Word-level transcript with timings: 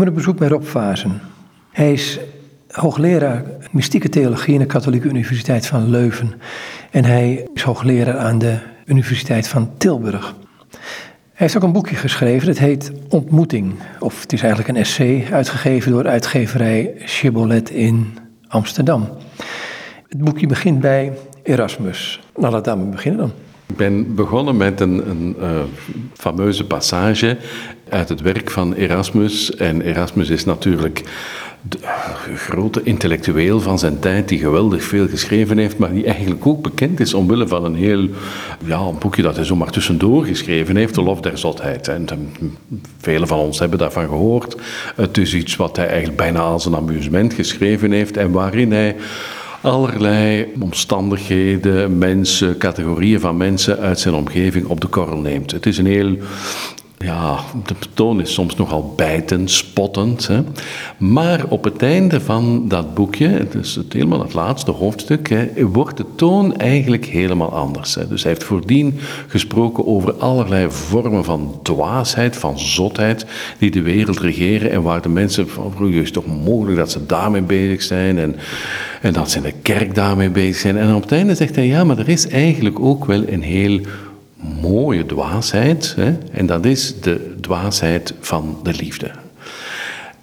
ben 0.00 0.08
op 0.08 0.14
bezoek 0.14 0.38
bij 0.38 0.48
Rob. 0.48 0.64
Hij 1.70 1.92
is 1.92 2.18
hoogleraar 2.70 3.44
mystieke 3.70 4.08
theologie 4.08 4.54
aan 4.54 4.60
de 4.60 4.66
Katholieke 4.66 5.08
Universiteit 5.08 5.66
van 5.66 5.90
Leuven. 5.90 6.32
En 6.90 7.04
hij 7.04 7.48
is 7.54 7.62
hoogleraar 7.62 8.18
aan 8.18 8.38
de 8.38 8.58
Universiteit 8.84 9.48
van 9.48 9.70
Tilburg. 9.76 10.34
Hij 10.70 10.78
heeft 11.32 11.56
ook 11.56 11.62
een 11.62 11.72
boekje 11.72 11.96
geschreven, 11.96 12.46
dat 12.46 12.58
heet 12.58 12.92
Ontmoeting. 13.08 13.74
Of 13.98 14.20
het 14.20 14.32
is 14.32 14.40
eigenlijk 14.40 14.70
een 14.70 14.82
essay, 14.82 15.26
uitgegeven 15.32 15.92
door 15.92 16.06
uitgeverij 16.06 16.92
Chibolet 16.98 17.70
in 17.70 18.18
Amsterdam. 18.48 19.08
Het 20.08 20.18
boekje 20.18 20.46
begint 20.46 20.80
bij 20.80 21.12
Erasmus. 21.42 22.20
Nou, 22.36 22.52
laat 22.52 22.64
daarmee 22.64 22.86
beginnen 22.86 23.20
dan. 23.20 23.32
Ik 23.70 23.76
ben 23.76 24.14
begonnen 24.14 24.56
met 24.56 24.80
een, 24.80 25.10
een 25.10 25.36
uh, 25.40 25.48
fameuze 26.12 26.64
passage 26.64 27.36
uit 27.88 28.08
het 28.08 28.20
werk 28.20 28.50
van 28.50 28.74
Erasmus. 28.74 29.54
En 29.54 29.82
Erasmus 29.82 30.28
is 30.28 30.44
natuurlijk 30.44 31.04
de 31.62 31.78
grote 32.36 32.82
intellectueel 32.82 33.60
van 33.60 33.78
zijn 33.78 33.98
tijd, 33.98 34.28
die 34.28 34.38
geweldig 34.38 34.82
veel 34.82 35.08
geschreven 35.08 35.58
heeft, 35.58 35.78
maar 35.78 35.92
die 35.92 36.04
eigenlijk 36.04 36.46
ook 36.46 36.62
bekend 36.62 37.00
is 37.00 37.14
omwille 37.14 37.48
van 37.48 37.64
een 37.64 37.74
heel, 37.74 38.08
ja, 38.64 38.78
een 38.78 38.98
boekje 38.98 39.22
dat 39.22 39.36
hij 39.36 39.44
zomaar 39.44 39.70
tussendoor 39.70 40.24
geschreven 40.24 40.76
heeft, 40.76 40.94
De 40.94 41.02
Lof 41.02 41.20
der 41.20 41.38
Zotheid. 41.38 41.88
En 41.88 42.06
velen 42.98 43.28
van 43.28 43.38
ons 43.38 43.58
hebben 43.58 43.78
daarvan 43.78 44.08
gehoord. 44.08 44.56
Het 44.96 45.18
is 45.18 45.34
iets 45.34 45.56
wat 45.56 45.76
hij 45.76 45.86
eigenlijk 45.86 46.16
bijna 46.16 46.40
als 46.40 46.66
een 46.66 46.76
amusement 46.76 47.34
geschreven 47.34 47.92
heeft 47.92 48.16
en 48.16 48.30
waarin 48.30 48.72
hij 48.72 48.96
allerlei 49.60 50.46
omstandigheden, 50.60 51.98
mensen, 51.98 52.58
categorieën 52.58 53.20
van 53.20 53.36
mensen 53.36 53.78
uit 53.78 54.00
zijn 54.00 54.14
omgeving 54.14 54.66
op 54.66 54.80
de 54.80 54.86
korrel 54.86 55.18
neemt. 55.18 55.50
Het 55.50 55.66
is 55.66 55.78
een 55.78 55.86
heel 55.86 56.16
ja, 57.04 57.38
de 57.66 57.74
toon 57.94 58.20
is 58.20 58.32
soms 58.32 58.56
nogal 58.56 58.92
bijtend, 58.96 59.50
spottend. 59.50 60.26
Hè. 60.26 60.40
Maar 60.98 61.44
op 61.48 61.64
het 61.64 61.82
einde 61.82 62.20
van 62.20 62.68
dat 62.68 62.94
boekje, 62.94 63.28
het 63.28 63.54
is 63.54 63.74
het 63.74 63.92
helemaal 63.92 64.20
het 64.20 64.34
laatste 64.34 64.70
hoofdstuk, 64.70 65.28
hè, 65.28 65.66
wordt 65.66 65.96
de 65.96 66.04
toon 66.16 66.56
eigenlijk 66.56 67.04
helemaal 67.04 67.52
anders. 67.52 67.94
Hè. 67.94 68.08
Dus 68.08 68.22
hij 68.22 68.32
heeft 68.32 68.44
voordien 68.44 68.98
gesproken 69.26 69.86
over 69.86 70.12
allerlei 70.12 70.70
vormen 70.70 71.24
van 71.24 71.58
dwaasheid, 71.62 72.36
van 72.36 72.58
zotheid, 72.58 73.26
die 73.58 73.70
de 73.70 73.82
wereld 73.82 74.18
regeren 74.18 74.70
en 74.70 74.82
waar 74.82 75.02
de 75.02 75.08
mensen 75.08 75.48
van 75.48 75.72
vroeger 75.76 76.02
is 76.02 76.12
toch 76.12 76.26
mogelijk 76.44 76.76
dat 76.76 76.90
ze 76.90 77.06
daarmee 77.06 77.42
bezig 77.42 77.82
zijn 77.82 78.18
en, 78.18 78.36
en 79.02 79.12
dat 79.12 79.30
ze 79.30 79.36
in 79.36 79.42
de 79.42 79.54
kerk 79.62 79.94
daarmee 79.94 80.30
bezig 80.30 80.56
zijn. 80.56 80.76
En 80.76 80.94
op 80.94 81.02
het 81.02 81.12
einde 81.12 81.34
zegt 81.34 81.56
hij, 81.56 81.66
ja, 81.66 81.84
maar 81.84 81.98
er 81.98 82.08
is 82.08 82.28
eigenlijk 82.28 82.80
ook 82.80 83.04
wel 83.04 83.22
een 83.28 83.42
heel 83.42 83.80
mooie 84.60 85.06
dwaasheid. 85.06 85.94
Hè? 85.96 86.18
En 86.32 86.46
dat 86.46 86.64
is 86.64 87.00
de 87.00 87.34
dwaasheid 87.40 88.14
van 88.20 88.58
de 88.62 88.74
liefde. 88.74 89.10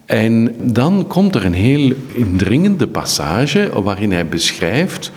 En 0.06 0.56
dan 0.62 1.06
komt 1.08 1.36
er 1.36 1.46
een 1.46 1.54
heel 1.54 1.92
indringende 2.14 2.88
passage 2.88 3.82
waarin 3.84 4.12
hij 4.12 4.28
beschrijft 4.28 5.12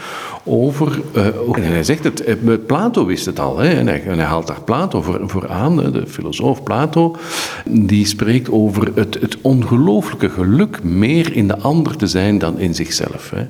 over. 0.44 1.00
Uh, 1.16 1.26
en 1.56 1.72
hij 1.72 1.84
zegt 1.84 2.04
het, 2.04 2.24
eh, 2.24 2.34
Plato 2.66 3.06
wist 3.06 3.26
het 3.26 3.40
al, 3.40 3.58
hè, 3.58 3.68
en, 3.68 3.86
hij, 3.86 4.02
en 4.02 4.18
hij 4.18 4.26
haalt 4.26 4.46
daar 4.46 4.62
Plato 4.62 5.02
voor, 5.02 5.20
voor 5.22 5.48
aan, 5.48 5.76
de 5.76 6.06
filosoof 6.06 6.62
Plato, 6.62 7.16
die 7.64 8.06
spreekt 8.06 8.50
over 8.50 8.90
het, 8.94 9.16
het 9.20 9.36
ongelooflijke 9.40 10.28
geluk 10.28 10.82
meer 10.82 11.36
in 11.36 11.48
de 11.48 11.58
ander 11.58 11.96
te 11.96 12.06
zijn 12.06 12.38
dan 12.38 12.58
in 12.58 12.74
zichzelf. 12.74 13.32
Hè. 13.34 13.46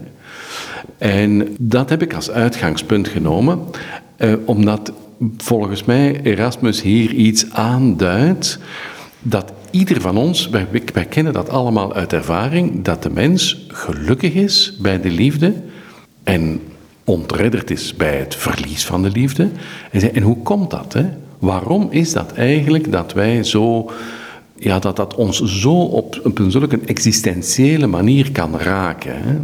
En 0.98 1.56
dat 1.58 1.90
heb 1.90 2.02
ik 2.02 2.14
als 2.14 2.30
uitgangspunt 2.30 3.08
genomen, 3.08 3.60
eh, 4.16 4.32
omdat 4.44 4.92
volgens 5.36 5.84
mij 5.84 6.20
Erasmus 6.22 6.82
hier 6.82 7.12
iets 7.12 7.50
aanduidt 7.50 8.58
dat 9.22 9.52
ieder 9.70 10.00
van 10.00 10.16
ons, 10.16 10.48
wij, 10.48 11.06
kennen 11.08 11.32
dat 11.32 11.48
allemaal 11.48 11.94
uit 11.94 12.12
ervaring, 12.12 12.84
dat 12.84 13.02
de 13.02 13.10
mens 13.10 13.66
gelukkig 13.68 14.32
is 14.32 14.76
bij 14.80 15.00
de 15.00 15.10
liefde 15.10 15.54
en 16.22 16.60
ontredderd 17.04 17.70
is 17.70 17.94
bij 17.96 18.16
het 18.16 18.34
verlies 18.34 18.84
van 18.84 19.03
de 19.03 19.10
liefde. 19.10 19.48
En, 19.91 20.14
en 20.14 20.22
hoe 20.22 20.42
komt 20.42 20.70
dat? 20.70 20.92
Hè? 20.92 21.08
Waarom 21.38 21.88
is 21.91 22.12
dat 22.12 22.32
eigenlijk 22.32 22.92
dat 22.92 23.12
wij 23.12 23.44
zo, 23.44 23.91
ja, 24.56 24.78
dat 24.78 24.97
dat 24.97 25.14
ons 25.14 25.42
zo 25.42 25.81
op, 25.82 26.20
op 26.25 26.38
een 26.38 26.87
existentiële 26.87 27.87
manier 27.87 28.32
kan 28.32 28.58
raken? 28.58 29.14
Hè? 29.22 29.37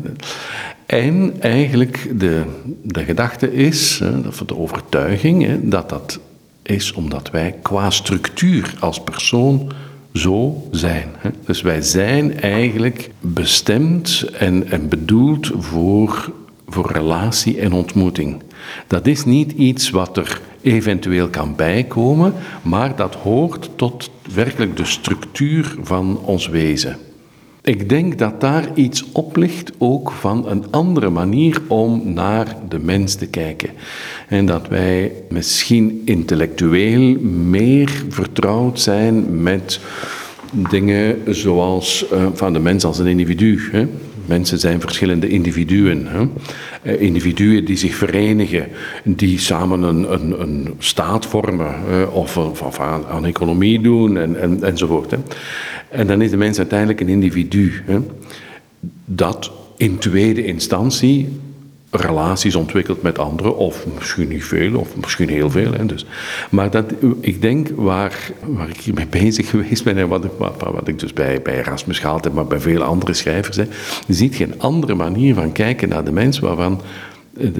En 0.87 1.35
eigenlijk 1.41 2.19
de, 2.19 2.43
de 2.83 3.05
gedachte 3.05 3.53
is, 3.53 4.03
of 4.27 4.43
de 4.47 4.57
overtuiging, 4.57 5.59
dat 5.63 5.89
dat 5.89 6.21
is 6.63 6.93
omdat 6.93 7.31
wij 7.31 7.55
qua 7.63 7.91
structuur 7.91 8.75
als 8.81 9.01
persoon 9.01 9.73
zo 10.13 10.69
zijn. 10.71 11.09
Dus 11.45 11.63
wij 11.63 11.83
zijn 11.83 12.41
eigenlijk 12.41 13.11
bestemd 13.21 14.25
en, 14.39 14.71
en 14.71 14.89
bedoeld 14.89 15.53
voor, 15.59 16.33
voor 16.69 16.93
relatie 16.93 17.61
en 17.61 17.73
ontmoeting. 17.73 18.43
Dat 18.87 19.07
is 19.07 19.25
niet 19.25 19.53
iets 19.53 19.91
wat 19.91 20.17
er 20.17 20.41
eventueel 20.61 21.29
kan 21.29 21.57
bijkomen, 21.57 22.35
maar 22.63 22.97
dat 22.97 23.15
hoort 23.15 23.71
tot 23.77 24.11
werkelijk 24.35 24.77
de 24.77 24.85
structuur 24.85 25.77
van 25.83 26.19
ons 26.25 26.49
wezen. 26.49 26.99
Ik 27.67 27.89
denk 27.89 28.19
dat 28.19 28.41
daar 28.41 28.69
iets 28.75 29.05
op 29.13 29.37
ligt, 29.37 29.73
ook 29.79 30.11
van 30.11 30.49
een 30.49 30.65
andere 30.71 31.11
manier 31.11 31.63
om 31.67 32.03
naar 32.05 32.57
de 32.69 32.79
mens 32.79 33.15
te 33.15 33.27
kijken. 33.27 33.71
En 34.29 34.47
dat 34.47 34.69
wij 34.69 35.13
misschien 35.29 36.03
intellectueel 36.05 37.21
meer 37.49 37.91
vertrouwd 38.09 38.81
zijn 38.81 39.43
met 39.43 39.81
dingen 40.71 41.23
zoals 41.35 42.05
uh, 42.13 42.27
van 42.35 42.53
de 42.53 42.59
mens 42.59 42.85
als 42.85 42.99
een 42.99 43.07
individu. 43.07 43.61
Hè? 43.73 43.87
Mensen 44.27 44.59
zijn 44.59 44.81
verschillende 44.81 45.29
individuen. 45.29 46.07
Hè? 46.07 46.27
Uh, 46.83 47.01
individuen 47.01 47.65
die 47.65 47.77
zich 47.77 47.95
verenigen, 47.95 48.69
die 49.05 49.39
samen 49.39 49.83
een, 49.83 50.13
een, 50.13 50.41
een 50.41 50.75
staat 50.79 51.27
vormen 51.27 51.75
of, 52.13 52.37
of, 52.37 52.81
aan, 52.81 53.07
aan, 53.07 53.25
economie 53.25 53.81
doen 53.81 54.19
en, 54.19 54.41
en, 54.41 54.63
enzovoort. 54.63 55.11
Hè? 55.11 55.19
En 55.97 56.07
dan 56.07 56.23
is 56.23 56.31
de 56.31 56.37
mens 56.37 56.59
uiteindelijk 56.59 57.01
een 57.01 57.09
individu. 57.09 57.83
Hè? 57.85 57.99
Dat 59.05 59.51
in 59.77 59.99
tweede 59.99 60.45
instantie 60.45 61.29
relaties 61.91 62.55
ontwikkelt 62.55 63.03
met 63.03 63.19
anderen, 63.19 63.57
of 63.57 63.87
misschien 63.95 64.29
niet 64.29 64.45
veel, 64.45 64.79
of 64.79 64.97
misschien 64.97 65.29
heel 65.29 65.51
veel. 65.51 65.73
Hè, 65.73 65.87
dus. 65.87 66.07
Maar 66.51 66.71
dat, 66.71 66.93
ik 67.21 67.43
denk 67.43 67.69
waar, 67.75 68.31
waar 68.47 68.69
ik 68.69 68.77
hiermee 68.77 69.07
bezig 69.07 69.51
geweest 69.51 69.85
ben, 69.85 69.97
en 69.97 70.09
wat 70.09 70.27
wat, 70.39 70.55
wat 70.59 70.89
ik 70.89 70.99
dus 70.99 71.13
bij, 71.13 71.43
bij 71.43 71.59
Erasmus 71.59 71.99
gehaald 71.99 72.25
heb, 72.25 72.33
maar 72.33 72.47
bij 72.47 72.61
veel 72.61 72.83
andere 72.83 73.15
schrijvers, 73.15 73.57
hè, 73.57 73.65
je 74.07 74.15
ziet 74.15 74.35
geen 74.35 74.55
andere 74.61 74.95
manier 74.95 75.35
van 75.35 75.53
kijken 75.53 75.89
naar 75.89 76.05
de 76.05 76.13
mens 76.13 76.39
waarvan 76.39 76.81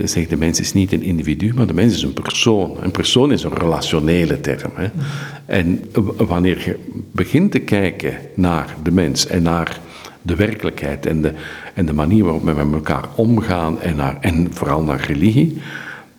zegt 0.05 0.31
de 0.31 0.37
mens 0.37 0.61
is 0.61 0.73
niet 0.73 0.93
een 0.93 1.03
individu, 1.03 1.55
maar 1.55 1.67
de 1.67 1.75
mens 1.75 1.95
is 1.95 2.03
een 2.03 2.13
persoon. 2.13 2.77
Een 2.81 2.91
persoon 2.91 3.33
is 3.33 3.43
een 3.43 3.55
relationele 3.55 4.41
term. 4.41 4.71
Hè. 4.75 4.89
En 5.47 5.85
wanneer 6.17 6.63
je 6.65 6.79
begint 7.13 7.51
te 7.51 7.59
kijken 7.59 8.15
naar 8.35 8.75
de 8.83 8.91
mens 8.91 9.27
en 9.27 9.43
naar 9.43 9.81
de 10.23 10.37
werkelijkheid 10.37 11.07
en 11.07 11.23
de, 11.23 11.33
en 11.75 11.87
de 11.87 11.93
manier 11.93 12.25
waarop 12.25 12.45
we 12.45 12.53
met 12.53 12.73
elkaar 12.73 13.05
omgaan 13.15 13.81
en, 13.81 13.97
naar, 13.97 14.17
en 14.21 14.49
vooral 14.51 14.83
naar 14.83 15.01
religie, 15.01 15.59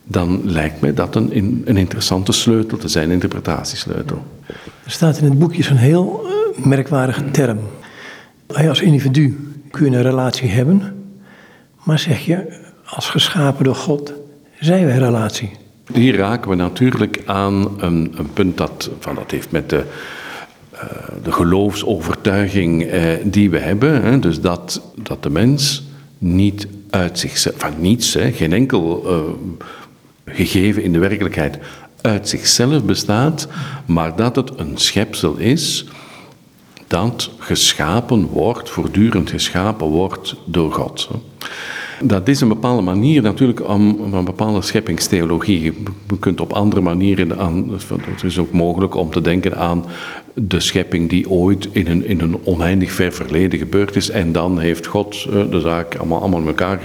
dan 0.04 0.42
lijkt 0.44 0.82
me 0.82 0.94
dat 0.94 1.16
een, 1.16 1.62
een 1.66 1.78
interessante 1.78 2.32
sleutel 2.32 2.78
te 2.78 2.88
zijn, 2.88 3.12
interpretatiesleutel. 3.12 4.24
Er 4.84 4.92
staat 4.92 5.18
in 5.18 5.24
het 5.24 5.40
boekje 5.40 5.64
zo'n 5.64 5.78
heel 5.78 6.22
uh, 6.58 6.66
merkwaardige 6.66 7.32
term. 7.32 7.60
Als 8.48 8.82
individu 8.82 9.38
kun 9.72 9.92
je 9.92 9.98
een 9.98 10.04
relatie 10.04 10.50
hebben, 10.50 10.96
maar 11.84 12.00
zeg 12.00 12.26
je, 12.26 12.66
als 12.90 13.10
geschapen 13.10 13.64
door 13.64 13.76
God, 13.76 14.14
zijn 14.60 14.86
wij 14.86 14.98
relatie. 14.98 15.52
Hier 15.94 16.16
raken 16.16 16.50
we 16.50 16.56
natuurlijk 16.56 17.22
aan 17.26 17.82
een, 17.82 18.14
een 18.18 18.34
punt 18.34 18.58
dat, 18.58 18.90
van, 19.00 19.16
dat 19.16 19.32
heeft 19.32 19.52
met 19.52 19.70
de 19.70 19.86
eh, 20.80 20.84
de 21.24 21.32
geloofsovertuiging 21.32 22.84
eh, 22.84 23.02
die 23.24 23.50
we 23.50 23.58
hebben. 23.58 24.04
Hè, 24.04 24.20
dus 24.20 24.42
dat, 24.42 24.82
dat 24.96 25.24
de 25.24 25.30
mens 25.30 25.84
niet 26.18 26.68
uit 26.90 27.20
zichzelf, 27.20 27.56
van 27.58 27.74
niets, 27.78 28.18
geen 28.34 28.54
enkel 28.54 29.04
uh, 29.06 29.20
gegeven 30.26 30.84
in 30.84 30.92
de 30.92 31.00
werkelijkheid 31.00 31.58
uit 32.02 32.30
zichzelf 32.30 32.84
bestaat, 32.84 33.48
maar 33.86 34.16
dat 34.16 34.36
het 34.36 34.52
een 34.56 34.78
schepsel 34.78 35.36
is 35.38 35.86
dat 36.88 37.30
geschapen 37.38 38.26
wordt, 38.26 38.70
voortdurend 38.70 39.30
geschapen 39.30 39.88
wordt 39.88 40.36
door 40.46 40.74
God. 40.74 41.10
Dat 42.04 42.28
is 42.28 42.42
een 42.42 42.48
bepaalde 42.48 42.82
manier 42.82 43.22
natuurlijk 43.22 43.70
om, 43.70 44.00
een 44.14 44.26
bepaalde 44.26 44.62
scheppingstheologie. 44.62 45.62
Je 45.62 45.74
kunt 46.20 46.42
op 46.42 46.54
andere 46.54 46.82
manieren 46.82 47.38
aan. 47.38 47.70
Het 47.70 48.24
is 48.24 48.38
ook 48.38 48.52
mogelijk 48.52 48.96
om 48.96 49.10
te 49.10 49.22
denken 49.22 49.58
aan 49.58 49.86
de 50.40 50.60
schepping 50.60 51.10
die 51.10 51.30
ooit 51.30 51.68
in 51.72 51.88
een, 51.88 52.06
in 52.06 52.22
een 52.22 52.46
oneindig 52.46 52.92
ver 52.92 53.14
verleden 53.14 53.60
gebeurd 53.60 53.96
is. 53.96 54.10
En 54.10 54.32
dan 54.32 54.60
heeft 54.60 54.86
God 54.86 55.26
eh, 55.30 55.52
de 55.52 55.60
zaak 55.60 55.96
allemaal, 55.96 56.20
allemaal 56.20 56.40
in 56.40 56.48
elkaar 56.48 56.80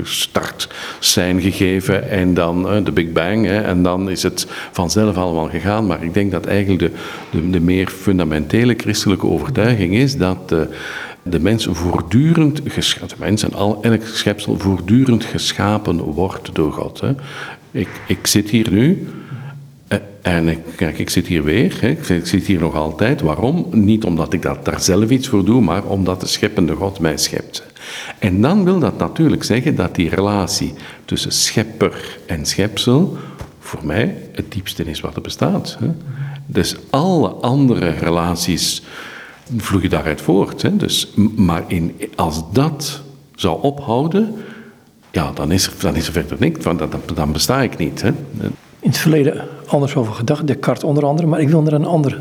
gestart 0.00 0.68
zijn 0.98 1.40
gegeven. 1.40 2.10
En 2.10 2.34
dan 2.34 2.68
eh, 2.68 2.84
de 2.84 2.92
Big 2.92 3.12
Bang. 3.12 3.48
En 3.48 3.82
dan 3.82 4.10
is 4.10 4.22
het 4.22 4.46
vanzelf 4.72 5.16
allemaal 5.16 5.48
gegaan. 5.48 5.86
Maar 5.86 6.04
ik 6.04 6.14
denk 6.14 6.30
dat 6.30 6.46
eigenlijk 6.46 6.78
de, 6.78 6.90
de, 7.30 7.50
de 7.50 7.60
meer 7.60 7.88
fundamentele 7.88 8.74
christelijke 8.76 9.26
overtuiging 9.26 9.94
is 9.94 10.16
dat 10.16 10.48
de, 10.48 10.68
de 11.22 11.40
mens 11.40 11.68
voortdurend, 11.70 12.56
de 12.56 13.14
mens 13.18 13.42
en 13.42 13.52
al, 13.52 13.78
elk 13.82 14.02
schepsel 14.04 14.58
voortdurend 14.58 15.24
geschapen 15.24 16.00
wordt 16.00 16.54
door 16.54 16.72
God. 16.72 17.00
Hè. 17.00 17.12
Ik, 17.70 17.88
ik 18.06 18.26
zit 18.26 18.50
hier 18.50 18.70
nu 18.70 19.06
en 20.26 20.62
kijk, 20.76 20.98
ik 20.98 21.10
zit 21.10 21.26
hier 21.26 21.44
weer, 21.44 21.76
hè. 21.80 21.88
ik 22.14 22.26
zit 22.26 22.46
hier 22.46 22.60
nog 22.60 22.74
altijd. 22.74 23.20
Waarom? 23.20 23.66
Niet 23.70 24.04
omdat 24.04 24.32
ik 24.32 24.42
dat 24.42 24.64
daar 24.64 24.80
zelf 24.80 25.10
iets 25.10 25.28
voor 25.28 25.44
doe, 25.44 25.60
maar 25.60 25.84
omdat 25.84 26.20
de 26.20 26.26
scheppende 26.26 26.74
God 26.74 26.98
mij 26.98 27.16
schept. 27.16 27.66
En 28.18 28.40
dan 28.40 28.64
wil 28.64 28.78
dat 28.78 28.98
natuurlijk 28.98 29.44
zeggen 29.44 29.74
dat 29.74 29.94
die 29.94 30.08
relatie 30.08 30.74
tussen 31.04 31.32
schepper 31.32 32.18
en 32.26 32.46
schepsel 32.46 33.16
voor 33.58 33.86
mij 33.86 34.16
het 34.32 34.52
diepste 34.52 34.84
is 34.84 35.00
wat 35.00 35.16
er 35.16 35.22
bestaat. 35.22 35.76
Hè. 35.80 35.90
Dus 36.46 36.76
alle 36.90 37.28
andere 37.28 37.90
relaties 37.90 38.82
vloeien 39.56 39.90
daaruit 39.90 40.20
voort. 40.20 40.62
Hè. 40.62 40.76
Dus, 40.76 41.12
maar 41.36 41.64
in, 41.66 42.00
als 42.14 42.42
dat 42.52 43.02
zou 43.34 43.62
ophouden, 43.62 44.34
ja, 45.10 45.32
dan 45.32 45.52
is 45.52 45.66
er, 45.66 45.72
dan 45.80 45.96
is 45.96 46.06
er 46.06 46.12
verder 46.12 46.36
niks, 46.40 46.64
want 46.64 46.78
dan, 46.78 46.90
dan 47.14 47.32
besta 47.32 47.62
ik 47.62 47.76
niet. 47.76 48.02
Hè. 48.02 48.08
In 48.80 48.92
het 48.92 48.98
verleden 48.98 49.48
anders 49.72 49.96
over 49.96 50.14
gedacht, 50.14 50.46
Descartes 50.46 50.84
onder 50.84 51.04
andere, 51.04 51.28
maar 51.28 51.40
ik 51.40 51.48
wil 51.48 51.62
naar 51.62 51.72
een 51.72 51.84
ander 51.84 52.20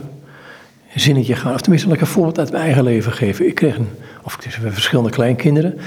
zinnetje 0.96 1.36
gaan. 1.36 1.54
Of 1.54 1.62
tenminste, 1.62 1.88
laat 1.88 1.98
ik 1.98 2.04
een 2.04 2.14
voorbeeld 2.14 2.40
uit 2.40 2.52
mijn 2.52 2.64
eigen 2.64 2.84
leven 2.84 3.12
geven. 3.12 3.48
Ik 3.48 3.56
kreeg 3.56 3.78
een, 3.78 3.88
of 4.24 4.34
ik 4.34 4.40
kreeg 4.40 4.74
verschillende 4.74 5.10
kleinkinderen. 5.10 5.78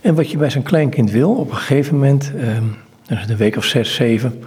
En 0.00 0.14
wat 0.14 0.30
je 0.30 0.36
bij 0.36 0.50
zo'n 0.50 0.62
kleinkind 0.62 1.10
wil, 1.10 1.30
op 1.30 1.50
een 1.50 1.56
gegeven 1.56 1.94
moment, 1.94 2.32
eh, 2.40 3.28
een 3.28 3.36
week 3.36 3.56
of 3.56 3.64
zes, 3.64 3.94
zeven, 3.94 4.42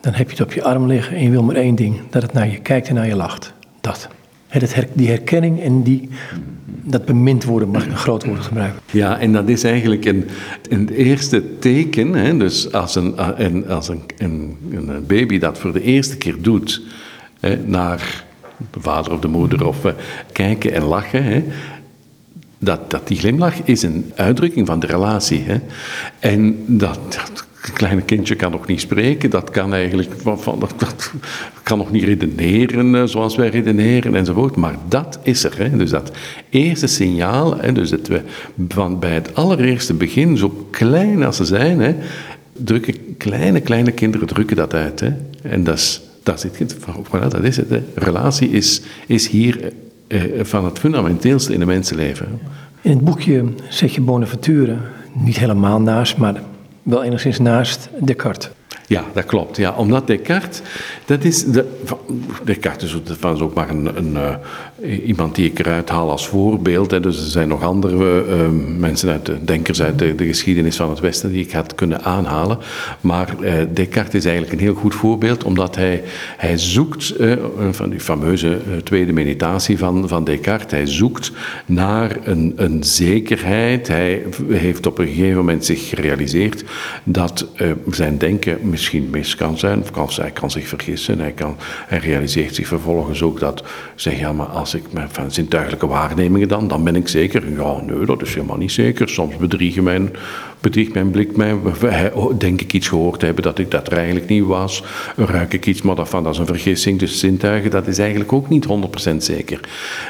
dan 0.00 0.12
heb 0.12 0.30
je 0.30 0.36
het 0.36 0.46
op 0.46 0.52
je 0.52 0.62
arm 0.62 0.86
liggen 0.86 1.16
en 1.16 1.22
je 1.22 1.30
wil 1.30 1.42
maar 1.42 1.56
één 1.56 1.74
ding: 1.74 2.00
dat 2.10 2.22
het 2.22 2.32
naar 2.32 2.48
je 2.48 2.60
kijkt 2.60 2.88
en 2.88 2.94
naar 2.94 3.06
je 3.06 3.16
lacht. 3.16 3.52
Dat. 3.80 4.08
Die 4.92 5.08
herkenning 5.08 5.60
en 5.60 5.82
die, 5.82 6.08
dat 6.82 7.04
bemind 7.04 7.44
worden, 7.44 7.68
mag 7.68 7.86
een 7.86 7.96
groot 7.96 8.24
woord 8.24 8.40
gebruiken. 8.40 8.80
Ja, 8.90 9.18
en 9.18 9.32
dat 9.32 9.48
is 9.48 9.64
eigenlijk 9.64 10.04
een, 10.04 10.88
eerste 10.88 11.58
teken. 11.58 12.14
Hè, 12.14 12.36
dus 12.36 12.72
als, 12.72 12.94
een, 12.94 13.68
als 13.68 13.88
een, 13.88 14.02
een, 14.18 14.56
baby 15.06 15.38
dat 15.38 15.58
voor 15.58 15.72
de 15.72 15.82
eerste 15.82 16.16
keer 16.16 16.36
doet 16.40 16.82
hè, 17.40 17.56
naar 17.66 18.24
de 18.70 18.80
vader 18.80 19.12
of 19.12 19.20
de 19.20 19.28
moeder 19.28 19.66
of 19.66 19.84
uh, 19.84 19.92
kijken 20.32 20.72
en 20.72 20.82
lachen. 20.82 21.24
Hè, 21.24 21.44
dat, 22.58 22.90
dat 22.90 23.08
die 23.08 23.18
glimlach 23.18 23.62
is 23.64 23.82
een 23.82 24.12
uitdrukking 24.14 24.66
van 24.66 24.80
de 24.80 24.86
relatie. 24.86 25.42
Hè. 25.42 25.58
En 26.18 26.64
dat, 26.66 26.98
dat 27.08 27.46
een 27.66 27.72
kleine 27.72 28.02
kindje 28.02 28.34
kan 28.34 28.50
nog 28.50 28.66
niet 28.66 28.80
spreken, 28.80 29.30
dat 29.30 29.50
kan 29.50 29.74
eigenlijk 29.74 30.10
van, 30.24 30.58
dat, 30.58 31.12
kan 31.62 31.78
nog 31.78 31.90
niet 31.90 32.04
redeneren 32.04 32.94
eh, 32.94 33.04
zoals 33.04 33.36
wij 33.36 33.48
redeneren 33.48 34.14
enzovoort. 34.14 34.56
Maar 34.56 34.76
dat 34.88 35.18
is 35.22 35.44
er. 35.44 35.58
Hè. 35.58 35.76
Dus 35.76 35.90
dat 35.90 36.10
eerste 36.50 36.86
signaal, 36.86 37.56
hè, 37.56 37.72
dus 37.72 37.90
dat 37.90 38.06
we 38.06 38.20
van 38.68 38.98
bij 38.98 39.14
het 39.14 39.34
allereerste 39.34 39.94
begin, 39.94 40.36
zo 40.36 40.66
klein 40.70 41.24
als 41.24 41.36
ze 41.36 41.44
zijn, 41.44 41.80
hè, 41.80 41.94
drukken 42.52 43.16
kleine, 43.16 43.60
kleine 43.60 43.92
kinderen 43.92 44.26
drukken 44.26 44.56
dat 44.56 44.74
uit. 44.74 45.00
Hè. 45.00 45.10
En 45.42 45.64
dat 45.64 45.76
is, 45.76 46.00
dat 46.22 46.36
is 46.36 46.58
het. 46.58 46.76
Dat 47.30 47.44
is 47.44 47.56
het. 47.56 47.66
Relatie 47.94 48.50
is, 48.50 48.82
is 49.06 49.28
hier 49.28 49.72
eh, 50.06 50.20
van 50.42 50.64
het 50.64 50.78
fundamenteelste 50.78 51.52
in 51.52 51.58
de 51.58 51.66
mensenleven. 51.66 52.40
In 52.80 52.90
het 52.90 53.00
boekje 53.04 53.44
zet 53.68 53.94
je 53.94 54.00
Bonaventure 54.00 54.76
niet 55.12 55.38
helemaal 55.38 55.80
naast, 55.80 56.16
maar 56.16 56.42
wel 56.84 57.02
enigszins 57.02 57.38
naast 57.38 57.88
Descartes. 57.98 58.50
Ja, 58.86 59.04
dat 59.12 59.24
klopt. 59.24 59.56
Ja, 59.56 59.72
omdat 59.72 60.06
Descartes, 60.06 60.60
dat 61.04 61.24
is, 61.24 61.44
de, 61.44 61.78
Descartes 62.44 63.00
is, 63.04 63.20
ook 63.20 63.54
maar 63.54 63.70
een, 63.70 63.96
een 63.96 64.12
uh, 64.12 64.34
iemand 64.82 65.34
die 65.34 65.50
ik 65.50 65.58
eruit 65.58 65.88
haal 65.88 66.10
als 66.10 66.28
voorbeeld. 66.28 66.90
Hè. 66.90 67.00
Dus 67.00 67.16
er 67.16 67.30
zijn 67.30 67.48
nog 67.48 67.62
andere 67.62 68.24
uh, 68.28 68.48
mensen, 68.78 69.10
uit 69.10 69.26
de, 69.26 69.44
denkers 69.44 69.82
uit 69.82 69.98
de, 69.98 70.14
de, 70.14 70.26
geschiedenis 70.26 70.76
van 70.76 70.90
het 70.90 71.00
Westen 71.00 71.32
die 71.32 71.44
ik 71.44 71.52
had 71.52 71.74
kunnen 71.74 72.02
aanhalen. 72.02 72.58
Maar 73.00 73.34
uh, 73.40 73.52
Descartes 73.72 74.14
is 74.14 74.24
eigenlijk 74.24 74.52
een 74.52 74.66
heel 74.66 74.74
goed 74.74 74.94
voorbeeld, 74.94 75.44
omdat 75.44 75.76
hij, 75.76 76.02
hij 76.36 76.58
zoekt, 76.58 77.14
van 77.70 77.90
die 77.90 78.00
fameuze 78.00 78.58
tweede 78.84 79.12
meditatie 79.12 79.78
van, 79.78 80.08
van 80.08 80.24
Descartes, 80.24 80.70
hij 80.70 80.86
zoekt 80.86 81.32
naar 81.66 82.16
een, 82.24 82.52
een 82.56 82.84
zekerheid. 82.84 83.88
Hij 83.88 84.22
heeft 84.48 84.86
op 84.86 84.98
een 84.98 85.06
gegeven 85.06 85.36
moment 85.36 85.64
zich 85.64 85.88
gerealiseerd 85.88 86.64
dat 87.04 87.46
zijn 87.90 88.18
denken 88.18 88.58
misschien 88.62 89.10
mis 89.10 89.34
kan 89.34 89.58
zijn, 89.58 89.82
of 89.96 90.16
hij 90.16 90.30
kan 90.30 90.50
zich 90.50 90.68
vergissen. 90.68 91.18
Hij, 91.18 91.32
kan, 91.32 91.56
hij 91.86 91.98
realiseert 91.98 92.54
zich 92.54 92.66
vervolgens 92.66 93.22
ook 93.22 93.40
dat, 93.40 93.62
zeg 93.94 94.18
ja, 94.18 94.32
maar 94.32 94.46
als 94.64 94.74
ik 94.74 94.92
met 94.92 95.12
van 95.12 95.30
zintuigelijke 95.30 95.86
waarnemingen 95.86 96.48
dan, 96.48 96.68
dan 96.68 96.84
ben 96.84 96.96
ik 96.96 97.08
zeker. 97.08 97.52
Ja, 97.56 97.80
nee, 97.80 98.06
dat 98.06 98.22
is 98.22 98.34
helemaal 98.34 98.56
niet 98.56 98.72
zeker. 98.72 99.08
Soms 99.08 99.36
bedriegen 99.36 99.82
mijn, 99.82 100.10
bedriegt 100.60 100.94
mijn 100.94 101.10
blik 101.10 101.36
mij, 101.36 101.58
oh, 102.12 102.38
denk 102.38 102.60
ik 102.60 102.72
iets 102.72 102.88
gehoord 102.88 103.18
te 103.18 103.24
hebben 103.26 103.44
dat 103.44 103.58
ik 103.58 103.70
dat 103.70 103.86
er 103.86 103.96
eigenlijk 103.96 104.28
niet 104.28 104.44
was. 104.44 104.82
Ruik 105.16 105.52
ik 105.52 105.66
iets, 105.66 105.82
maar 105.82 105.94
dat, 105.94 106.08
van, 106.08 106.24
dat 106.24 106.32
is 106.32 106.38
een 106.38 106.46
vergissing. 106.46 106.98
Dus 106.98 107.18
zintuigen, 107.18 107.70
dat 107.70 107.86
is 107.86 107.98
eigenlijk 107.98 108.32
ook 108.32 108.48
niet 108.48 108.66
100% 109.12 109.16
zeker. 109.16 109.60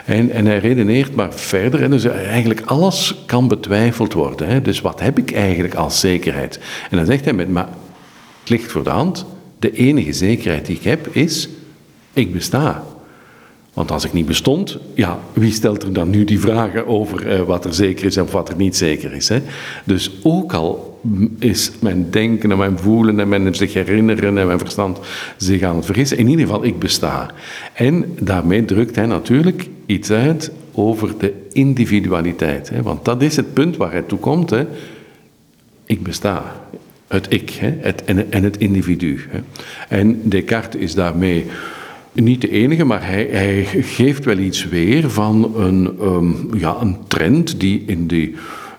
En, 0.05 0.31
en 0.31 0.47
hij 0.47 0.59
redeneert 0.59 1.15
maar 1.15 1.33
verder. 1.33 1.83
En 1.83 1.91
dus 1.91 2.05
eigenlijk 2.05 2.61
alles 2.65 3.15
kan 3.27 3.49
betwijfeld 3.49 4.13
worden. 4.13 4.49
Hè. 4.49 4.63
Dus 4.63 4.81
wat 4.81 5.01
heb 5.01 5.19
ik 5.19 5.33
eigenlijk 5.33 5.75
als 5.75 6.01
zekerheid? 6.01 6.61
En 6.91 6.97
dan 6.97 7.07
zegt 7.07 7.25
hij 7.25 7.35
met, 7.35 7.49
maar 7.49 7.69
het 8.41 8.51
ligt 8.51 8.71
voor 8.71 8.85
de 8.85 8.91
hand. 8.91 9.27
De 9.59 9.73
enige 9.73 10.13
zekerheid 10.13 10.67
die 10.67 10.77
ik 10.77 10.85
heb 10.85 11.09
is, 11.13 11.49
ik 12.13 12.33
besta. 12.33 12.85
Want 13.75 13.91
als 13.91 14.05
ik 14.05 14.13
niet 14.13 14.27
bestond, 14.27 14.79
ja, 14.95 15.19
wie 15.33 15.53
stelt 15.53 15.83
er 15.83 15.93
dan 15.93 16.11
nu 16.11 16.25
die 16.25 16.41
vragen 16.41 16.87
over 16.87 17.29
eh, 17.29 17.41
wat 17.41 17.65
er 17.65 17.75
zeker 17.75 18.05
is 18.05 18.17
en 18.17 18.31
wat 18.31 18.49
er 18.49 18.57
niet 18.57 18.77
zeker 18.77 19.13
is? 19.13 19.29
Hè? 19.29 19.39
Dus 19.85 20.11
ook 20.23 20.53
al 20.53 21.01
is 21.39 21.71
mijn 21.81 22.11
denken 22.11 22.51
en 22.51 22.59
mijn 22.59 22.79
voelen 22.79 23.21
en 23.21 23.29
mijn 23.29 23.55
zich 23.55 23.75
herinneren 23.75 24.39
en 24.39 24.47
mijn 24.47 24.59
verstand 24.59 24.99
zich 25.37 25.63
aan 25.63 25.77
het 25.77 25.85
vergissen, 25.85 26.19
in 26.19 26.29
ieder 26.29 26.47
geval, 26.47 26.65
ik 26.65 26.79
besta. 26.79 27.31
En 27.73 28.17
daarmee 28.21 28.65
drukt 28.65 28.97
hij 28.97 29.07
natuurlijk 29.07 29.69
iets 29.87 30.11
uit 30.11 30.53
over 30.73 31.19
de 31.19 31.33
individualiteit. 31.53 32.69
Hè? 32.69 32.83
Want 32.83 33.05
dat 33.05 33.23
is 33.23 33.37
het 33.37 33.53
punt 33.53 33.77
waar 33.77 33.93
hij 33.93 34.03
toe 34.03 34.19
komt. 34.19 34.51
Hè? 34.51 34.67
Ik 35.87 36.03
besta 36.03 36.63
het 37.15 37.27
ik 37.29 37.51
hè, 37.51 37.75
het, 37.81 38.05
en, 38.05 38.33
en, 38.33 38.43
het 38.43 38.57
individu. 38.57 39.21
Hè. 39.29 39.39
En 39.89 40.21
Descartes 40.23 40.81
is 40.81 40.95
daarmee 40.95 41.47
niet 42.15 42.41
de 42.41 42.51
enige, 42.51 42.85
maar 42.85 43.07
hij, 43.07 43.29
hij 43.31 43.65
geeft 43.83 44.25
wel 44.25 44.39
iets 44.39 44.69
weer 44.69 45.11
van 45.11 45.53
een, 45.57 45.97
um, 46.03 46.49
ja, 46.57 46.77
een 46.81 46.97
trend 47.09 47.61
die 47.61 47.83
in 47.87 48.07
die 48.07 48.35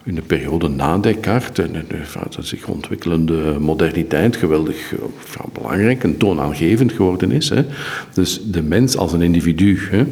in 0.06 0.16
de 0.16 0.22
periode 0.22 0.68
na 0.68 0.98
Descartes 0.98 1.66
en 1.66 1.86
de, 1.88 2.44
zich 2.44 2.68
ontwikkelende 2.68 3.58
moderniteit 3.60 4.36
geweldig 4.36 4.90
ja, 4.90 5.46
belangrijk 5.54 6.04
en 6.04 6.18
toonaangevend 6.18 6.92
geworden 6.92 7.32
is. 7.32 7.50
Hè. 7.50 7.66
Dus 8.14 8.42
de 8.44 8.62
mens 8.62 8.98
als 8.98 9.14
een 9.14 9.22
individu, 9.22 9.80
hè, 9.90 10.06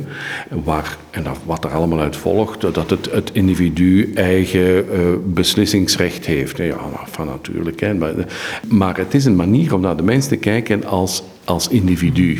waar, 0.64 0.98
en 1.12 1.24
wat 1.46 1.64
er 1.64 1.70
allemaal 1.70 2.00
uit 2.00 2.16
volgt, 2.16 2.62
dat 2.62 2.90
het, 2.90 3.12
het 3.12 3.30
individu 3.34 4.12
eigen 4.14 4.86
beslissingsrecht 5.34 6.26
heeft. 6.26 6.58
Ja, 6.58 6.78
van 7.06 7.26
natuurlijk. 7.26 7.80
Hè, 7.80 7.94
maar, 7.94 8.14
maar 8.68 8.98
het 8.98 9.14
is 9.14 9.26
een 9.26 9.36
manier 9.36 9.74
om 9.74 9.82
naar 9.82 9.98
de 9.98 10.04
mens 10.04 10.28
te 10.28 10.38
kijken 10.38 10.86
als, 10.86 11.24
als 11.44 11.68
individu. 11.68 12.38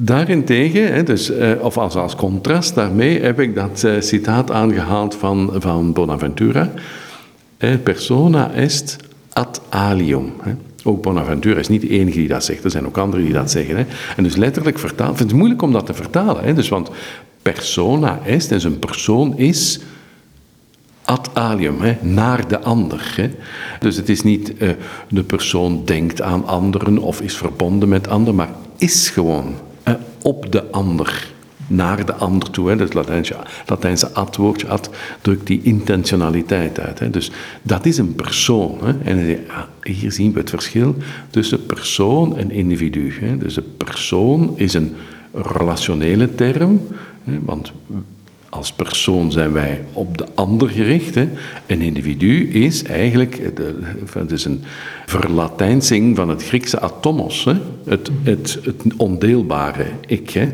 Daarentegen, 0.00 1.04
dus, 1.04 1.30
eh, 1.30 1.50
of 1.60 1.78
als, 1.78 1.94
als 1.94 2.14
contrast 2.14 2.74
daarmee, 2.74 3.20
heb 3.20 3.40
ik 3.40 3.54
dat 3.54 3.84
eh, 3.84 4.00
citaat 4.00 4.50
aangehaald 4.50 5.14
van, 5.14 5.50
van 5.54 5.92
Bonaventura. 5.92 6.70
Persona 7.82 8.52
est 8.52 8.96
ad 9.32 9.60
alium. 9.68 10.32
Ook 10.84 11.02
Bonaventura 11.02 11.58
is 11.58 11.68
niet 11.68 11.80
de 11.80 11.88
enige 11.88 12.18
die 12.18 12.28
dat 12.28 12.44
zegt, 12.44 12.64
er 12.64 12.70
zijn 12.70 12.86
ook 12.86 12.98
anderen 12.98 13.24
die 13.24 13.34
dat 13.34 13.50
zeggen. 13.50 13.86
En 14.16 14.22
dus 14.22 14.36
letterlijk 14.36 14.78
vertaald, 14.78 15.18
het 15.18 15.32
moeilijk 15.32 15.62
om 15.62 15.72
dat 15.72 15.86
te 15.86 15.94
vertalen. 15.94 16.54
Dus, 16.54 16.68
want 16.68 16.90
persona 17.42 18.20
est, 18.24 18.48
dus 18.48 18.64
een 18.64 18.78
persoon 18.78 19.38
is 19.38 19.80
ad 21.04 21.30
alium, 21.32 21.76
naar 22.00 22.48
de 22.48 22.60
ander. 22.60 23.30
Dus 23.80 23.96
het 23.96 24.08
is 24.08 24.22
niet 24.22 24.54
de 25.08 25.22
persoon 25.22 25.82
denkt 25.84 26.22
aan 26.22 26.46
anderen 26.46 26.98
of 26.98 27.20
is 27.20 27.36
verbonden 27.36 27.88
met 27.88 28.08
anderen, 28.08 28.34
maar 28.34 28.50
is 28.76 29.08
gewoon 29.08 29.54
op 30.22 30.52
de 30.52 30.70
ander. 30.70 31.36
naar 31.70 32.06
de 32.06 32.14
ander 32.14 32.50
toe. 32.50 32.70
Hè. 32.70 32.76
Het 32.76 32.94
Latijnse, 32.94 33.36
Latijnse 33.66 34.12
ad, 34.12 34.36
woordje 34.36 34.68
ad, 34.68 34.90
drukt 35.20 35.46
die 35.46 35.60
intentionaliteit 35.62 36.80
uit. 36.80 36.98
Hè. 36.98 37.10
Dus 37.10 37.30
dat 37.62 37.86
is 37.86 37.98
een 37.98 38.14
persoon. 38.14 38.78
Hè. 38.82 38.92
En 39.04 39.38
hier 39.82 40.12
zien 40.12 40.32
we 40.32 40.38
het 40.38 40.50
verschil 40.50 40.96
tussen 41.30 41.66
persoon 41.66 42.36
en 42.36 42.50
individu. 42.50 43.12
Hè. 43.20 43.38
Dus 43.38 43.56
een 43.56 43.76
persoon 43.76 44.52
is 44.56 44.74
een 44.74 44.94
relationele 45.32 46.34
term, 46.34 46.80
hè, 47.24 47.38
want 47.42 47.72
als 48.50 48.72
persoon 48.72 49.32
zijn 49.32 49.52
wij 49.52 49.84
op 49.92 50.18
de 50.18 50.26
ander 50.34 50.68
gericht. 50.68 51.14
Hè. 51.14 51.28
Een 51.66 51.80
individu 51.80 52.48
is 52.48 52.82
eigenlijk, 52.82 53.40
het 54.12 54.32
is 54.32 54.44
een 54.44 54.62
verlatijnsing 55.06 56.16
van 56.16 56.28
het 56.28 56.44
Griekse 56.44 56.80
atomos, 56.80 57.44
hè. 57.44 57.54
Het, 57.84 58.10
het, 58.22 58.58
het 58.62 58.82
ondeelbare 58.96 59.86
ik. 60.06 60.30
Hè. 60.30 60.48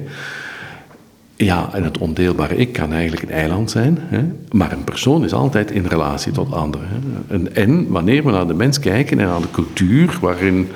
Ja, 1.36 1.68
en 1.72 1.84
het 1.84 1.98
ondeelbare 1.98 2.56
ik 2.56 2.72
kan 2.72 2.92
eigenlijk 2.92 3.22
een 3.22 3.30
eiland 3.30 3.70
zijn, 3.70 3.98
hè? 4.00 4.22
maar 4.50 4.72
een 4.72 4.84
persoon 4.84 5.24
is 5.24 5.32
altijd 5.32 5.70
in 5.70 5.86
relatie 5.86 6.32
tot 6.32 6.52
anderen. 6.52 6.88
Hè? 6.88 7.34
En, 7.34 7.54
en, 7.54 7.88
wanneer 7.88 8.24
we 8.24 8.30
naar 8.30 8.46
de 8.46 8.54
mens 8.54 8.78
kijken 8.78 9.18
en 9.18 9.26
naar 9.26 9.40
de 9.40 9.50
cultuur 9.50 10.18
waarin 10.20 10.68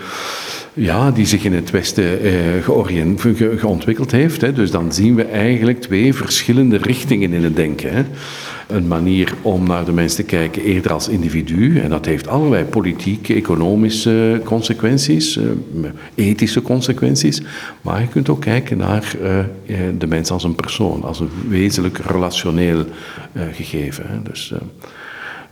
ja, 0.78 1.10
die 1.10 1.26
zich 1.26 1.44
in 1.44 1.52
het 1.52 1.70
Westen 1.70 2.20
eh, 2.20 2.34
geontwikkeld 3.58 4.10
heeft. 4.10 4.40
Hè. 4.40 4.52
Dus 4.52 4.70
dan 4.70 4.92
zien 4.92 5.14
we 5.14 5.24
eigenlijk 5.24 5.80
twee 5.80 6.14
verschillende 6.14 6.76
richtingen 6.76 7.32
in 7.32 7.44
het 7.44 7.56
denken. 7.56 7.92
Hè. 7.92 8.04
Een 8.66 8.88
manier 8.88 9.34
om 9.42 9.66
naar 9.66 9.84
de 9.84 9.92
mens 9.92 10.14
te 10.14 10.22
kijken 10.22 10.62
eerder 10.62 10.92
als 10.92 11.08
individu. 11.08 11.80
En 11.80 11.90
dat 11.90 12.04
heeft 12.04 12.28
allerlei 12.28 12.64
politieke, 12.64 13.34
economische 13.34 14.40
consequenties, 14.44 15.36
eh, 15.36 15.44
ethische 16.14 16.62
consequenties. 16.62 17.42
Maar 17.80 18.00
je 18.00 18.08
kunt 18.08 18.28
ook 18.28 18.40
kijken 18.40 18.76
naar 18.76 19.14
eh, 19.22 19.76
de 19.98 20.06
mens 20.06 20.30
als 20.30 20.44
een 20.44 20.54
persoon, 20.54 21.02
als 21.02 21.20
een 21.20 21.30
wezenlijk 21.48 21.98
relationeel 21.98 22.84
gegeven. 23.52 24.04
Hè. 24.08 24.22
Dus, 24.22 24.52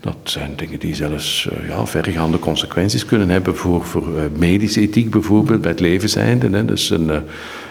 dat 0.07 0.17
zijn 0.25 0.53
dingen 0.57 0.79
die 0.79 0.95
zelfs 0.95 1.49
uh, 1.53 1.69
ja, 1.69 1.87
verregaande 1.87 2.39
consequenties 2.39 3.05
kunnen 3.05 3.29
hebben 3.29 3.57
voor, 3.57 3.85
voor 3.85 4.09
uh, 4.09 4.23
medische 4.39 4.81
ethiek 4.81 5.11
bijvoorbeeld, 5.11 5.61
bij 5.61 5.71
het 5.71 5.81
levenseinde. 5.81 6.49
Hè. 6.51 6.65
Dus 6.65 6.91
een, 6.91 7.09
uh, 7.09 7.17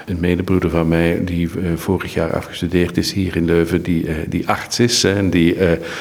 een 0.06 0.20
medebroeder 0.20 0.70
van 0.70 0.88
mij 0.88 1.22
die 1.24 1.50
vorig 1.75 2.13
jaar 2.13 2.34
afgestudeerd 2.34 2.98
is 2.98 3.13
hier 3.13 3.36
in 3.36 3.46
Leuven, 3.46 3.82
die, 3.82 4.06
die 4.30 4.48
arts 4.48 4.80
is 4.80 5.04
en 5.04 5.30
die 5.30 5.58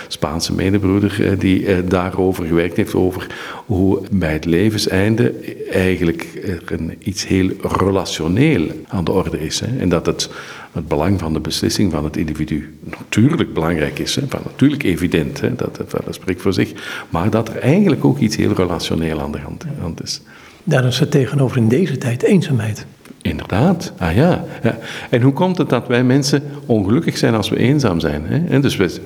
Spaanse 0.08 0.52
medebroeder 0.54 1.38
die 1.38 1.84
daarover 1.84 2.44
gewerkt 2.46 2.76
heeft, 2.76 2.94
over 2.94 3.26
hoe 3.66 4.02
bij 4.10 4.32
het 4.32 4.44
levenseinde 4.44 5.34
eigenlijk 5.72 6.26
er 6.44 6.62
een, 6.72 6.96
iets 6.98 7.26
heel 7.26 7.50
relationeel 7.60 8.66
aan 8.88 9.04
de 9.04 9.12
orde 9.12 9.40
is. 9.40 9.60
Hè. 9.60 9.78
En 9.78 9.88
dat 9.88 10.06
het 10.06 10.30
het 10.74 10.88
belang 10.88 11.20
van 11.20 11.32
de 11.32 11.40
beslissing 11.40 11.92
van 11.92 12.04
het 12.04 12.16
individu 12.16 12.78
natuurlijk 12.98 13.54
belangrijk 13.54 13.98
is, 13.98 14.16
hè, 14.16 14.22
van 14.28 14.40
natuurlijk 14.44 14.82
evident, 14.82 15.40
hè, 15.40 15.54
dat, 15.54 15.76
dat, 15.76 16.06
spreekt 16.10 16.42
voor 16.42 16.52
zich, 16.52 16.72
maar 17.08 17.30
dat 17.30 17.48
er 17.48 17.58
eigenlijk 17.58 18.04
ook 18.04 18.18
iets 18.18 18.36
heel 18.36 18.52
relationeel 18.52 19.20
aan 19.20 19.32
de 19.32 19.38
hand, 19.80 20.02
is. 20.02 20.20
Daar 20.64 20.84
is 20.84 20.98
het 20.98 21.10
tegenover 21.10 21.56
in 21.56 21.68
deze 21.68 21.98
tijd 21.98 22.22
eenzaamheid. 22.22 22.86
Inderdaad, 23.24 23.92
ah 23.98 24.14
ja. 24.14 24.44
ja. 24.62 24.78
En 25.10 25.22
hoe 25.22 25.32
komt 25.32 25.58
het 25.58 25.68
dat 25.68 25.86
wij 25.86 26.04
mensen 26.04 26.42
ongelukkig 26.66 27.16
zijn 27.16 27.34
als 27.34 27.48
we 27.48 27.56
eenzaam 27.56 28.00
zijn? 28.00 28.22
Hè? 28.26 28.60
Dus 28.60 28.76
we, 28.76 29.00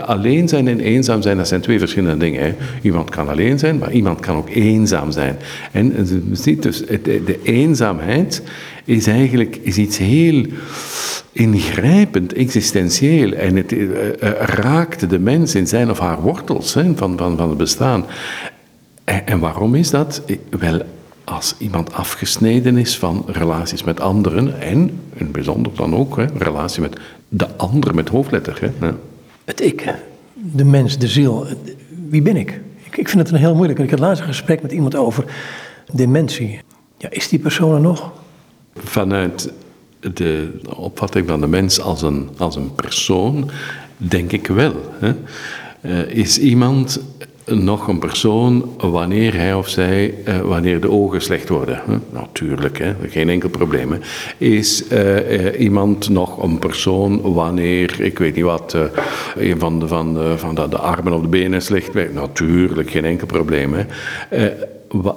alleen 0.00 0.48
zijn 0.48 0.68
en 0.68 0.80
eenzaam 0.80 1.22
zijn, 1.22 1.36
dat 1.36 1.48
zijn 1.48 1.60
twee 1.60 1.78
verschillende 1.78 2.16
dingen. 2.16 2.42
Hè? 2.42 2.54
Iemand 2.82 3.10
kan 3.10 3.28
alleen 3.28 3.58
zijn, 3.58 3.78
maar 3.78 3.92
iemand 3.92 4.20
kan 4.20 4.36
ook 4.36 4.48
eenzaam 4.48 5.10
zijn. 5.10 5.36
En 5.72 6.08
ziet 6.32 6.62
dus, 6.62 6.86
de, 6.86 7.22
de 7.24 7.38
eenzaamheid 7.42 8.42
is 8.84 9.06
eigenlijk 9.06 9.58
is 9.62 9.76
iets 9.76 9.98
heel 9.98 10.44
ingrijpend, 11.32 12.32
existentieel. 12.32 13.32
En 13.32 13.56
het 13.56 13.72
uh, 13.72 13.88
raakt 14.38 15.10
de 15.10 15.18
mens 15.18 15.54
in 15.54 15.66
zijn 15.66 15.90
of 15.90 15.98
haar 15.98 16.20
wortels 16.20 16.74
hè, 16.74 16.92
van, 16.96 17.18
van, 17.18 17.36
van 17.36 17.48
het 17.48 17.58
bestaan. 17.58 18.04
En 19.04 19.38
waarom 19.38 19.74
is 19.74 19.90
dat? 19.90 20.22
Wel, 20.58 20.82
als 21.24 21.54
iemand 21.58 21.92
afgesneden 21.92 22.76
is 22.76 22.98
van 22.98 23.24
relaties 23.26 23.84
met 23.84 24.00
anderen 24.00 24.60
en, 24.60 24.78
in 25.14 25.24
het 25.24 25.32
bijzonder 25.32 25.72
dan 25.74 25.94
ook, 25.94 26.16
hè, 26.16 26.26
relatie 26.38 26.80
met 26.80 27.00
de 27.28 27.56
ander 27.56 27.94
met 27.94 28.08
hoofdletter. 28.08 28.72
Hè. 28.78 28.90
Het 29.44 29.60
ik, 29.60 29.94
de 30.34 30.64
mens, 30.64 30.98
de 30.98 31.08
ziel, 31.08 31.46
wie 32.08 32.22
ben 32.22 32.36
ik? 32.36 32.60
ik? 32.84 32.96
Ik 32.96 33.08
vind 33.08 33.22
het 33.22 33.30
een 33.30 33.38
heel 33.38 33.54
moeilijk. 33.54 33.78
Ik 33.78 33.90
had 33.90 33.98
laatst 33.98 34.22
een 34.22 34.28
gesprek 34.28 34.62
met 34.62 34.72
iemand 34.72 34.96
over 34.96 35.24
dementie. 35.92 36.60
Ja, 36.98 37.10
is 37.10 37.28
die 37.28 37.38
persoon 37.38 37.74
er 37.74 37.80
nog? 37.80 38.12
Vanuit 38.74 39.52
de 40.00 40.60
opvatting 40.76 41.28
van 41.28 41.40
de 41.40 41.46
mens 41.46 41.80
als 41.80 42.02
een, 42.02 42.28
als 42.36 42.56
een 42.56 42.74
persoon, 42.74 43.50
denk 43.96 44.32
ik 44.32 44.46
wel. 44.46 44.74
Hè. 44.98 45.14
Uh, 45.80 46.16
is 46.16 46.38
iemand 46.38 47.00
nog 47.44 47.88
een 47.88 47.98
persoon 47.98 48.74
wanneer 48.76 49.34
hij 49.34 49.54
of 49.54 49.68
zij, 49.68 50.14
uh, 50.28 50.40
wanneer 50.40 50.80
de 50.80 50.90
ogen 50.90 51.20
slecht 51.22 51.48
worden. 51.48 51.82
Natuurlijk, 52.10 52.78
hè? 52.78 52.94
geen 53.08 53.28
enkel 53.28 53.48
probleem. 53.48 53.98
Is 54.38 54.84
uh, 54.92 55.60
iemand 55.60 56.08
nog 56.08 56.42
een 56.42 56.58
persoon 56.58 57.20
wanneer, 57.34 58.00
ik 58.00 58.18
weet 58.18 58.34
niet 58.34 58.44
wat, 58.44 58.76
een 59.34 59.58
van, 59.58 59.80
de, 59.80 59.88
van, 59.88 60.18
van 60.36 60.54
de, 60.54 60.68
de 60.68 60.78
armen 60.78 61.12
of 61.12 61.20
de 61.20 61.28
benen 61.28 61.62
slecht 61.62 61.92
werkt? 61.92 62.14
Natuurlijk, 62.14 62.90
geen 62.90 63.04
enkel 63.04 63.26
probleem. 63.26 63.74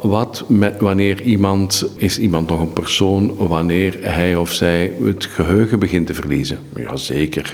Wat 0.01 0.45
wanneer 0.79 1.21
iemand, 1.21 1.85
is 1.97 2.19
iemand 2.19 2.49
nog 2.49 2.59
een 2.59 2.73
persoon, 2.73 3.35
wanneer 3.37 3.97
hij 4.01 4.35
of 4.35 4.51
zij 4.51 4.91
het 5.03 5.25
geheugen 5.25 5.79
begint 5.79 6.07
te 6.07 6.13
verliezen? 6.13 6.57
Jazeker. 6.75 7.53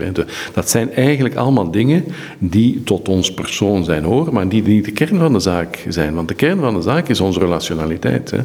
Dat 0.54 0.70
zijn 0.70 0.94
eigenlijk 0.94 1.36
allemaal 1.36 1.72
dingen 1.72 2.06
die 2.38 2.84
tot 2.84 3.10
ons 3.10 3.34
persoon 3.34 3.84
zijn 3.84 4.04
horen, 4.04 4.34
maar 4.34 4.50
die 4.50 4.64
niet 4.64 4.86
de 4.86 4.92
kern 4.92 5.18
van 5.18 5.34
de 5.34 5.40
zaak 5.40 5.86
zijn. 5.88 6.14
Want 6.14 6.28
de 6.28 6.34
kern 6.34 6.60
van 6.60 6.74
de 6.74 6.82
zaak 6.82 7.08
is 7.08 7.20
onze 7.20 7.40
relationaliteit. 7.40 8.32
Hè. 8.32 8.40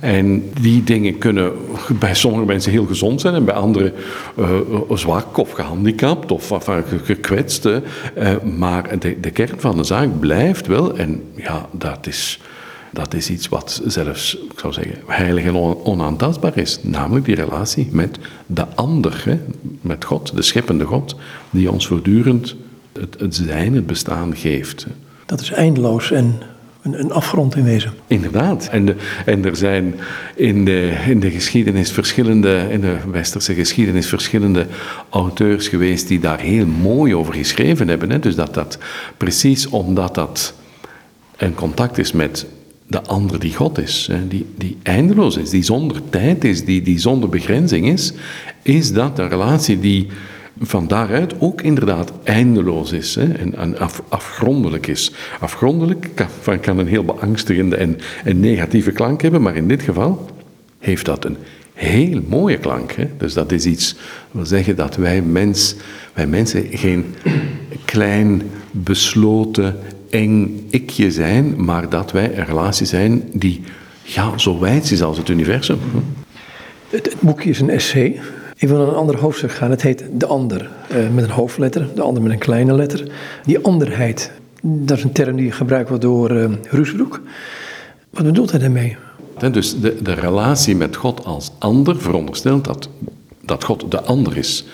En 0.00 0.50
die 0.60 0.84
dingen 0.84 1.18
kunnen 1.18 1.52
bij 1.98 2.14
sommige 2.14 2.44
mensen 2.44 2.72
heel 2.72 2.86
gezond 2.86 3.20
zijn 3.20 3.34
en 3.34 3.44
bij 3.44 3.54
anderen 3.54 3.92
uh, 4.38 4.46
zwak 4.94 5.36
of 5.36 5.50
gehandicapt 5.50 6.32
of 6.32 6.52
gekwetst. 7.04 7.66
Uh, 7.66 7.80
maar 8.58 8.98
de, 8.98 9.20
de 9.20 9.30
kern 9.30 9.60
van 9.60 9.76
de 9.76 9.84
zaak 9.84 10.20
blijft 10.20 10.66
wel, 10.66 10.96
en 10.96 11.22
ja, 11.36 11.68
dat 11.72 12.06
is 12.06 12.40
dat 12.92 13.14
is 13.14 13.30
iets 13.30 13.48
wat 13.48 13.82
zelfs, 13.86 14.36
ik 14.36 14.58
zou 14.58 14.72
zeggen, 14.72 14.94
heilig 15.06 15.44
en 15.44 15.56
onaantastbaar 15.84 16.56
is. 16.56 16.78
Namelijk 16.82 17.24
die 17.24 17.34
relatie 17.34 17.88
met 17.90 18.18
de 18.46 18.66
ander, 18.74 19.22
hè? 19.24 19.38
met 19.80 20.04
God, 20.04 20.36
de 20.36 20.42
scheppende 20.42 20.84
God, 20.84 21.16
die 21.50 21.70
ons 21.70 21.86
voortdurend 21.86 22.54
het, 22.92 23.16
het 23.18 23.34
zijn, 23.34 23.74
het 23.74 23.86
bestaan 23.86 24.36
geeft. 24.36 24.86
Dat 25.26 25.40
is 25.40 25.50
eindeloos 25.50 26.10
en 26.10 26.42
een, 26.82 27.00
een 27.00 27.12
afgrond 27.12 27.56
in 27.56 27.64
wezen. 27.64 27.92
Inderdaad. 28.06 28.68
En, 28.68 28.84
de, 28.84 28.94
en 29.24 29.44
er 29.44 29.56
zijn 29.56 29.94
in 30.34 30.64
de, 30.64 30.96
in 31.06 31.20
de 31.20 31.30
geschiedenis 31.30 31.90
verschillende, 31.90 32.66
in 32.70 32.80
de 32.80 32.96
westerse 33.10 33.54
geschiedenis 33.54 34.08
verschillende 34.08 34.66
auteurs 35.08 35.68
geweest 35.68 36.08
die 36.08 36.20
daar 36.20 36.40
heel 36.40 36.66
mooi 36.66 37.14
over 37.14 37.34
geschreven 37.34 37.88
hebben. 37.88 38.10
Hè? 38.10 38.18
Dus 38.18 38.34
dat 38.34 38.54
dat 38.54 38.78
precies 39.16 39.66
omdat 39.66 40.14
dat 40.14 40.54
een 41.36 41.54
contact 41.54 41.98
is 41.98 42.12
met 42.12 42.46
de 42.88 43.02
ander 43.02 43.40
die 43.40 43.54
God 43.54 43.78
is, 43.78 44.10
die, 44.28 44.46
die 44.56 44.76
eindeloos 44.82 45.36
is, 45.36 45.50
die 45.50 45.62
zonder 45.62 46.00
tijd 46.10 46.44
is, 46.44 46.64
die, 46.64 46.82
die 46.82 46.98
zonder 46.98 47.28
begrenzing 47.28 47.86
is, 47.86 48.12
is 48.62 48.92
dat 48.92 49.18
een 49.18 49.28
relatie 49.28 49.80
die 49.80 50.06
van 50.60 50.86
daaruit 50.86 51.34
ook 51.38 51.62
inderdaad 51.62 52.12
eindeloos 52.24 52.92
is 52.92 53.14
hè, 53.14 53.32
en, 53.32 53.78
af, 53.78 54.02
afgrondelijk 54.08 54.86
is. 54.86 55.12
Afgrondelijk 55.40 56.10
kan, 56.14 56.60
kan 56.60 56.78
een 56.78 56.86
heel 56.86 57.04
beangstigende 57.04 57.76
en, 57.76 57.98
en 58.24 58.40
negatieve 58.40 58.92
klank 58.92 59.22
hebben, 59.22 59.42
maar 59.42 59.56
in 59.56 59.68
dit 59.68 59.82
geval 59.82 60.26
heeft 60.78 61.04
dat 61.04 61.24
een 61.24 61.36
heel 61.74 62.20
mooie 62.28 62.58
klank. 62.58 62.92
Hè? 62.92 63.08
Dus 63.18 63.34
dat 63.34 63.52
is 63.52 63.66
iets, 63.66 63.96
wil 64.30 64.46
zeggen 64.46 64.76
dat 64.76 64.96
wij, 64.96 65.22
mens, 65.22 65.74
wij 66.14 66.26
mensen 66.26 66.66
geen 66.70 67.14
klein, 67.84 68.42
besloten, 68.70 69.76
eng 70.10 70.66
ikje 70.70 71.10
zijn, 71.10 71.64
maar 71.64 71.88
dat 71.88 72.12
wij 72.12 72.38
een 72.38 72.44
relatie 72.44 72.86
zijn 72.86 73.22
die 73.32 73.60
ja, 74.02 74.38
zo 74.38 74.58
wijd 74.58 74.90
is 74.90 75.02
als 75.02 75.18
het 75.18 75.28
universum. 75.28 75.78
Het, 76.90 77.14
boekje 77.20 77.50
is 77.50 77.60
een 77.60 77.70
essay. 77.70 78.20
Ik 78.56 78.68
wil 78.68 78.78
naar 78.78 78.88
een 78.88 78.94
ander 78.94 79.18
hoofdstuk 79.18 79.52
gaan. 79.52 79.70
Het 79.70 79.82
heet 79.82 80.04
De 80.12 80.26
Ander, 80.26 80.70
uh, 80.92 81.08
met 81.14 81.24
een 81.24 81.30
hoofdletter, 81.30 81.88
de 81.94 82.02
ander 82.02 82.22
met 82.22 82.32
een 82.32 82.38
kleine 82.38 82.74
letter. 82.74 83.10
Die 83.44 83.58
anderheid, 83.58 84.32
dat 84.62 84.96
is 84.96 85.04
een 85.04 85.12
term 85.12 85.36
die 85.36 85.52
gebruikt 85.52 85.88
wordt 85.88 86.04
door 86.04 86.30
uh, 86.30 86.50
Rusbroek. 86.70 87.20
Wat 88.10 88.24
bedoelt 88.24 88.50
hij 88.50 88.60
daarmee? 88.60 88.96
Dus 89.50 89.80
de, 89.80 90.02
de 90.02 90.12
relatie 90.12 90.76
met 90.76 90.96
God 90.96 91.24
als 91.24 91.52
ander 91.58 92.00
veronderstelt 92.00 92.64
dat, 92.64 92.88
dat 93.44 93.64
God 93.64 93.90
de 93.90 94.02
ander 94.02 94.36
is. 94.36 94.64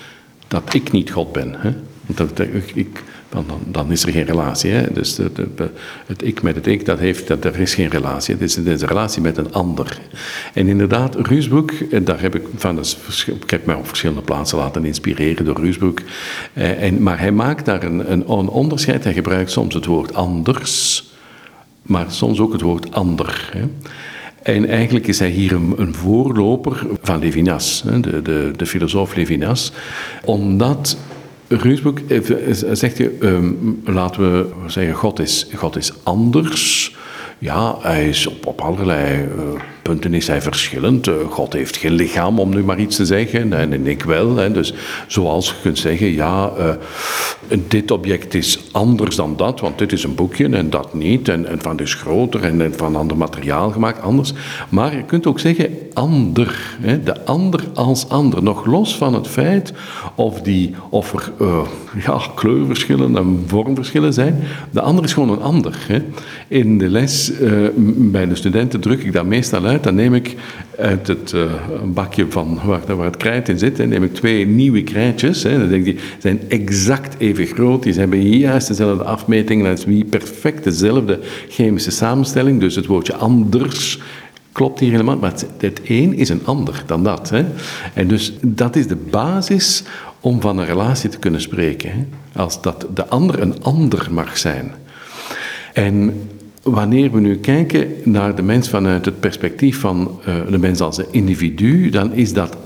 Dat 0.49 0.75
ik 0.75 0.93
niet 0.93 1.11
God 1.11 1.33
ben. 1.33 1.55
Hè? 1.59 1.73
Dat, 2.07 2.38
ik, 2.75 3.03
dan, 3.35 3.61
dan 3.67 3.93
is 3.93 4.03
er 4.03 4.12
geen 4.12 4.25
relatie. 4.25 4.71
Hè? 4.71 4.93
Dus 4.93 5.17
het 6.07 6.23
ik 6.23 6.43
met 6.43 6.55
het 6.55 6.67
ik, 6.67 6.85
dat 6.85 6.99
heeft, 6.99 7.26
dat, 7.26 7.45
er 7.45 7.61
is 7.61 7.75
geen 7.75 7.88
relatie. 7.88 8.35
Het 8.35 8.43
is, 8.43 8.57
een 8.57 8.87
relatie 8.87 9.23
met 9.23 9.37
een 9.37 9.53
ander. 9.53 9.99
En 10.55 10.69
inderdaad, 10.69 11.17
Ruusbroek, 11.26 11.73
daar 12.07 12.21
heb 12.21 12.35
ik, 12.35 12.43
van, 12.57 12.79
ik 13.26 13.50
heb 13.50 13.67
mij 13.67 13.75
op 13.75 13.87
verschillende 13.87 14.23
plaatsen 14.23 14.59
laten 14.59 14.85
inspireren 14.85 15.45
door 15.45 15.61
Ruusbroek. 15.61 16.00
Eh, 16.53 16.83
en, 16.83 17.03
maar 17.03 17.19
hij 17.19 17.33
maakt 17.33 17.64
daar 17.64 17.83
een, 17.83 18.12
een, 18.12 18.26
onderscheid. 18.26 19.05
Hij 19.05 19.12
gebruikt 19.12 19.50
soms 19.50 19.75
het 19.75 19.87
woord 19.87 20.14
anders, 20.14 21.05
maar 21.83 22.07
soms 22.09 22.38
ook 22.38 22.53
het 22.53 22.62
woord 22.62 22.93
ander. 22.93 23.50
Hè? 23.53 23.64
En 24.43 24.69
eigenlijk 24.69 25.07
is 25.07 25.19
hij 25.19 25.31
hier 25.31 25.53
een, 25.53 25.75
een 25.76 25.95
voorloper 25.95 26.87
van 27.03 27.19
Levinas, 27.19 27.83
de, 28.00 28.23
de, 28.23 28.50
de 28.57 28.67
filosoof 28.67 29.14
Levinas, 29.14 29.73
omdat 30.25 30.97
Ruusboek 31.62 31.99
zegt 32.73 32.96
je, 32.96 33.16
um, 33.20 33.82
laten 33.84 34.23
we 34.23 34.46
zeggen, 34.66 34.94
God 34.94 35.18
is, 35.18 35.46
God 35.54 35.76
is 35.76 35.92
anders. 36.02 36.96
Ja, 37.38 37.76
hij 37.80 38.08
is 38.08 38.26
op, 38.26 38.46
op 38.46 38.61
allerlei 38.61 39.28
punten 39.85 40.14
is 40.14 40.26
hij 40.26 40.43
verschillend. 40.43 41.07
Uh, 41.07 41.14
God 41.31 41.53
heeft 41.53 41.76
geen 41.76 41.93
lichaam, 41.93 42.38
om 42.38 42.50
nu 42.50 42.64
maar 42.64 42.79
iets 42.79 42.97
te 42.97 43.07
zeggen, 43.07 43.53
en, 43.53 43.87
ik 43.87 44.03
wel. 44.03 44.35
Dus 44.53 44.75
zoals 45.07 45.49
je 45.49 45.55
kunt 45.62 45.79
zeggen, 45.79 46.12
ja, 46.12 46.53
uh, 46.59 47.59
dit 47.69 47.91
object 47.91 48.35
is 48.35 48.59
anders 48.73 49.17
dan 49.17 49.37
dat, 49.37 49.61
want 49.61 49.79
dit 49.79 49.93
is 49.93 50.05
een 50.05 50.14
boekje 50.14 50.49
en 50.49 50.71
dat 50.71 50.95
niet. 50.95 51.29
En, 51.29 51.47
van 51.59 51.76
dus 51.76 51.95
groter 51.95 52.43
en, 52.43 52.73
van 52.76 52.97
ander 52.97 53.17
materiaal 53.17 53.71
gemaakt, 53.71 54.00
anders. 54.00 54.33
Maar 54.69 54.97
je 54.97 55.05
kunt 55.05 55.26
ook 55.26 55.41
zeggen 55.41 55.79
ander. 55.93 56.76
De 57.05 57.25
ander 57.25 57.61
als 57.75 58.09
ander. 58.09 58.43
Nog 58.43 58.67
los 58.67 58.97
van 58.97 59.14
het 59.14 59.29
feit 59.29 59.73
of, 60.14 60.41
die, 60.41 60.75
of 60.91 61.12
er 61.12 61.33
uh, 61.41 61.61
ja, 62.05 62.21
kleurverschillen 62.35 63.17
en 63.17 63.45
vormverschillen 63.47 64.12
zijn. 64.12 64.43
De 64.71 64.81
ander 64.81 65.05
is 65.05 65.12
gewoon 65.12 65.31
een 65.31 65.43
ander. 65.43 66.03
In 66.49 66.79
de 66.79 66.88
les 66.88 67.33
bij 67.97 68.26
de 68.26 68.35
studenten 68.35 68.81
druk 68.81 69.03
ik 69.03 69.12
dat 69.12 69.25
meestal 69.25 69.64
uit. 69.64 69.74
Dan 69.83 69.95
neem 69.95 70.14
ik 70.14 70.35
uit 70.78 71.07
het 71.07 71.33
uh, 71.33 71.52
bakje 71.85 72.26
van 72.28 72.61
waar, 72.64 72.97
waar, 72.97 73.07
het 73.07 73.16
krijt 73.16 73.49
in 73.49 73.59
zit, 73.59 73.78
neem 73.78 74.02
ik 74.02 74.14
twee 74.14 74.47
nieuwe 74.47 74.83
krijtjes. 74.83 75.43
Hè. 75.43 75.59
Dan 75.59 75.69
denk 75.69 75.87
ik, 75.87 75.97
die 75.97 76.04
zijn 76.19 76.40
exact 76.49 77.14
even 77.19 77.47
groot, 77.47 77.83
die 77.83 77.93
hebben 77.93 78.38
juist 78.38 78.69
dezelfde 78.69 79.04
afmetingen, 79.04 79.64
dat 79.64 79.78
is 79.78 79.85
wie 79.85 80.04
perfect 80.04 80.64
dezelfde 80.64 81.21
chemische 81.49 81.90
samenstelling, 81.90 82.61
dus 82.61 82.75
het 82.75 82.87
woordje 82.87 83.14
anders 83.14 83.99
klopt 84.54 84.81
hier 84.81 84.90
helemaal, 84.90 85.16
maar 85.16 85.33
het, 85.59 85.81
een 85.85 86.14
is 86.14 86.28
een 86.28 86.40
ander 86.45 86.83
dan 86.87 87.04
dat. 87.04 87.31
Hè? 87.31 87.45
En 87.95 88.09
dus 88.09 88.33
dat 88.40 88.76
is 88.76 88.87
de 88.87 88.97
basis 88.97 89.83
om 90.21 90.40
van 90.40 90.59
een 90.59 90.66
relatie 90.66 91.11
te 91.11 91.19
kunnen 91.19 91.40
spreken. 91.40 91.90
Hè? 91.90 92.04
Als 92.40 92.62
dat 92.62 92.87
de 92.95 93.07
ander 93.07 93.40
een 93.40 93.62
ander 93.62 94.09
mag 94.11 94.38
zijn. 94.38 94.73
En 95.73 96.14
wanneer 96.64 97.11
we 97.11 97.21
nu 97.21 97.37
kijken 97.37 97.88
naar 98.04 98.35
de 98.35 98.42
mens 98.42 98.68
vanuit 98.68 99.04
het 99.04 99.21
perspectief 99.21 99.80
van 99.80 100.21
uh, 100.28 100.35
de 100.50 100.59
mens 100.59 100.80
als 100.80 101.00
individu, 101.11 101.90
dan 101.90 102.12
is 102.12 102.33
dat 102.33 102.56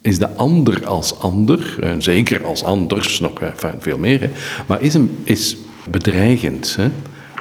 is 0.00 0.18
de 0.18 0.34
ander 0.36 0.86
als 0.86 1.18
ander, 1.18 1.76
en 1.80 2.02
zeker 2.02 2.44
als 2.44 2.64
anders 2.64 3.20
nog 3.20 3.32
veel 3.78 3.98
meer, 3.98 4.30
maar 4.66 4.82
is, 4.82 4.94
een, 4.94 5.10
is 5.24 5.56
bedreigend. 5.90 6.76
Hè, 6.76 6.88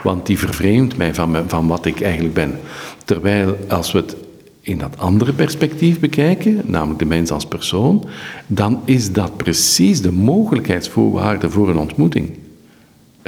want 0.03 0.25
die 0.25 0.37
vervreemdt 0.37 0.97
mij 0.97 1.13
van, 1.13 1.37
van 1.47 1.67
wat 1.67 1.85
ik 1.85 2.01
eigenlijk 2.01 2.33
ben. 2.33 2.59
Terwijl 3.05 3.57
als 3.67 3.91
we 3.91 3.97
het 3.97 4.15
in 4.61 4.77
dat 4.77 4.97
andere 4.97 5.33
perspectief 5.33 5.99
bekijken, 5.99 6.61
namelijk 6.65 6.99
de 6.99 7.05
mens 7.05 7.31
als 7.31 7.45
persoon, 7.45 8.05
dan 8.47 8.81
is 8.85 9.11
dat 9.11 9.37
precies 9.37 10.01
de 10.01 10.11
mogelijkheidsvoorwaarde 10.11 11.49
voor 11.49 11.69
een 11.69 11.77
ontmoeting. 11.77 12.29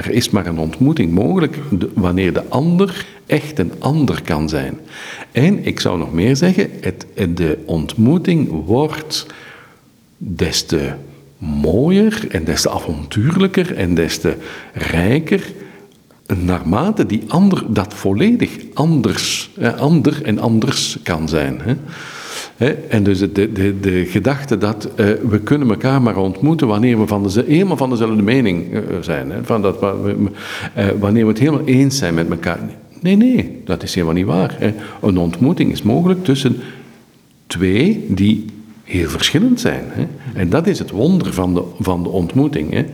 Er 0.00 0.10
is 0.10 0.30
maar 0.30 0.46
een 0.46 0.58
ontmoeting 0.58 1.12
mogelijk 1.12 1.58
wanneer 1.94 2.32
de 2.32 2.48
ander 2.48 3.06
echt 3.26 3.58
een 3.58 3.72
ander 3.78 4.22
kan 4.22 4.48
zijn. 4.48 4.78
En 5.32 5.66
ik 5.66 5.80
zou 5.80 5.98
nog 5.98 6.12
meer 6.12 6.36
zeggen, 6.36 6.70
het, 6.80 7.06
de 7.36 7.58
ontmoeting 7.64 8.64
wordt 8.66 9.26
des 10.16 10.62
te 10.62 10.92
mooier 11.38 12.26
en 12.30 12.44
des 12.44 12.62
te 12.62 12.70
avontuurlijker 12.70 13.76
en 13.76 13.94
des 13.94 14.18
te 14.18 14.36
rijker 14.72 15.52
naarmate 16.26 17.06
die 17.06 17.22
ander 17.28 17.64
dat 17.68 17.94
volledig 17.94 18.50
anders, 18.74 19.50
ander 19.76 20.22
en 20.22 20.38
anders 20.38 20.98
kan 21.02 21.28
zijn. 21.28 21.60
Hè. 21.60 21.74
En 22.88 23.02
dus 23.02 23.18
de, 23.18 23.32
de, 23.32 23.80
de 23.80 24.04
gedachte 24.06 24.58
dat 24.58 24.88
uh, 24.96 25.06
we 25.28 25.40
kunnen 25.40 25.70
elkaar 25.70 26.02
maar 26.02 26.16
ontmoeten 26.16 26.66
wanneer 26.66 27.00
we 27.00 27.06
van 27.06 27.22
de, 27.22 27.44
helemaal 27.46 27.76
van 27.76 27.90
dezelfde 27.90 28.22
mening 28.22 28.72
uh, 28.72 28.80
zijn. 29.00 29.32
Van 29.42 29.62
dat, 29.62 29.82
uh, 29.82 30.88
wanneer 30.98 31.22
we 31.22 31.30
het 31.30 31.38
helemaal 31.38 31.64
eens 31.64 31.98
zijn 31.98 32.14
met 32.14 32.30
elkaar. 32.30 32.58
Nee, 33.00 33.16
nee, 33.16 33.60
dat 33.64 33.82
is 33.82 33.94
helemaal 33.94 34.14
niet 34.14 34.26
waar. 34.26 34.74
Een 35.02 35.18
ontmoeting 35.18 35.72
is 35.72 35.82
mogelijk 35.82 36.24
tussen 36.24 36.56
twee 37.46 38.04
die 38.08 38.44
heel 38.84 39.08
verschillend 39.08 39.60
zijn. 39.60 39.84
En 40.34 40.50
dat 40.50 40.66
is 40.66 40.78
het 40.78 40.90
wonder 40.90 41.32
van 41.32 41.54
de, 41.54 41.62
van 41.78 42.02
de 42.02 42.08
ontmoeting. 42.08 42.86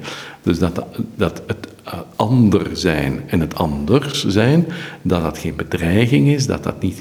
Dus 0.43 0.59
dat, 0.59 0.85
dat 1.17 1.43
het 1.47 1.69
ander 2.17 2.67
zijn 2.73 3.21
en 3.27 3.41
het 3.41 3.55
anders 3.55 4.27
zijn, 4.27 4.67
dat 5.03 5.23
dat 5.23 5.39
geen 5.39 5.57
bedreiging 5.57 6.29
is, 6.29 6.47
dat 6.47 6.63
dat 6.63 6.83
niet 6.83 7.01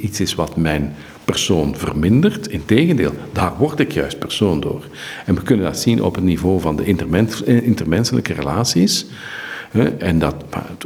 iets 0.00 0.20
is 0.20 0.34
wat 0.34 0.56
mijn 0.56 0.92
persoon 1.24 1.76
vermindert. 1.76 2.48
Integendeel, 2.48 3.12
daar 3.32 3.52
word 3.58 3.80
ik 3.80 3.92
juist 3.92 4.18
persoon 4.18 4.60
door. 4.60 4.84
En 5.26 5.34
we 5.34 5.42
kunnen 5.42 5.64
dat 5.64 5.78
zien 5.78 6.02
op 6.02 6.14
het 6.14 6.24
niveau 6.24 6.60
van 6.60 6.76
de 6.76 6.84
intermenselijke 7.46 8.32
relaties. 8.32 9.06
En 9.98 10.18
dat, 10.18 10.34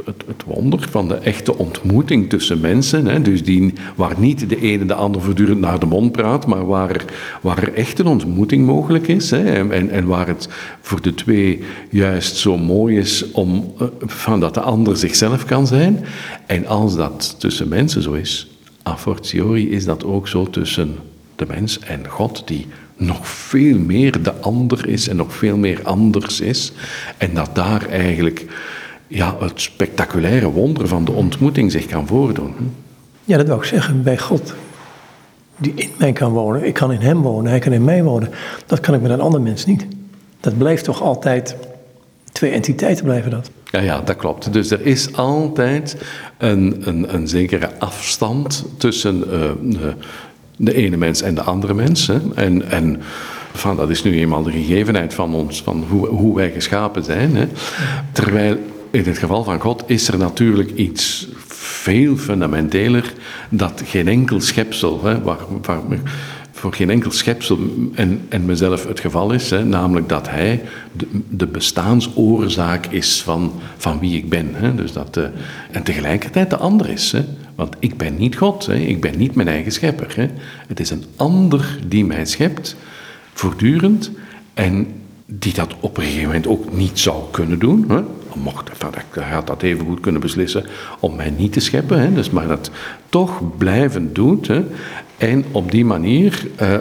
het, 0.05 0.43
wonder 0.45 0.87
van 0.89 1.07
de 1.07 1.15
echte 1.15 1.57
ontmoeting 1.57 2.29
tussen 2.29 2.59
mensen, 2.59 3.23
dus 3.23 3.43
die, 3.43 3.73
waar 3.95 4.15
niet 4.17 4.49
de 4.49 4.61
ene 4.61 4.85
de 4.85 4.93
ander 4.93 5.21
voortdurend 5.21 5.59
naar 5.59 5.79
de 5.79 5.85
mond 5.85 6.11
praat, 6.11 6.45
maar 6.45 6.65
waar 6.65 6.89
er, 6.89 7.05
waar 7.41 7.73
echt 7.73 7.99
een 7.99 8.07
ontmoeting 8.07 8.65
mogelijk 8.65 9.07
is. 9.07 9.31
En, 9.31 9.89
en 9.89 10.05
waar 10.05 10.27
het 10.27 10.49
voor 10.81 11.01
de 11.01 11.13
twee 11.13 11.63
juist 11.89 12.35
zo 12.35 12.57
mooi 12.57 12.97
is 12.97 13.31
om, 13.31 13.73
eh, 13.79 13.87
van 13.99 14.39
dat 14.39 14.53
de 14.53 14.61
ander 14.61 14.97
zichzelf 14.97 15.45
kan 15.45 15.67
zijn. 15.67 16.05
En 16.45 16.67
als 16.67 16.95
dat 16.95 17.35
tussen 17.37 17.67
mensen 17.67 18.01
zo 18.01 18.13
is, 18.13 18.48
a 18.89 18.97
fortiori 18.97 19.71
is 19.71 19.85
dat 19.85 20.03
ook 20.03 20.27
zo 20.27 20.49
tussen 20.49 20.95
de 21.35 21.45
mens 21.47 21.79
en 21.79 22.07
God, 22.07 22.47
die 22.47 22.67
nog 22.95 23.27
veel 23.27 23.77
meer 23.77 24.23
de 24.23 24.33
ander 24.33 24.87
is 24.87 25.07
en 25.07 25.15
nog 25.15 25.33
veel 25.33 25.57
meer 25.57 25.79
anders 25.83 26.41
is. 26.41 26.71
En 27.17 27.33
dat 27.33 27.55
daar 27.55 27.85
eigenlijk 27.85 28.45
ja, 29.07 29.35
het 29.39 29.61
spectaculaire 29.61 30.51
wonder 30.51 30.87
van 30.87 31.05
de 31.05 31.11
ontmoeting 31.11 31.71
zich 31.71 31.85
kan 31.85 32.07
voordoen. 32.07 32.53
Ja, 33.23 33.37
dat 33.37 33.47
wil 33.47 33.55
ik 33.55 33.63
zeggen, 33.63 34.03
bij 34.03 34.17
God, 34.17 34.53
die 35.57 35.73
in 35.75 35.89
mij 35.97 36.13
kan 36.13 36.31
wonen, 36.31 36.63
ik 36.63 36.73
kan 36.73 36.91
in 36.91 37.01
hem 37.01 37.21
wonen, 37.21 37.49
hij 37.49 37.59
kan 37.59 37.73
in 37.73 37.83
mij 37.83 38.03
wonen, 38.03 38.29
dat 38.65 38.79
kan 38.79 38.93
ik 38.93 39.01
met 39.01 39.11
een 39.11 39.21
ander 39.21 39.41
mens 39.41 39.65
niet. 39.65 39.87
Dat 40.39 40.57
blijft 40.57 40.83
toch 40.83 41.01
altijd, 41.01 41.55
twee 42.31 42.51
entiteiten 42.51 43.05
blijven 43.05 43.31
dat. 43.31 43.49
Ja, 43.71 43.79
ja, 43.79 44.01
dat 44.01 44.15
klopt. 44.15 44.53
Dus 44.53 44.71
er 44.71 44.85
is 44.85 45.15
altijd 45.15 45.97
een, 46.37 46.81
een, 46.85 47.13
een 47.13 47.27
zekere 47.27 47.69
afstand 47.79 48.65
tussen 48.77 49.17
uh, 49.17 49.51
de, 49.61 49.93
de, 50.57 50.73
ene 50.73 50.97
mens 50.97 51.21
en 51.21 51.35
de 51.35 51.41
andere 51.41 51.73
mens. 51.73 52.07
Hè. 52.07 52.17
En, 52.35 52.69
en 52.69 53.01
van, 53.53 53.75
dat 53.75 53.89
is 53.89 54.03
nu 54.03 54.19
eenmaal 54.19 54.43
de 54.43 54.51
gegevenheid 54.51 55.13
van 55.13 55.33
ons, 55.33 55.61
van 55.61 55.85
hoe, 55.89 56.07
hoe 56.07 56.35
wij 56.35 56.51
geschapen 56.51 57.03
zijn. 57.03 57.35
Hè. 57.35 57.47
Terwijl 58.11 58.57
in 58.91 59.03
het 59.03 59.17
geval 59.17 59.43
van 59.43 59.59
God 59.59 59.83
is 59.85 60.07
er 60.07 60.17
natuurlijk 60.17 60.71
iets 60.75 61.27
veel 61.47 62.17
fundamenteler 62.17 63.13
dat 63.49 63.81
geen 63.85 64.07
enkel 64.07 64.41
schepsel, 64.41 65.03
hè, 65.03 65.21
waar, 65.21 65.37
waar, 65.61 65.81
voor 66.59 66.73
geen 66.73 66.89
enkel 66.89 67.11
schepsel 67.11 67.59
en, 67.93 68.25
en 68.29 68.45
mezelf 68.45 68.87
het 68.87 68.99
geval 68.99 69.31
is, 69.31 69.49
hè, 69.49 69.65
namelijk 69.65 70.09
dat 70.09 70.29
hij 70.29 70.61
de, 70.91 71.07
de, 71.29 71.47
bestaansoorzaak 71.47 72.85
is 72.85 73.21
van, 73.21 73.53
van 73.77 73.99
wie 73.99 74.17
ik 74.17 74.29
ben. 74.29 74.49
Hè, 74.53 74.75
dus 74.75 74.93
dat, 74.93 75.17
uh, 75.17 75.23
en 75.71 75.83
tegelijkertijd 75.83 76.49
de 76.49 76.57
ander 76.57 76.89
is. 76.89 77.11
Hè, 77.11 77.25
want 77.55 77.75
ik 77.79 77.97
ben 77.97 78.17
niet 78.17 78.35
God, 78.35 78.65
hè, 78.65 78.75
ik 78.75 79.01
ben 79.01 79.17
niet 79.17 79.35
mijn 79.35 79.47
eigen 79.47 79.71
schepper. 79.71 80.13
Hè. 80.15 80.29
Het 80.67 80.79
is 80.79 80.89
een 80.89 81.03
ander 81.15 81.79
die 81.87 82.05
mij 82.05 82.25
schept, 82.25 82.75
voortdurend, 83.33 84.11
en 84.53 84.87
die 85.25 85.53
dat 85.53 85.75
op 85.79 85.97
een 85.97 86.03
gegeven 86.03 86.25
moment 86.25 86.47
ook 86.47 86.73
niet 86.73 86.99
zou 86.99 87.23
kunnen 87.31 87.59
doen. 87.59 87.85
Hè 87.87 88.01
mocht, 88.33 88.69
hij 89.09 89.29
had 89.29 89.47
dat 89.47 89.61
even 89.61 89.85
goed 89.85 89.99
kunnen 89.99 90.21
beslissen 90.21 90.65
om 90.99 91.15
mij 91.15 91.29
niet 91.29 91.53
te 91.53 91.59
scheppen, 91.59 91.99
hè, 91.99 92.13
dus 92.13 92.29
maar 92.29 92.47
dat 92.47 92.71
toch 93.09 93.57
blijven 93.57 94.13
doet. 94.13 94.47
Hè, 94.47 94.63
en 95.19 95.45
op 95.51 95.71
die 95.71 95.85
manier 95.85 96.47
uh, 96.61 96.75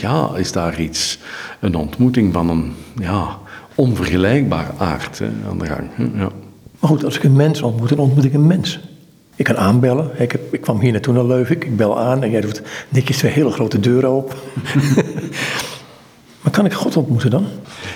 ja, 0.00 0.30
is 0.36 0.52
daar 0.52 0.80
iets, 0.80 1.18
een 1.60 1.74
ontmoeting 1.74 2.32
van 2.32 2.48
een 2.48 2.72
ja, 3.00 3.38
onvergelijkbaar 3.74 4.70
aard 4.78 5.18
hè, 5.18 5.28
aan 5.48 5.58
de 5.58 5.66
gang. 5.66 5.88
Hè, 5.92 6.02
ja. 6.02 6.28
Maar 6.78 6.90
goed, 6.90 7.04
als 7.04 7.16
ik 7.16 7.22
een 7.22 7.36
mens 7.36 7.62
ontmoet, 7.62 7.88
dan 7.88 7.98
ontmoet 7.98 8.24
ik 8.24 8.34
een 8.34 8.46
mens. 8.46 8.80
Ik 9.36 9.44
kan 9.44 9.56
aanbellen. 9.56 10.10
Ik, 10.18 10.32
heb, 10.32 10.54
ik 10.54 10.60
kwam 10.60 10.80
hier 10.80 10.92
naartoe 10.92 11.14
naar 11.14 11.24
Leuven. 11.24 11.56
Ik 11.56 11.76
bel 11.76 11.98
aan 11.98 12.22
en 12.22 12.30
jij 12.30 12.40
doet 12.40 12.62
netjes 12.88 13.16
twee 13.16 13.32
hele 13.32 13.50
grote 13.50 13.80
deuren 13.80 14.10
op. 14.10 14.36
Maar 16.40 16.52
kan 16.52 16.64
ik 16.64 16.72
God 16.72 16.96
ontmoeten 16.96 17.30
dan? 17.30 17.46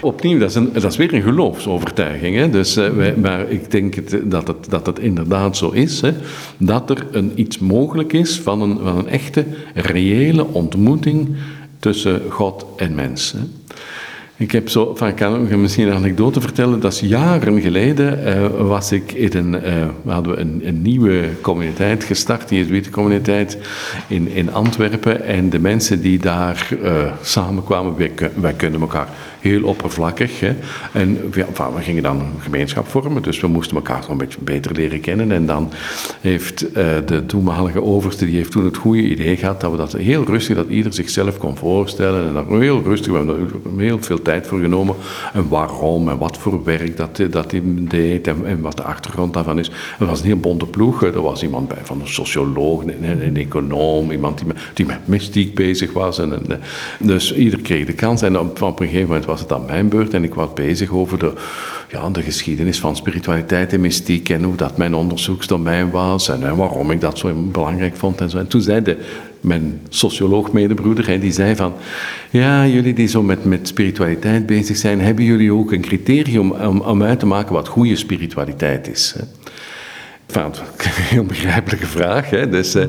Opnieuw, 0.00 0.38
dat 0.38 0.48
is, 0.48 0.54
een, 0.54 0.72
dat 0.72 0.84
is 0.84 0.96
weer 0.96 1.14
een 1.14 1.22
geloofsovertuiging. 1.22 2.36
Hè? 2.36 2.50
Dus, 2.50 2.76
uh, 2.76 2.88
wij, 2.88 3.16
maar 3.16 3.50
ik 3.50 3.70
denk 3.70 3.94
het, 3.94 4.18
dat, 4.24 4.46
het, 4.46 4.70
dat 4.70 4.86
het 4.86 4.98
inderdaad 4.98 5.56
zo 5.56 5.70
is, 5.70 6.00
hè? 6.00 6.12
dat 6.56 6.90
er 6.90 7.06
een, 7.10 7.32
iets 7.34 7.58
mogelijk 7.58 8.12
is 8.12 8.40
van 8.40 8.62
een, 8.62 8.78
van 8.82 8.98
een 8.98 9.08
echte, 9.08 9.44
reële 9.74 10.46
ontmoeting 10.46 11.36
tussen 11.78 12.22
God 12.28 12.66
en 12.76 12.94
mens. 12.94 13.34
Ik 14.36 14.52
heb 14.52 14.68
zo, 14.68 14.94
van, 14.94 15.08
ik 15.08 15.14
kan 15.16 15.60
misschien 15.60 15.88
een 15.88 15.94
anekdote 15.94 16.40
vertellen. 16.40 16.80
Dat 16.80 16.92
is 16.92 17.00
jaren 17.00 17.60
geleden 17.60 18.28
uh, 18.28 18.68
was 18.68 18.92
ik 18.92 19.12
in 19.12 19.36
een, 19.36 19.54
uh, 19.54 20.12
hadden 20.12 20.40
een, 20.40 20.60
een, 20.64 20.82
nieuwe 20.82 21.28
communiteit 21.40 22.04
gestart, 22.04 22.48
die 22.48 22.58
Jezuïte 22.58 22.90
communiteit 22.90 23.58
in, 24.06 24.28
in 24.28 24.52
Antwerpen. 24.52 25.24
En 25.24 25.50
de 25.50 25.58
mensen 25.58 26.00
die 26.00 26.18
daar 26.18 26.68
uh, 26.82 27.12
samenkwamen, 27.22 27.96
wij, 27.96 28.12
wij 28.34 28.52
kunnen 28.52 28.80
elkaar 28.80 29.08
heel 29.44 29.62
oppervlakkig. 29.62 30.40
Hè. 30.40 30.52
En 30.92 31.30
we, 31.30 31.44
we, 31.74 31.82
gingen 31.82 32.02
dan 32.02 32.20
een 32.20 32.40
gemeenschap 32.40 32.88
vormen, 32.88 33.22
dus 33.22 33.40
we 33.40 33.46
moesten 33.46 33.76
elkaar 33.76 33.98
nog 33.98 34.08
een 34.08 34.16
beetje 34.16 34.38
beter 34.40 34.72
leren 34.72 35.00
kennen. 35.00 35.32
En 35.32 35.46
dan 35.46 35.72
heeft 36.20 36.64
uh, 36.64 36.72
de 37.06 37.26
toenmalige 37.26 37.82
overste, 37.82 38.24
die 38.24 38.36
heeft 38.36 38.50
toen 38.50 38.64
het 38.64 38.76
goede 38.76 39.02
idee 39.02 39.36
gehad 39.36 39.60
dat 39.60 39.70
we 39.70 39.76
dat 39.76 39.92
heel 39.92 40.24
rustig, 40.24 40.56
dat 40.56 40.68
ieder 40.68 40.92
zichzelf 40.92 41.38
kon 41.38 41.56
voorstellen. 41.56 42.26
En 42.26 42.34
dat 42.34 42.46
heel 42.48 42.82
rustig, 42.82 43.12
we 43.12 43.16
hebben 43.16 43.36
er 43.38 43.80
heel 43.80 44.02
veel 44.02 44.22
tijd 44.22 44.46
voor 44.46 44.60
genomen. 44.60 44.96
En 45.32 45.48
waarom 45.48 46.08
en 46.08 46.18
wat 46.18 46.38
voor 46.38 46.64
werk 46.64 46.96
dat, 46.96 47.22
dat 47.30 47.50
hij 47.50 47.62
deed 47.64 48.26
en, 48.26 48.46
en 48.46 48.60
wat 48.60 48.76
de 48.76 48.82
achtergrond 48.82 49.34
daarvan 49.34 49.58
is. 49.58 49.70
Het 49.98 50.08
was 50.08 50.20
een 50.20 50.26
heel 50.26 50.36
bonte 50.36 50.66
ploeg. 50.66 51.02
Er 51.02 51.22
was 51.22 51.42
iemand 51.42 51.68
bij 51.68 51.78
van 51.82 52.00
een 52.00 52.08
socioloog, 52.08 52.82
een, 52.82 53.22
een 53.26 53.36
econoom, 53.36 54.10
iemand 54.10 54.38
die 54.38 54.46
met, 54.46 54.56
die 54.74 54.86
met 54.86 55.08
mystiek 55.08 55.54
bezig 55.54 55.92
was. 55.92 56.18
En, 56.18 56.32
en, 56.32 56.60
dus 56.98 57.34
ieder 57.34 57.60
kreeg 57.60 57.86
de 57.86 57.92
kans. 57.92 58.22
En 58.22 58.38
op, 58.38 58.62
op 58.62 58.80
een 58.80 58.86
gegeven 58.86 59.08
moment 59.08 59.24
was 59.24 59.33
het 59.40 59.52
aan 59.52 59.64
mijn 59.64 59.88
beurt 59.88 60.14
en 60.14 60.24
ik 60.24 60.34
was 60.34 60.52
bezig 60.52 60.90
over 60.90 61.18
de, 61.18 61.32
ja, 61.90 62.10
de 62.10 62.22
geschiedenis 62.22 62.80
van 62.80 62.96
spiritualiteit 62.96 63.72
en 63.72 63.80
mystiek 63.80 64.28
en 64.28 64.42
hoe 64.42 64.56
dat 64.56 64.76
mijn 64.76 64.94
onderzoeksdomein 64.94 65.90
was 65.90 66.28
en, 66.28 66.56
waarom 66.56 66.90
ik 66.90 67.00
dat 67.00 67.18
zo 67.18 67.34
belangrijk 67.34 67.96
vond 67.96 68.20
en 68.20 68.30
zo. 68.30 68.38
En 68.38 68.46
toen 68.46 68.60
zei 68.60 68.82
de, 68.82 68.96
mijn 69.40 69.80
socioloog 69.88 70.52
medebroeder, 70.52 71.20
die 71.20 71.32
zei 71.32 71.56
van, 71.56 71.72
ja, 72.30 72.66
jullie 72.66 72.94
die 72.94 73.06
zo 73.06 73.22
met, 73.22 73.44
met 73.44 73.68
spiritualiteit 73.68 74.46
bezig 74.46 74.76
zijn, 74.76 75.00
hebben 75.00 75.24
jullie 75.24 75.52
ook 75.52 75.72
een 75.72 75.80
criterium 75.80 76.50
om, 76.50 76.80
om 76.80 77.02
uit 77.02 77.18
te 77.18 77.26
maken 77.26 77.52
wat 77.52 77.68
goede 77.68 77.96
spiritualiteit 77.96 78.88
is? 78.88 79.14
Hè? 79.18 79.43
Enfin, 80.26 80.52
heel 81.12 81.24
begrijpelijke 81.24 81.86
vraag. 81.86 82.30
Hè? 82.30 82.48
Dus, 82.48 82.76
uh, 82.76 82.84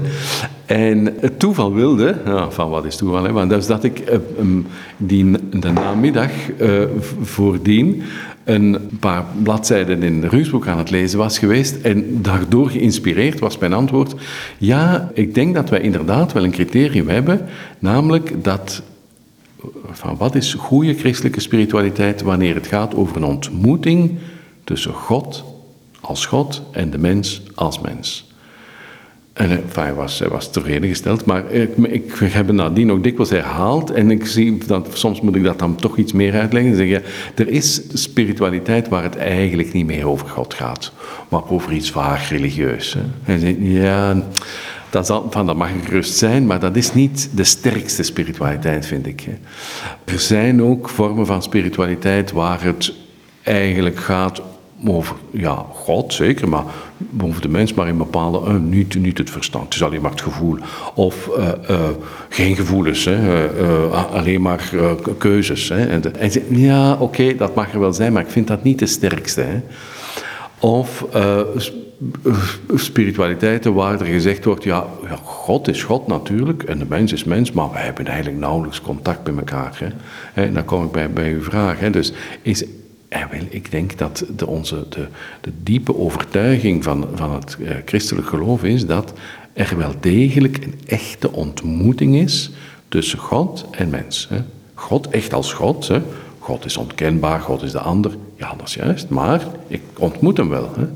en 0.65 1.13
het 1.19 1.39
toeval 1.39 1.73
wilde, 1.73 2.15
van 2.49 2.69
wat 2.69 2.85
is 2.85 2.95
toeval, 2.95 3.23
hè? 3.23 3.31
Want 3.31 3.49
dat 3.49 3.59
is 3.59 3.67
dat 3.67 3.83
ik 3.83 4.03
um, 4.39 4.67
die, 4.97 5.31
de 5.59 5.71
namiddag 5.71 6.31
uh, 6.59 6.83
voordien 7.21 8.03
een 8.43 8.77
paar 8.99 9.25
bladzijden 9.43 10.03
in 10.03 10.21
de 10.21 10.27
Ruusboek 10.27 10.67
aan 10.67 10.77
het 10.77 10.89
lezen 10.89 11.17
was 11.17 11.39
geweest 11.39 11.81
en 11.81 12.21
daardoor 12.21 12.69
geïnspireerd 12.69 13.39
was 13.39 13.57
mijn 13.57 13.73
antwoord. 13.73 14.15
Ja, 14.57 15.11
ik 15.13 15.33
denk 15.33 15.55
dat 15.55 15.69
wij 15.69 15.81
inderdaad 15.81 16.33
wel 16.33 16.43
een 16.43 16.51
criterium 16.51 17.09
hebben, 17.09 17.41
namelijk 17.79 18.43
dat 18.43 18.81
van 19.91 20.17
wat 20.17 20.35
is 20.35 20.53
goede 20.53 20.93
christelijke 20.93 21.39
spiritualiteit 21.39 22.21
wanneer 22.21 22.55
het 22.55 22.67
gaat 22.67 22.95
over 22.95 23.15
een 23.15 23.23
ontmoeting 23.23 24.17
tussen 24.63 24.93
God 24.93 25.43
als 26.05 26.25
God 26.25 26.61
en 26.71 26.89
de 26.89 26.97
mens 26.97 27.41
als 27.55 27.79
mens. 27.79 28.25
En 29.33 29.49
enfin, 29.49 29.83
hij, 29.83 29.93
was, 29.93 30.19
hij 30.19 30.29
was 30.29 30.51
tevreden 30.51 30.89
gesteld, 30.89 31.25
maar 31.25 31.51
ik, 31.51 31.77
ik 31.77 32.13
heb 32.19 32.47
het 32.47 32.55
nadien 32.55 32.91
ook 32.91 33.03
dikwijls 33.03 33.29
herhaald 33.29 33.91
en 33.91 34.11
ik 34.11 34.25
zie 34.25 34.57
dat 34.67 34.87
soms 34.93 35.21
moet 35.21 35.35
ik 35.35 35.43
dat 35.43 35.59
dan 35.59 35.75
toch 35.75 35.97
iets 35.97 36.13
meer 36.13 36.33
uitleggen. 36.33 36.75
Zeg, 36.75 36.87
ja, 36.87 36.99
er 37.35 37.47
is 37.47 37.81
spiritualiteit 37.93 38.87
waar 38.87 39.03
het 39.03 39.17
eigenlijk 39.17 39.73
niet 39.73 39.85
meer 39.85 40.07
over 40.07 40.27
God 40.27 40.53
gaat, 40.53 40.91
maar 41.29 41.49
over 41.49 41.71
iets 41.71 41.91
vaag 41.91 42.29
religieus. 42.29 42.97
Hè. 43.23 43.39
Zegt, 43.39 43.55
ja, 43.59 44.23
dat, 44.89 45.21
van, 45.29 45.45
dat 45.45 45.55
mag 45.55 45.69
gerust 45.83 46.17
zijn, 46.17 46.45
maar 46.45 46.59
dat 46.59 46.75
is 46.75 46.93
niet 46.93 47.29
de 47.33 47.43
sterkste 47.43 48.03
spiritualiteit, 48.03 48.85
vind 48.85 49.07
ik. 49.07 49.27
Er 50.03 50.19
zijn 50.19 50.61
ook 50.61 50.89
vormen 50.89 51.25
van 51.25 51.43
spiritualiteit 51.43 52.31
waar 52.31 52.63
het 52.63 52.93
eigenlijk 53.43 53.99
gaat 53.99 54.41
over 54.87 55.15
ja, 55.31 55.65
God 55.71 56.13
zeker, 56.13 56.49
maar 56.49 56.63
over 57.21 57.41
de 57.41 57.47
mens, 57.47 57.73
maar 57.73 57.87
in 57.87 57.97
bepaalde, 57.97 58.39
uh, 58.47 58.55
niet, 58.55 58.95
niet 58.95 59.17
het 59.17 59.29
verstand, 59.29 59.63
het 59.63 59.73
is 59.73 59.83
alleen 59.83 60.01
maar 60.01 60.11
het 60.11 60.21
gevoel. 60.21 60.57
Of 60.93 61.29
uh, 61.37 61.47
uh, 61.69 61.79
geen 62.29 62.55
gevoelens, 62.55 63.05
hè, 63.05 63.47
alleen 64.11 64.41
maar 64.41 64.71
keuzes. 65.17 65.69
Hè. 65.69 65.85
En, 65.85 66.19
en 66.19 66.31
ze, 66.31 66.45
ja, 66.49 66.93
oké, 66.93 67.35
dat 67.35 67.55
mag 67.55 67.73
er 67.73 67.79
wel 67.79 67.93
zijn, 67.93 68.13
maar 68.13 68.23
ik 68.23 68.29
vind 68.29 68.47
dat 68.47 68.63
niet 68.63 68.79
de 68.79 68.85
sterkste. 68.85 69.41
Hè. 69.41 69.61
Of 70.59 71.05
spiritualiteiten 72.75 73.73
waar 73.73 73.99
er 73.99 74.05
gezegd 74.05 74.45
wordt, 74.45 74.63
ja, 74.63 74.85
God 75.23 75.67
is 75.67 75.83
God 75.83 76.07
natuurlijk 76.07 76.63
en 76.63 76.79
de 76.79 76.85
mens 76.89 77.13
is 77.13 77.23
mens, 77.23 77.51
maar 77.51 77.71
wij 77.71 77.81
hebben 77.81 78.05
eigenlijk 78.05 78.39
nauwelijks 78.39 78.81
contact 78.81 79.25
met 79.25 79.37
elkaar. 79.37 79.77
Hè. 80.33 80.43
En 80.43 80.53
dan 80.53 80.65
kom 80.65 80.83
ik 80.83 80.91
bij, 80.91 81.09
bij 81.09 81.31
uw 81.31 81.41
vraag. 81.41 81.79
Hè. 81.79 81.89
Dus 81.89 82.13
is 82.41 82.65
wel, 83.31 83.47
ik 83.49 83.71
denk 83.71 83.97
dat 83.97 84.25
de, 84.35 84.47
onze, 84.47 84.85
de, 84.89 85.07
de 85.41 85.51
diepe 85.63 85.97
overtuiging 85.97 86.83
van, 86.83 87.07
van 87.15 87.33
het 87.33 87.57
uh, 87.59 87.69
christelijk 87.85 88.27
geloof 88.27 88.63
is 88.63 88.85
dat 88.85 89.13
er 89.53 89.77
wel 89.77 89.93
degelijk 89.99 90.63
een 90.63 90.79
echte 90.85 91.31
ontmoeting 91.31 92.15
is 92.15 92.51
tussen 92.87 93.19
God 93.19 93.65
en 93.71 93.89
mens. 93.89 94.27
Hè. 94.29 94.37
God 94.73 95.09
echt 95.09 95.33
als 95.33 95.53
God. 95.53 95.87
Hè. 95.87 96.01
God 96.39 96.65
is 96.65 96.77
onkenbaar, 96.77 97.39
God 97.39 97.61
is 97.61 97.71
de 97.71 97.79
ander. 97.79 98.11
Ja, 98.35 98.53
dat 98.57 98.67
is 98.67 98.73
juist, 98.73 99.09
maar 99.09 99.47
ik 99.67 99.81
ontmoet 99.97 100.37
hem 100.37 100.49
wel. 100.49 100.69
Hè. 100.75 100.87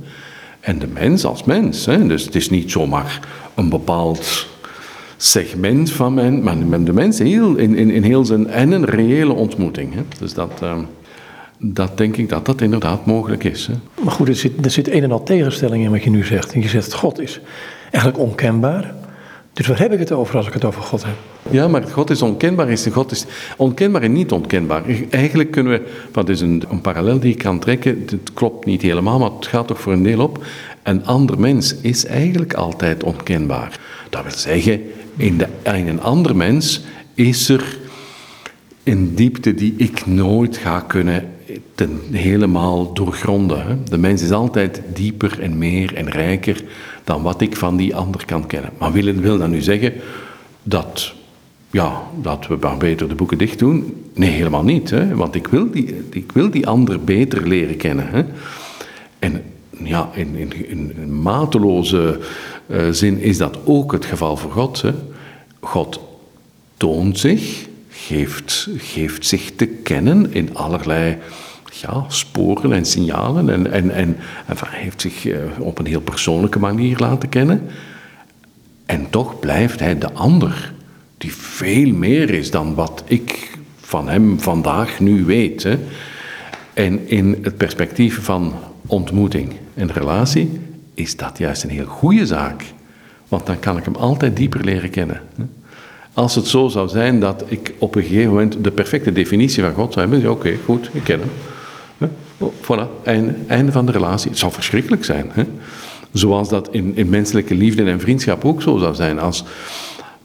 En 0.60 0.80
de 0.80 0.88
mens 0.88 1.26
als 1.26 1.44
mens. 1.44 1.86
Hè. 1.86 2.08
Dus 2.08 2.26
het 2.26 2.36
is 2.36 2.50
niet 2.50 2.72
zomaar 2.72 3.20
een 3.56 3.70
bepaald 3.70 4.48
segment 5.18 5.92
van 5.92 6.14
mijn, 6.14 6.44
maar 6.44 6.84
de 6.84 6.94
mens 6.94 7.20
heel, 7.20 7.56
in, 7.56 7.76
in, 7.76 7.90
in 7.90 8.04
heel 8.04 8.26
zijn... 8.26 8.48
En 8.48 8.72
een 8.72 8.86
reële 8.86 9.34
ontmoeting. 9.34 9.94
Hè. 9.94 10.02
Dus 10.20 10.34
dat... 10.34 10.52
Uh, 10.64 10.78
dat 11.60 11.98
denk 11.98 12.17
ik 12.17 12.30
dat 12.30 12.45
dat 12.45 12.62
inderdaad 12.62 13.06
mogelijk 13.06 13.43
is. 13.43 13.67
Hè. 13.67 13.74
Maar 14.04 14.13
goed, 14.13 14.28
er 14.28 14.36
zit, 14.36 14.65
er 14.65 14.72
zit 14.72 14.88
een 14.88 15.04
en 15.04 15.12
al 15.12 15.24
tegenstelling 15.24 15.84
in 15.84 15.91
wat 15.91 16.04
je 16.04 16.10
nu 16.10 16.24
zegt. 16.24 16.54
En 16.54 16.62
je 16.62 16.67
zegt, 16.67 16.93
God 16.93 17.19
is 17.19 17.39
eigenlijk 17.91 18.24
onkenbaar. 18.24 18.93
Dus 19.54 19.67
waar 19.67 19.80
heb 19.80 19.93
ik 19.93 20.00
het 20.00 20.12
over 20.12 20.38
als 20.38 20.48
ik 20.48 20.54
het 20.54 20.65
over 20.65 20.82
God 20.82 21.04
heb? 21.04 21.13
Ja, 21.50 21.67
maar 21.67 21.84
God 21.84 22.10
is 22.10 22.22
onkenbaar. 22.22 22.69
Is, 22.69 22.86
God 22.86 23.12
is 23.12 23.26
onkenbaar 23.58 24.02
en 24.02 24.12
niet 24.12 24.32
onkenbaar. 24.32 24.84
Eigenlijk 25.10 25.52
kunnen 25.52 25.72
we, 25.72 25.88
wat 26.12 26.30
is 26.30 26.41
een, 26.41 26.63
een 26.69 26.82
parallel 26.82 27.19
die 27.19 27.32
ik 27.32 27.38
kan 27.38 27.60
trekken, 27.60 28.04
het 28.10 28.34
klopt 28.34 28.65
niet 28.65 28.82
helemaal, 28.82 29.19
maar 29.19 29.32
het 29.32 29.48
gaat 29.48 29.67
toch 29.67 29.80
voor 29.80 29.93
een 29.93 30.04
deel 30.04 30.19
op. 30.19 30.45
Een 30.84 31.06
ander 31.06 31.39
mens 31.39 31.76
is 31.82 32.06
eigenlijk 32.06 32.54
altijd 32.54 33.04
onkenbaar. 33.04 33.80
Dat 34.10 34.24
wil 34.24 34.32
zeggen, 34.32 34.82
in, 35.15 35.38
de, 35.38 35.48
in 35.63 35.88
een 35.88 36.02
ander 36.02 36.36
mens 36.36 36.82
is 37.13 37.50
er 37.50 37.78
een 38.84 39.15
diepte 39.15 39.54
die 39.54 39.74
ik 39.78 40.06
nooit 40.06 40.58
ga 40.58 40.80
kunnen 40.80 41.24
ten 41.76 42.00
helemaal 42.12 42.94
doorgronden. 42.94 43.68
Hè. 43.68 43.84
De 43.84 43.98
mens 43.98 44.22
is 44.22 44.32
altijd 44.32 44.82
dieper 44.94 45.42
en 45.42 45.58
meer 45.58 45.96
en 45.96 46.10
rijker 46.10 46.64
dan 47.04 47.22
wat 47.22 47.42
ik 47.42 47.56
van 47.56 47.78
die 47.78 47.96
ander 47.96 48.26
kan 48.26 48.48
kennen. 48.48 48.72
Maar 48.78 48.92
wil, 48.92 49.14
wil 49.14 49.38
dat 49.38 49.50
nu 49.50 49.62
zeggen 49.62 49.94
dat, 50.64 51.14
ja, 51.72 52.02
dat 52.22 52.48
we 52.48 52.58
maar 52.62 52.78
beter 52.78 53.10
de 53.10 53.16
boeken 53.16 53.38
dicht 53.38 53.60
doen? 53.60 54.04
Nee, 54.14 54.30
helemaal 54.30 54.64
niet. 54.64 54.90
Hè. 54.90 55.16
Want 55.16 55.36
ik 55.36 55.48
wil, 55.48 55.72
die, 55.72 55.96
ik 56.12 56.32
wil 56.32 56.50
die 56.50 56.68
ander 56.68 57.04
beter 57.04 57.48
leren 57.48 57.78
kennen. 57.78 58.08
Hè. 58.10 58.24
En 59.20 59.44
ja, 59.84 60.10
in, 60.14 60.36
in, 60.36 60.70
in 60.70 61.22
mateloze 61.22 62.20
uh, 62.68 62.90
zin 62.92 63.20
is 63.20 63.38
dat 63.38 63.58
ook 63.66 63.92
het 63.92 64.06
geval 64.06 64.38
voor 64.38 64.52
God. 64.52 64.82
Hè. 64.82 64.94
God 65.60 66.00
toont 66.78 67.20
zich, 67.20 67.68
geeft, 68.08 68.70
geeft 68.78 69.26
zich 69.26 69.52
te 69.56 69.66
kennen 69.66 70.34
in 70.34 70.56
allerlei 70.56 71.18
ja, 71.82 72.06
sporen 72.08 72.74
en 72.74 72.86
signalen. 72.86 73.50
En, 73.50 73.72
en, 73.72 73.92
en, 73.92 74.18
en 74.46 74.58
heeft 74.68 75.02
zich 75.02 75.26
uh, 75.26 75.38
op 75.60 75.80
een 75.80 75.86
heel 75.86 76.02
persoonlijke 76.02 76.60
manier 76.60 76.98
laten 76.98 77.30
kennen. 77.30 77.62
En 78.86 79.10
toch 79.10 79.40
blijft 79.40 79.80
hij 79.80 79.98
de 79.98 80.12
ander, 80.12 80.74
die 81.18 81.34
veel 81.34 81.94
meer 81.94 82.30
is 82.30 82.52
dan 82.52 82.76
wat 82.76 83.04
ik 83.06 83.58
van 83.82 84.10
hem 84.10 84.40
vandaag 84.40 85.00
nu 85.00 85.26
weet. 85.26 85.64
Hè. 85.64 85.78
En 86.74 87.08
in 87.08 87.38
het 87.42 87.58
perspectief 87.58 88.24
van 88.24 88.54
ontmoeting 88.86 89.54
en 89.74 89.92
relatie 89.92 90.60
is 90.94 91.16
dat 91.16 91.38
juist 91.38 91.64
een 91.64 91.70
heel 91.70 91.86
goede 91.86 92.26
zaak. 92.26 92.64
Want 93.28 93.46
dan 93.46 93.60
kan 93.60 93.78
ik 93.78 93.86
hem 93.86 93.96
altijd 93.96 94.36
dieper 94.36 94.64
leren 94.64 94.90
kennen. 94.90 95.22
Als 96.13 96.36
het 96.36 96.48
zo 96.48 96.67
zou 96.67 96.88
zijn 96.88 97.19
dat 97.19 97.43
ik 97.48 97.74
op 97.78 97.95
een 97.95 98.04
gegeven 98.04 98.30
moment 98.30 98.63
de 98.63 98.72
perfecte 98.72 99.12
definitie 99.12 99.63
van 99.63 99.74
God 99.74 99.93
zou 99.93 100.10
hebben, 100.10 100.32
oké, 100.32 100.58
goed, 100.65 100.89
ik 100.93 101.04
ken 101.04 101.19
hem. 101.19 101.30
Oh, 102.38 102.54
voilà, 102.62 103.04
einde, 103.48 103.72
van 103.72 103.86
de 103.86 103.91
relatie. 103.91 104.30
Het 104.30 104.39
zou 104.39 104.52
verschrikkelijk 104.52 105.06
zijn. 105.06 105.30
Hè? 105.34 105.43
Zoals 106.12 106.50
dat 106.50 106.69
in, 106.72 106.91
in 106.95 107.10
menselijke 107.10 107.56
liefde 107.56 107.84
en 107.84 108.00
vriendschap 108.00 108.45
ook 108.45 108.62
zo 108.62 108.78
zou 108.78 108.95
zijn. 108.95 109.19
Als, 109.19 109.43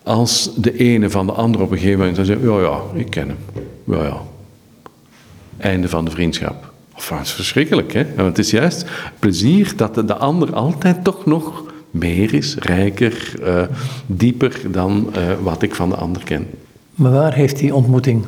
als 0.02 0.50
de 0.56 0.76
ene 0.76 1.10
van 1.10 1.26
de 1.26 1.32
ander 1.32 1.60
op 1.60 1.70
een 1.70 1.78
gegeven 1.78 1.98
moment 1.98 2.16
zou 2.16 2.26
zeggen, 2.26 2.50
ja, 2.50 2.60
ja, 2.60 2.80
ik 2.94 3.10
ken 3.10 3.28
hem. 3.28 3.38
ja, 3.84 4.04
ja. 4.04 4.22
Einde 5.56 5.88
van 5.88 6.04
de 6.04 6.10
vriendschap. 6.10 6.72
Of 6.96 7.12
is 7.22 7.32
verschrikkelijk, 7.32 7.92
hè? 7.92 8.06
Want 8.16 8.28
het 8.28 8.38
is 8.38 8.50
juist 8.50 8.84
plezier 9.18 9.72
dat 9.76 9.94
de, 9.94 10.04
de 10.04 10.16
ander 10.16 10.54
altijd 10.54 11.04
toch 11.04 11.26
nog 11.26 11.64
meer 11.94 12.34
is, 12.34 12.56
rijker, 12.58 13.32
uh, 13.42 13.62
dieper 14.06 14.60
dan 14.70 15.12
uh, 15.16 15.22
wat 15.42 15.62
ik 15.62 15.74
van 15.74 15.88
de 15.88 15.94
ander 15.94 16.24
ken. 16.24 16.46
Maar 16.94 17.12
waar 17.12 17.34
heeft 17.34 17.58
die 17.58 17.74
ontmoeting, 17.74 18.24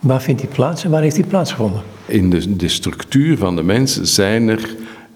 waar 0.00 0.22
vindt 0.22 0.40
die 0.40 0.50
plaats 0.50 0.84
en 0.84 0.90
waar 0.90 1.02
heeft 1.02 1.14
die 1.14 1.24
plaatsgevonden? 1.24 1.82
In 2.06 2.30
de, 2.30 2.56
de 2.56 2.68
structuur 2.68 3.38
van 3.38 3.56
de 3.56 3.62
mens 3.62 4.00
zijn 4.02 4.48
er, 4.48 4.58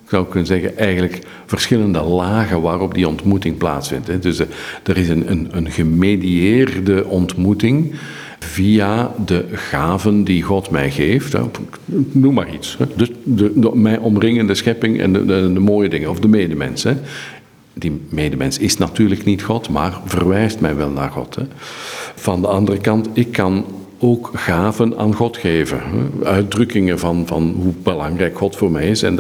ik 0.05 0.11
zou 0.11 0.27
kunnen 0.27 0.47
zeggen, 0.47 0.77
eigenlijk 0.77 1.19
verschillende 1.47 2.03
lagen 2.03 2.61
waarop 2.61 2.95
die 2.95 3.09
ontmoeting 3.09 3.57
plaatsvindt. 3.57 4.07
Hè. 4.07 4.19
Dus 4.19 4.41
uh, 4.41 4.47
er 4.83 4.97
is 4.97 5.09
een, 5.09 5.31
een, 5.31 5.49
een 5.51 5.71
gemedieerde 5.71 7.07
ontmoeting 7.07 7.95
via 8.39 9.13
de 9.27 9.45
gaven 9.53 10.25
die 10.25 10.43
God 10.43 10.71
mij 10.71 10.91
geeft. 10.91 11.37
Noem 12.13 12.35
maar 12.35 12.55
iets. 12.55 12.77
Dus 12.97 13.11
de, 13.23 13.53
de, 13.55 13.71
mij 13.75 13.99
omringende 13.99 14.55
schepping 14.55 15.01
en 15.01 15.13
de, 15.13 15.25
de, 15.25 15.53
de 15.53 15.61
mooie 15.61 15.89
dingen, 15.89 16.11
of 16.11 16.21
de 16.21 16.29
medemens. 16.29 16.87
Hè. 17.79 17.89
Die 17.91 18.01
medemens 18.09 18.59
is 18.59 18.77
natuurlijk 18.77 19.25
niet 19.25 19.43
God, 19.43 19.69
maar 19.69 20.01
verwijst 20.05 20.61
mij 20.61 20.77
wel 20.77 20.91
naar 20.91 21.11
God. 21.11 21.35
Hè. 21.35 21.43
Van 22.15 22.41
de 22.41 22.49
andere 22.49 22.79
kant, 22.79 23.09
ik 23.13 23.33
kan 23.33 23.65
ook 23.99 24.31
gaven 24.35 24.99
aan 24.99 25.15
God 25.15 25.37
geven. 25.37 25.81
Uitdrukkingen 26.23 26.99
van, 26.99 27.27
van 27.27 27.55
hoe 27.63 27.73
belangrijk 27.83 28.39
God 28.39 28.57
voor 28.57 28.71
mij 28.71 28.89
is. 28.89 29.03
En, 29.03 29.19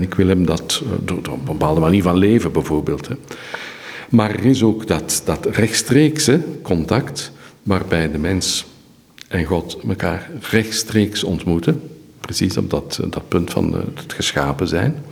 ik 0.00 0.14
wil 0.14 0.28
hem 0.28 0.46
dat 0.46 0.82
door, 1.04 1.22
door, 1.22 1.34
een 1.34 1.44
bepaalde 1.44 1.80
manier 1.80 2.02
van 2.02 2.16
leven 2.16 2.52
bijvoorbeeld. 2.52 3.08
Hè. 3.08 3.14
Maar 4.08 4.30
er 4.30 4.44
is 4.44 4.62
ook 4.62 4.86
dat, 4.86 5.22
dat 5.24 5.46
rechtstreekse 5.46 6.40
contact 6.62 7.32
waarbij 7.62 8.10
de 8.10 8.18
mens 8.18 8.66
en 9.28 9.44
God 9.44 9.78
elkaar 9.88 10.30
rechtstreeks 10.50 11.24
ontmoeten. 11.24 11.82
Precies 12.20 12.56
op 12.56 12.70
dat, 12.70 13.00
dat 13.10 13.28
punt 13.28 13.50
van 13.50 13.74
het 13.94 14.12
geschapen 14.12 14.68
zijn. 14.68 15.04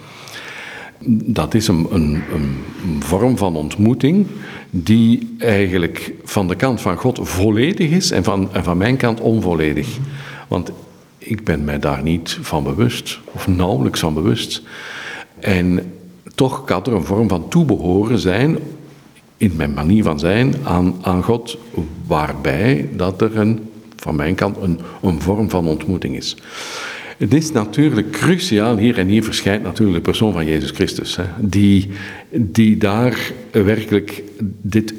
Dat 1.09 1.55
is 1.55 1.69
een, 1.69 1.87
een, 1.91 2.23
een 2.33 2.63
vorm 2.99 3.37
van 3.37 3.57
ontmoeting 3.57 4.27
die 4.71 5.35
eigenlijk 5.39 6.13
van 6.25 6.49
de 6.49 6.57
kant 6.57 6.81
van 6.81 6.97
God 6.97 7.19
volledig 7.23 7.91
is 7.91 8.11
en 8.11 8.25
van, 8.25 8.49
en 8.53 8.65
van 8.65 8.77
mijn 8.77 8.97
kant 8.97 9.21
onvolledig. 9.21 9.99
Want 10.49 10.71
ik 11.19 11.45
ben 11.45 11.65
mij 11.65 11.79
daar 11.79 12.03
niet 12.03 12.39
van 12.41 12.65
bewust, 12.65 13.21
of 13.33 13.49
nauwelijks 13.49 14.01
van 14.01 14.15
bewust. 14.15 14.63
En 15.41 15.93
toch 16.35 16.65
kan 16.65 16.85
er 16.85 16.93
een 16.93 17.05
vorm 17.05 17.29
van 17.29 17.49
toebehoren 17.49 18.19
zijn 18.19 18.59
in 19.37 19.53
mijn 19.57 19.75
manier 19.75 20.03
van 20.03 20.19
zijn 20.19 20.55
aan, 20.63 20.95
aan 21.03 21.23
God, 21.23 21.59
waarbij 22.07 22.89
dat 22.93 23.21
er 23.21 23.39
een, 23.39 23.71
van 23.97 24.17
mijn 24.17 24.35
kant 24.35 24.57
een, 24.57 24.81
een 25.03 25.21
vorm 25.21 25.51
van 25.51 25.67
ontmoeting 25.67 26.17
is. 26.17 26.37
Het 27.17 27.35
is 27.35 27.53
natuurlijk 27.53 28.11
cruciaal 28.11 28.77
hier, 28.77 28.99
en 28.99 29.07
hier 29.09 29.25
verschijnt 29.25 29.63
natuurlijk 29.63 29.97
de 29.97 30.11
persoon 30.11 30.33
van 30.33 30.47
Jezus 30.47 30.71
Christus, 30.71 31.17
hè, 31.17 31.25
die, 31.39 31.91
die 32.31 32.77
daar 32.77 33.33
werkelijk 33.51 34.23
dit 34.63 34.95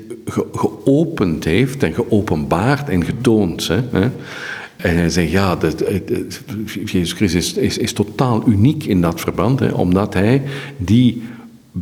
geopend 0.51 1.43
heeft 1.43 1.83
en 1.83 1.93
geopenbaard 1.93 2.89
en 2.89 3.03
getoond. 3.03 3.67
Hè, 3.67 4.09
En 4.77 4.95
hij 4.95 5.09
zegt, 5.09 5.31
ja, 5.31 5.57
Jezus 6.85 7.11
Christus 7.11 7.53
is, 7.53 7.77
is, 7.77 7.93
totaal 7.93 8.43
uniek 8.47 8.83
in 8.83 9.01
dat 9.01 9.19
verband, 9.19 9.59
hè, 9.59 9.69
omdat 9.71 10.13
hij 10.13 10.41
die 10.77 11.21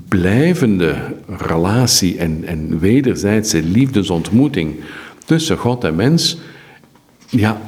blijvende 0.08 0.96
relatie 1.28 2.18
en, 2.18 2.44
en 2.46 2.80
wederzijdse 2.80 3.64
liefdesontmoeting 3.64 4.76
tussen 5.26 5.58
God 5.58 5.84
en 5.84 5.96
mens 5.96 6.38
ja, 7.30 7.62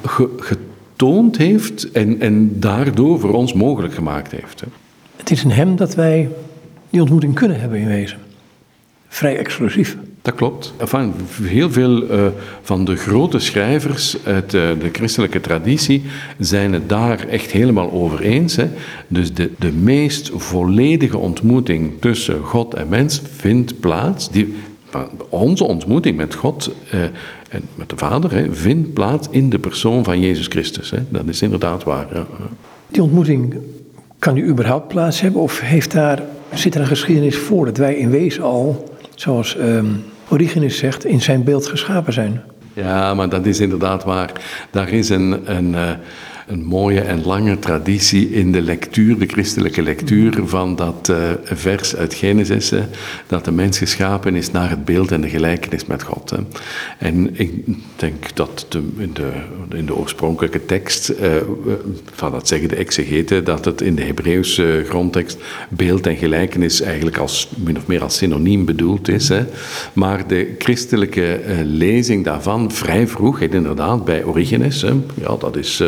getoond 0.98 1.38
heeft 1.38 1.92
en, 1.92 2.20
en 2.22 2.60
daardoor 2.60 3.20
voor 3.20 3.34
ons 3.34 3.54
mogelijk 3.54 3.94
gemaakt 3.94 4.32
heeft. 4.32 4.64
Het 5.16 5.32
is 5.32 5.44
in 5.44 5.50
hem 5.50 5.76
dat 5.76 5.96
wij 5.96 6.30
die 6.90 7.02
ontmoeting 7.02 7.34
kunnen 7.34 7.60
hebben 7.60 7.80
in 7.80 7.88
wezen. 7.88 8.18
Vrij 9.08 9.38
exclusief. 9.38 9.98
Dat 10.22 10.36
klopt. 10.36 10.74
Enfin, 10.78 11.14
heel 11.42 11.72
veel 11.72 12.04
uh, 12.04 12.28
van 12.62 12.86
de 12.86 12.96
grote 12.96 13.40
schrijvers 13.40 14.18
uit 14.26 14.54
uh, 14.54 14.62
de 14.80 14.90
christelijke 14.92 15.42
traditie 15.42 16.04
zijn 16.40 16.74
het 16.74 16.90
daar 16.90 17.28
echt 17.28 17.52
helemaal 17.52 17.92
over 17.92 18.22
eens. 18.22 18.56
Hè. 18.56 18.70
Dus 19.08 19.34
de, 19.34 19.52
de 19.60 19.72
meest 19.72 20.32
volledige 20.34 21.18
ontmoeting 21.18 21.92
tussen 22.00 22.44
God 22.44 22.74
en 22.74 22.90
mens 22.90 23.22
vindt 23.36 23.80
plaats. 23.80 24.30
Die, 24.30 24.56
onze 25.30 25.64
ontmoeting 25.64 26.18
met 26.18 26.36
God 26.36 26.72
uh, 26.94 27.00
en 27.50 27.62
met 27.76 27.90
de 27.90 27.98
Vader 27.98 28.32
hè, 28.32 28.54
vindt 28.54 28.94
plaats 28.94 29.28
in 29.32 29.50
de 29.50 29.60
persoon 29.60 30.04
van 30.04 30.20
Jezus 30.20 30.48
Christus. 30.48 30.90
Hè. 30.90 30.98
Dat 31.10 31.28
is 31.28 31.42
inderdaad 31.42 31.84
waar. 31.84 32.08
Ja. 32.14 32.26
Die 32.88 33.02
ontmoeting 33.02 33.56
kan 34.20 34.34
nu 34.34 34.48
überhaupt 34.48 34.88
plaats 34.88 35.22
hebben 35.22 35.42
of 35.42 35.60
heeft 35.60 35.92
daar, 35.92 36.22
zit 36.54 36.76
er 36.76 36.82
een 36.82 36.88
geschiedenis 36.88 37.38
voor 37.38 37.66
dat 37.66 37.78
wij 37.78 37.96
in 37.96 38.10
wezen 38.10 38.44
al, 38.44 38.94
zoals 39.16 39.58
um, 39.58 40.04
Origenes 40.30 40.78
zegt, 40.78 41.06
in 41.06 41.22
zijn 41.22 41.44
beeld 41.44 41.68
geschapen 41.68 42.14
zijn? 42.14 42.42
Ja, 42.74 43.14
maar 43.14 43.30
dat 43.30 43.46
is 43.46 43.60
inderdaad 43.60 44.04
waar. 44.04 44.32
Daar 44.72 44.90
is 44.90 45.10
een, 45.10 45.56
een, 45.56 45.76
een 46.48 46.66
mooie 46.66 47.02
en 47.02 47.26
lange 47.26 47.60
traditie 47.60 48.30
in 48.30 48.52
de 48.52 48.62
lectuur, 48.62 49.20
de 49.20 49.26
christelijke 49.26 49.82
lectuur 49.82 50.40
van 50.46 50.76
dat 50.76 51.08
uh, 51.12 51.18
vers 51.44 51.96
uit 51.96 52.14
Genesis, 52.14 52.70
hè, 52.70 52.82
dat 53.28 53.46
de 53.46 53.52
mens 53.52 53.78
geschapen 53.78 54.36
is 54.36 54.52
naar 54.52 54.70
het 54.70 54.86
beeld 54.86 55.12
en 55.12 55.22
de 55.22 55.30
gelijkenis 55.30 55.86
met 55.86 56.04
God. 56.04 56.30
Hè. 56.30 56.38
En 56.98 57.40
ik 57.40 57.52
denk 57.96 58.36
dat 58.36 58.66
de, 58.70 58.82
in, 58.98 59.14
de, 59.14 59.32
in 59.76 59.86
de 59.86 59.96
oorspronkelijke 59.96 60.66
tekst, 60.66 61.10
uh, 61.10 61.16
van 62.14 62.32
dat 62.32 62.48
zeggen 62.48 62.70
de 62.70 62.76
exegeten, 62.76 63.44
dat 63.44 63.66
het 63.66 63.82
in 63.82 63.96
de 63.96 64.04
Hebreeuwse 64.04 64.84
grondtekst 64.88 65.38
beeld 65.70 66.08
en 66.08 66.16
gelijkenis 66.16 66.82
eigenlijk 66.82 67.18
als, 67.18 67.50
min 67.56 67.78
of 67.78 67.88
meer 67.88 68.04
als 68.04 68.18
synoniem 68.18 68.66
bedoeld 68.66 69.08
is. 69.08 69.30
Hè. 69.30 69.46
Maar 69.94 70.28
de 70.28 70.56
christelijke 70.58 71.42
uh, 71.48 71.56
lezing 71.64 72.24
daarvan, 72.24 72.72
vrij 72.72 73.08
vroeg, 73.08 73.40
inderdaad, 73.40 74.06
bij 74.06 74.24
Origenes, 74.24 74.82
hè, 74.82 74.94
ja, 75.14 75.36
dat 75.40 75.56
is 75.56 75.82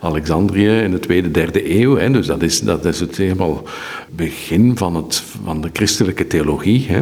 Alexandrië 0.00 0.68
in 0.68 0.90
de 0.90 0.98
tweede, 0.98 1.30
derde 1.30 1.80
eeuw. 1.80 1.96
Hè, 1.96 2.10
dus 2.10 2.26
dat 2.26 2.42
is, 2.42 2.60
dat 2.60 2.84
is 2.84 3.00
het 3.00 3.16
helemaal 3.16 3.62
begin 4.10 4.76
van, 4.76 4.96
het, 4.96 5.22
van 5.44 5.60
de 5.60 5.70
christelijke 5.72 6.26
theologie. 6.26 6.86
Hè. 6.88 7.00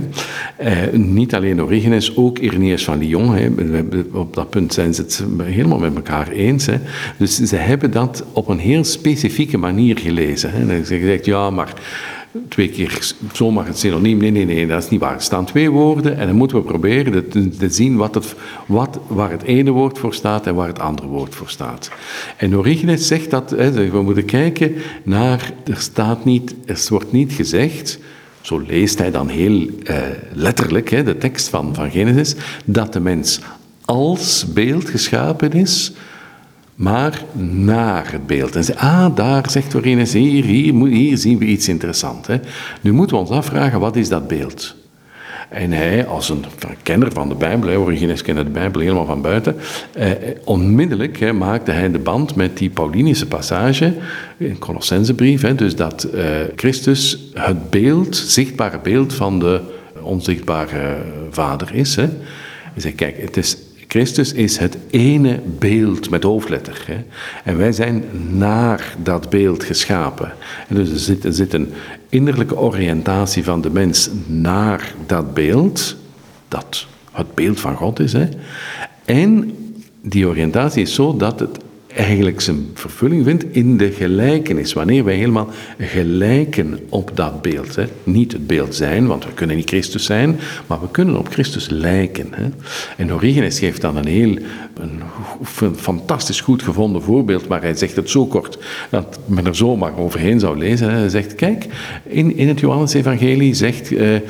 Eh, 0.56 0.92
niet 0.98 1.34
alleen 1.34 1.62
Origenes, 1.62 2.16
ook 2.16 2.38
Irenaeus 2.38 2.84
van 2.84 2.98
Lyon. 2.98 3.34
Hè. 3.34 3.48
Op 4.12 4.34
dat 4.34 4.50
punt 4.50 4.74
zijn 4.74 4.94
ze 4.94 5.02
het 5.02 5.24
helemaal 5.42 5.78
met 5.78 5.94
elkaar 5.94 6.28
eens. 6.28 6.66
Hè. 6.66 6.76
Dus 7.16 7.36
ze 7.36 7.56
hebben 7.56 7.90
dat 7.90 8.24
op 8.32 8.48
een 8.48 8.58
heel 8.58 8.84
specifieke 8.84 9.58
manier 9.58 9.98
gelezen. 9.98 10.50
Hè. 10.52 10.76
En 10.76 10.86
ze 10.86 10.98
gezegd, 10.98 11.24
ja, 11.24 11.50
maar 11.50 11.74
twee 12.48 12.68
keer 12.68 13.12
zomaar 13.32 13.66
het 13.66 13.78
synoniem. 13.78 14.18
Nee, 14.18 14.30
nee, 14.30 14.44
nee, 14.44 14.66
dat 14.66 14.82
is 14.82 14.90
niet 14.90 15.00
waar. 15.00 15.14
Er 15.14 15.22
staan 15.22 15.44
twee 15.44 15.70
woorden 15.70 16.16
en 16.16 16.26
dan 16.26 16.36
moeten 16.36 16.56
we 16.56 16.62
proberen 16.62 17.28
te, 17.28 17.70
zien 17.70 17.96
wat 17.96 18.14
het, 18.14 18.34
wat, 18.66 18.98
waar 19.06 19.30
het 19.30 19.42
ene 19.42 19.70
woord 19.70 19.98
voor 19.98 20.14
staat 20.14 20.46
en 20.46 20.54
waar 20.54 20.66
het 20.66 20.78
andere 20.78 21.08
woord 21.08 21.34
voor 21.34 21.48
staat. 21.48 21.90
En 22.36 22.56
Origenes 22.56 23.06
zegt 23.06 23.30
dat 23.30 23.50
hè, 23.50 23.90
we 23.90 24.02
moeten 24.02 24.24
kijken 24.24 24.74
naar, 25.02 25.52
er 25.64 25.80
staat 25.80 26.24
niet, 26.24 26.54
er 26.66 26.86
wordt 26.88 27.12
niet 27.12 27.32
gezegd, 27.32 27.98
zo 28.40 28.58
leest 28.58 28.98
hij 28.98 29.10
dan 29.10 29.28
heel 29.28 29.66
eh, 29.84 29.96
letterlijk 30.32 30.90
hè, 30.90 31.02
de 31.02 31.18
tekst 31.18 31.48
van, 31.48 31.74
van 31.74 31.90
Genesis, 31.90 32.34
dat 32.64 32.92
de 32.92 33.00
mens 33.00 33.40
als 33.84 34.46
beeld 34.52 34.88
geschapen 34.88 35.52
is 35.52 35.92
maar 36.78 37.22
naar 37.52 38.12
het 38.12 38.26
beeld. 38.26 38.56
En 38.56 38.64
ze, 38.64 38.76
ah, 38.76 39.16
daar 39.16 39.50
zegt 39.50 39.74
Origenes, 39.74 40.12
hier, 40.12 40.44
hier, 40.44 40.86
hier 40.86 41.18
zien 41.18 41.38
we 41.38 41.44
iets 41.44 41.68
interessants. 41.68 42.28
Hè. 42.28 42.36
Nu 42.80 42.92
moeten 42.92 43.16
we 43.16 43.22
ons 43.22 43.30
afvragen, 43.30 43.80
wat 43.80 43.96
is 43.96 44.08
dat 44.08 44.28
beeld? 44.28 44.76
En 45.48 45.72
hij, 45.72 46.06
als 46.06 46.28
een 46.28 46.44
kenner 46.82 47.12
van 47.12 47.28
de 47.28 47.34
Bijbel, 47.34 47.76
Origenes 47.76 48.22
kende 48.22 48.44
de 48.44 48.50
Bijbel 48.50 48.80
helemaal 48.80 49.06
van 49.06 49.22
buiten, 49.22 49.56
eh, 49.92 50.10
onmiddellijk 50.44 51.20
hè, 51.20 51.32
maakte 51.32 51.70
hij 51.70 51.90
de 51.90 51.98
band 51.98 52.34
met 52.34 52.56
die 52.56 52.70
Paulinische 52.70 53.26
passage 53.26 53.94
in 54.36 54.58
Colossensebrief, 54.58 55.42
hè, 55.42 55.54
dus 55.54 55.76
dat 55.76 56.02
eh, 56.02 56.24
Christus 56.56 57.30
het 57.34 57.70
beeld, 57.70 58.16
zichtbare 58.16 58.78
beeld 58.82 59.14
van 59.14 59.38
de 59.38 59.60
onzichtbare 60.00 60.96
Vader 61.30 61.74
is. 61.74 61.96
Hè. 61.96 62.06
Hij 62.72 62.80
zei, 62.82 62.94
kijk, 62.94 63.20
het 63.20 63.36
is 63.36 63.56
Christus 63.88 64.32
is 64.32 64.56
het 64.58 64.78
ene 64.90 65.40
beeld 65.58 66.10
met 66.10 66.22
hoofdletter. 66.22 66.82
Hè? 66.86 67.04
En 67.44 67.56
wij 67.58 67.72
zijn 67.72 68.04
naar 68.30 68.94
dat 69.02 69.30
beeld 69.30 69.64
geschapen. 69.64 70.32
En 70.68 70.74
dus 70.74 71.08
er 71.08 71.32
zit, 71.32 71.52
een 71.52 71.72
innerlijke 72.08 72.58
oriëntatie 72.58 73.44
van 73.44 73.60
de 73.60 73.70
mens 73.70 74.10
naar 74.26 74.94
dat 75.06 75.34
beeld, 75.34 75.96
dat 76.48 76.86
het 77.12 77.34
beeld 77.34 77.60
van 77.60 77.76
God 77.76 78.00
is. 78.00 78.12
Hè? 78.12 78.28
En 79.04 79.56
die 80.02 80.26
oriëntatie 80.26 80.82
is 80.82 80.94
zo 80.94 81.16
dat 81.16 81.40
het 81.40 81.58
eigenlijk 81.98 82.40
zijn 82.40 82.66
vervulling 82.74 83.24
vindt 83.24 83.44
in 83.50 83.76
de 83.76 83.90
gelijkenis. 83.90 84.72
Wanneer 84.72 85.04
wij 85.04 85.14
helemaal 85.14 85.48
gelijken 85.78 86.78
op 86.88 87.10
dat 87.14 87.42
beeld. 87.42 87.76
Hè. 87.76 87.84
Niet 88.04 88.32
het 88.32 88.46
beeld 88.46 88.74
zijn, 88.74 89.06
want 89.06 89.24
we 89.24 89.32
kunnen 89.34 89.56
niet 89.56 89.68
Christus 89.68 90.04
zijn, 90.04 90.38
maar 90.66 90.80
we 90.80 90.90
kunnen 90.90 91.18
op 91.18 91.28
Christus 91.28 91.68
lijken. 91.68 92.28
Hè. 92.30 92.48
En 92.96 93.12
Origenes 93.12 93.58
geeft 93.58 93.80
dan 93.80 93.96
een 93.96 94.06
heel 94.06 94.38
een 94.80 95.76
fantastisch 95.76 96.40
goed 96.40 96.62
gevonden 96.62 97.02
voorbeeld, 97.02 97.48
maar 97.48 97.62
hij 97.62 97.74
zegt 97.74 97.96
het 97.96 98.10
zo 98.10 98.26
kort 98.26 98.58
dat 98.90 99.18
men 99.26 99.46
er 99.46 99.56
zomaar 99.56 99.98
overheen 99.98 100.40
zou 100.40 100.58
lezen. 100.58 100.90
Hij 100.90 101.08
zegt, 101.08 101.34
kijk, 101.34 101.66
in, 102.02 102.36
in 102.36 102.48
het 102.48 102.60
Johannes-evangelie 102.60 103.54
zegt 103.54 103.90
uh, 103.90 104.14
uh, 104.14 104.20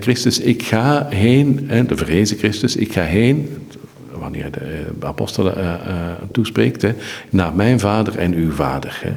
Christus, 0.00 0.40
ik 0.40 0.62
ga 0.62 1.06
heen, 1.10 1.64
hè, 1.66 1.84
de 1.84 1.96
verrezen 1.96 2.38
Christus, 2.38 2.76
ik 2.76 2.92
ga 2.92 3.02
heen, 3.02 3.48
wanneer 4.30 4.50
de 4.50 4.84
eh, 5.00 5.08
apostelen 5.08 5.58
uh, 5.58 6.12
toespreekt, 6.32 6.82
hè, 6.82 6.92
naar 7.30 7.54
mijn 7.54 7.80
vader 7.80 8.18
en 8.18 8.34
uw 8.34 8.52
vader. 8.52 8.98
Hè. 9.02 9.12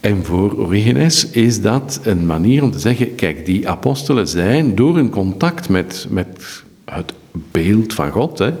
En 0.00 0.24
voor 0.24 0.58
Origenes 0.58 1.30
is 1.30 1.60
dat 1.60 2.00
een 2.02 2.26
manier 2.26 2.62
om 2.62 2.70
te 2.70 2.78
zeggen, 2.78 3.14
kijk, 3.14 3.46
die 3.46 3.68
apostelen 3.68 4.28
zijn 4.28 4.74
door 4.74 4.96
hun 4.96 5.10
contact 5.10 5.68
met, 5.68 6.06
met 6.10 6.62
het 6.84 7.12
beeld 7.30 7.94
van 7.94 8.10
God, 8.10 8.38
hè, 8.38 8.52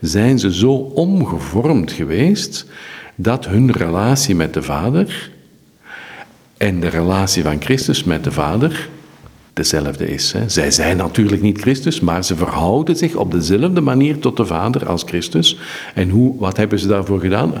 zijn 0.00 0.38
ze 0.38 0.54
zo 0.54 0.72
omgevormd 0.94 1.92
geweest 1.92 2.66
dat 3.14 3.46
hun 3.46 3.70
relatie 3.70 4.34
met 4.34 4.54
de 4.54 4.62
Vader 4.62 5.30
en 6.56 6.80
de 6.80 6.88
relatie 6.88 7.42
van 7.42 7.62
Christus 7.62 8.04
met 8.04 8.24
de 8.24 8.32
Vader 8.32 8.88
dezelfde 9.60 10.08
is. 10.08 10.32
Hè. 10.32 10.48
Zij 10.48 10.70
zijn 10.70 10.96
natuurlijk 10.96 11.42
niet 11.42 11.60
Christus, 11.60 12.00
maar 12.00 12.24
ze 12.24 12.36
verhouden 12.36 12.96
zich 12.96 13.14
op 13.14 13.30
dezelfde 13.30 13.80
manier 13.80 14.18
tot 14.18 14.36
de 14.36 14.46
Vader 14.46 14.86
als 14.86 15.02
Christus. 15.02 15.58
En 15.94 16.08
hoe, 16.08 16.38
wat 16.38 16.56
hebben 16.56 16.78
ze 16.78 16.86
daarvoor 16.86 17.20
gedaan? 17.20 17.52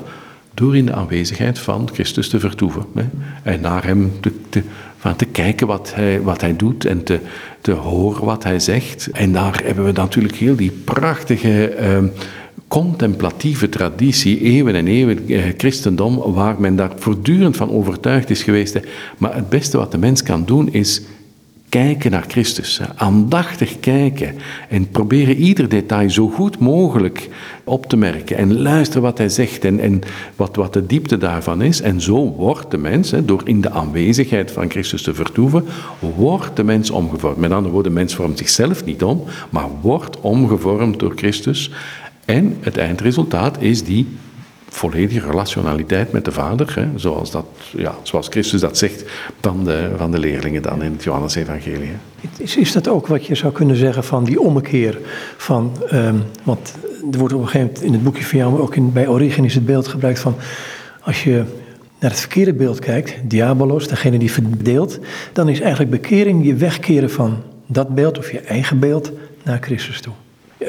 Door 0.54 0.76
in 0.76 0.86
de 0.86 0.92
aanwezigheid 0.92 1.58
van 1.58 1.88
Christus 1.92 2.28
te 2.28 2.40
vertoeven. 2.40 2.84
Hè. 2.94 3.04
En 3.42 3.60
naar 3.60 3.84
hem 3.84 4.12
te, 4.50 4.62
van 4.96 5.16
te 5.16 5.24
kijken 5.24 5.66
wat 5.66 5.92
hij, 5.94 6.22
wat 6.22 6.40
hij 6.40 6.56
doet 6.56 6.84
en 6.84 7.02
te, 7.02 7.18
te 7.60 7.72
horen 7.72 8.24
wat 8.24 8.44
hij 8.44 8.60
zegt. 8.60 9.08
En 9.12 9.32
daar 9.32 9.60
hebben 9.64 9.84
we 9.84 9.92
natuurlijk 9.92 10.36
heel 10.36 10.56
die 10.56 10.72
prachtige. 10.84 11.76
Uh, 11.80 12.08
contemplatieve 12.68 13.68
traditie, 13.68 14.40
eeuwen 14.40 14.74
en 14.74 14.86
eeuwen 14.86 15.28
eh, 15.28 15.42
christendom, 15.56 16.32
waar 16.32 16.60
men 16.60 16.76
daar 16.76 16.92
voortdurend 16.96 17.56
van 17.56 17.70
overtuigd 17.70 18.30
is 18.30 18.42
geweest. 18.42 18.80
Maar 19.18 19.34
het 19.34 19.48
beste 19.48 19.76
wat 19.76 19.92
de 19.92 19.98
mens 19.98 20.22
kan 20.22 20.44
doen 20.44 20.72
is 20.72 21.02
kijken 21.70 22.10
naar 22.10 22.24
Christus, 22.28 22.80
aandachtig 22.94 23.80
kijken 23.80 24.34
en 24.68 24.88
proberen 24.88 25.36
ieder 25.36 25.68
detail 25.68 26.10
zo 26.10 26.28
goed 26.28 26.58
mogelijk 26.58 27.28
op 27.64 27.86
te 27.86 27.96
merken 27.96 28.36
en 28.36 28.60
luisteren 28.60 29.02
wat 29.02 29.18
hij 29.18 29.28
zegt 29.28 29.64
en, 29.64 29.80
en 29.80 30.00
wat, 30.36 30.56
wat 30.56 30.72
de 30.72 30.86
diepte 30.86 31.18
daarvan 31.18 31.62
is. 31.62 31.80
En 31.80 32.00
zo 32.00 32.32
wordt 32.36 32.70
de 32.70 32.78
mens, 32.78 33.12
door 33.24 33.42
in 33.44 33.60
de 33.60 33.70
aanwezigheid 33.70 34.50
van 34.50 34.70
Christus 34.70 35.02
te 35.02 35.14
vertoeven, 35.14 35.64
wordt 36.16 36.56
de 36.56 36.64
mens 36.64 36.90
omgevormd. 36.90 37.36
Met 37.36 37.52
andere 37.52 37.72
woorden, 37.72 37.92
de 37.92 37.98
mens 37.98 38.14
vormt 38.14 38.38
zichzelf 38.38 38.84
niet 38.84 39.02
om, 39.02 39.24
maar 39.50 39.68
wordt 39.80 40.20
omgevormd 40.20 40.98
door 40.98 41.12
Christus. 41.16 41.70
En 42.24 42.56
het 42.60 42.76
eindresultaat 42.76 43.62
is 43.62 43.84
die 43.84 44.06
volledige 44.70 45.26
relationaliteit 45.26 46.12
met 46.12 46.24
de 46.24 46.32
Vader, 46.32 46.72
hè, 46.74 46.98
zoals, 46.98 47.30
dat, 47.30 47.46
ja, 47.76 47.94
zoals 48.02 48.28
Christus 48.28 48.60
dat 48.60 48.78
zegt 48.78 49.04
de, 49.64 49.90
van 49.96 50.10
de 50.10 50.18
leerlingen 50.18 50.62
dan 50.62 50.82
in 50.82 50.92
het 50.92 51.04
Johannes-evangelie. 51.04 51.90
Is, 52.36 52.56
is 52.56 52.72
dat 52.72 52.88
ook 52.88 53.06
wat 53.06 53.26
je 53.26 53.34
zou 53.34 53.52
kunnen 53.52 53.76
zeggen 53.76 54.04
van 54.04 54.24
die 54.24 54.40
ommekeer 54.40 54.98
van, 55.36 55.72
um, 55.92 56.22
want 56.42 56.74
er 57.12 57.18
wordt 57.18 57.34
op 57.34 57.40
een 57.40 57.46
gegeven 57.48 57.66
moment 57.66 57.82
in 57.82 57.92
het 57.92 58.02
boekje 58.02 58.24
van 58.24 58.38
jou, 58.38 58.52
maar 58.52 58.60
ook 58.60 58.76
in, 58.76 58.92
bij 58.92 59.08
Origenes 59.08 59.54
het 59.54 59.66
beeld 59.66 59.88
gebruikt 59.88 60.18
van, 60.18 60.34
als 61.00 61.24
je 61.24 61.44
naar 61.98 62.10
het 62.10 62.20
verkeerde 62.20 62.52
beeld 62.52 62.78
kijkt, 62.78 63.14
diabolos, 63.24 63.88
degene 63.88 64.18
die 64.18 64.32
verdeelt, 64.32 64.98
dan 65.32 65.48
is 65.48 65.60
eigenlijk 65.60 65.90
bekering 65.90 66.46
je 66.46 66.54
wegkeren 66.54 67.10
van 67.10 67.42
dat 67.66 67.94
beeld 67.94 68.18
of 68.18 68.30
je 68.32 68.40
eigen 68.40 68.78
beeld 68.78 69.12
naar 69.42 69.58
Christus 69.60 70.00
toe. 70.00 70.12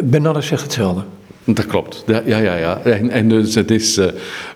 Bernardus 0.03 0.47
zegt 0.47 0.63
hetzelfde. 0.63 1.03
Dat 1.43 1.65
klopt, 1.65 2.03
ja, 2.07 2.37
ja, 2.37 2.55
ja. 2.55 2.79
En, 2.79 3.09
en 3.09 3.29
dus 3.29 3.55
het 3.55 3.71
is, 3.71 3.97
uh, 3.97 4.05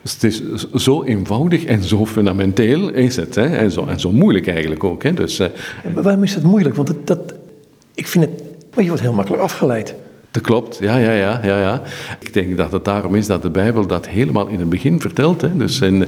het 0.01 0.23
is 0.23 0.41
zo 0.73 1.03
eenvoudig 1.03 1.65
en 1.65 1.83
zo 1.83 2.05
fundamenteel 2.05 2.89
is 2.89 3.15
het. 3.15 3.35
Hè? 3.35 3.45
En, 3.45 3.71
zo, 3.71 3.85
en 3.85 3.99
zo 3.99 4.11
moeilijk 4.11 4.47
eigenlijk 4.47 4.83
ook. 4.83 5.03
Hè? 5.03 5.13
Dus, 5.13 5.39
uh, 5.39 5.47
Waarom 5.93 6.23
is 6.23 6.33
dat 6.33 6.43
moeilijk? 6.43 6.75
Want 6.75 6.93
dat, 7.03 7.33
ik 7.93 8.07
vind 8.07 8.25
het, 8.25 8.43
je 8.77 8.87
wordt 8.87 9.01
heel 9.01 9.13
makkelijk 9.13 9.43
afgeleid. 9.43 9.95
Dat 10.35 10.43
klopt, 10.43 10.77
ja, 10.81 10.97
ja, 10.97 11.11
ja, 11.11 11.39
ja, 11.43 11.59
ja. 11.59 11.81
Ik 12.19 12.33
denk 12.33 12.57
dat 12.57 12.71
het 12.71 12.85
daarom 12.85 13.15
is 13.15 13.27
dat 13.27 13.41
de 13.41 13.49
Bijbel 13.49 13.87
dat 13.87 14.07
helemaal 14.07 14.47
in 14.47 14.59
het 14.59 14.69
begin 14.69 15.01
vertelt. 15.01 15.41
Hè. 15.41 15.57
Dus 15.57 15.81
in 15.81 15.99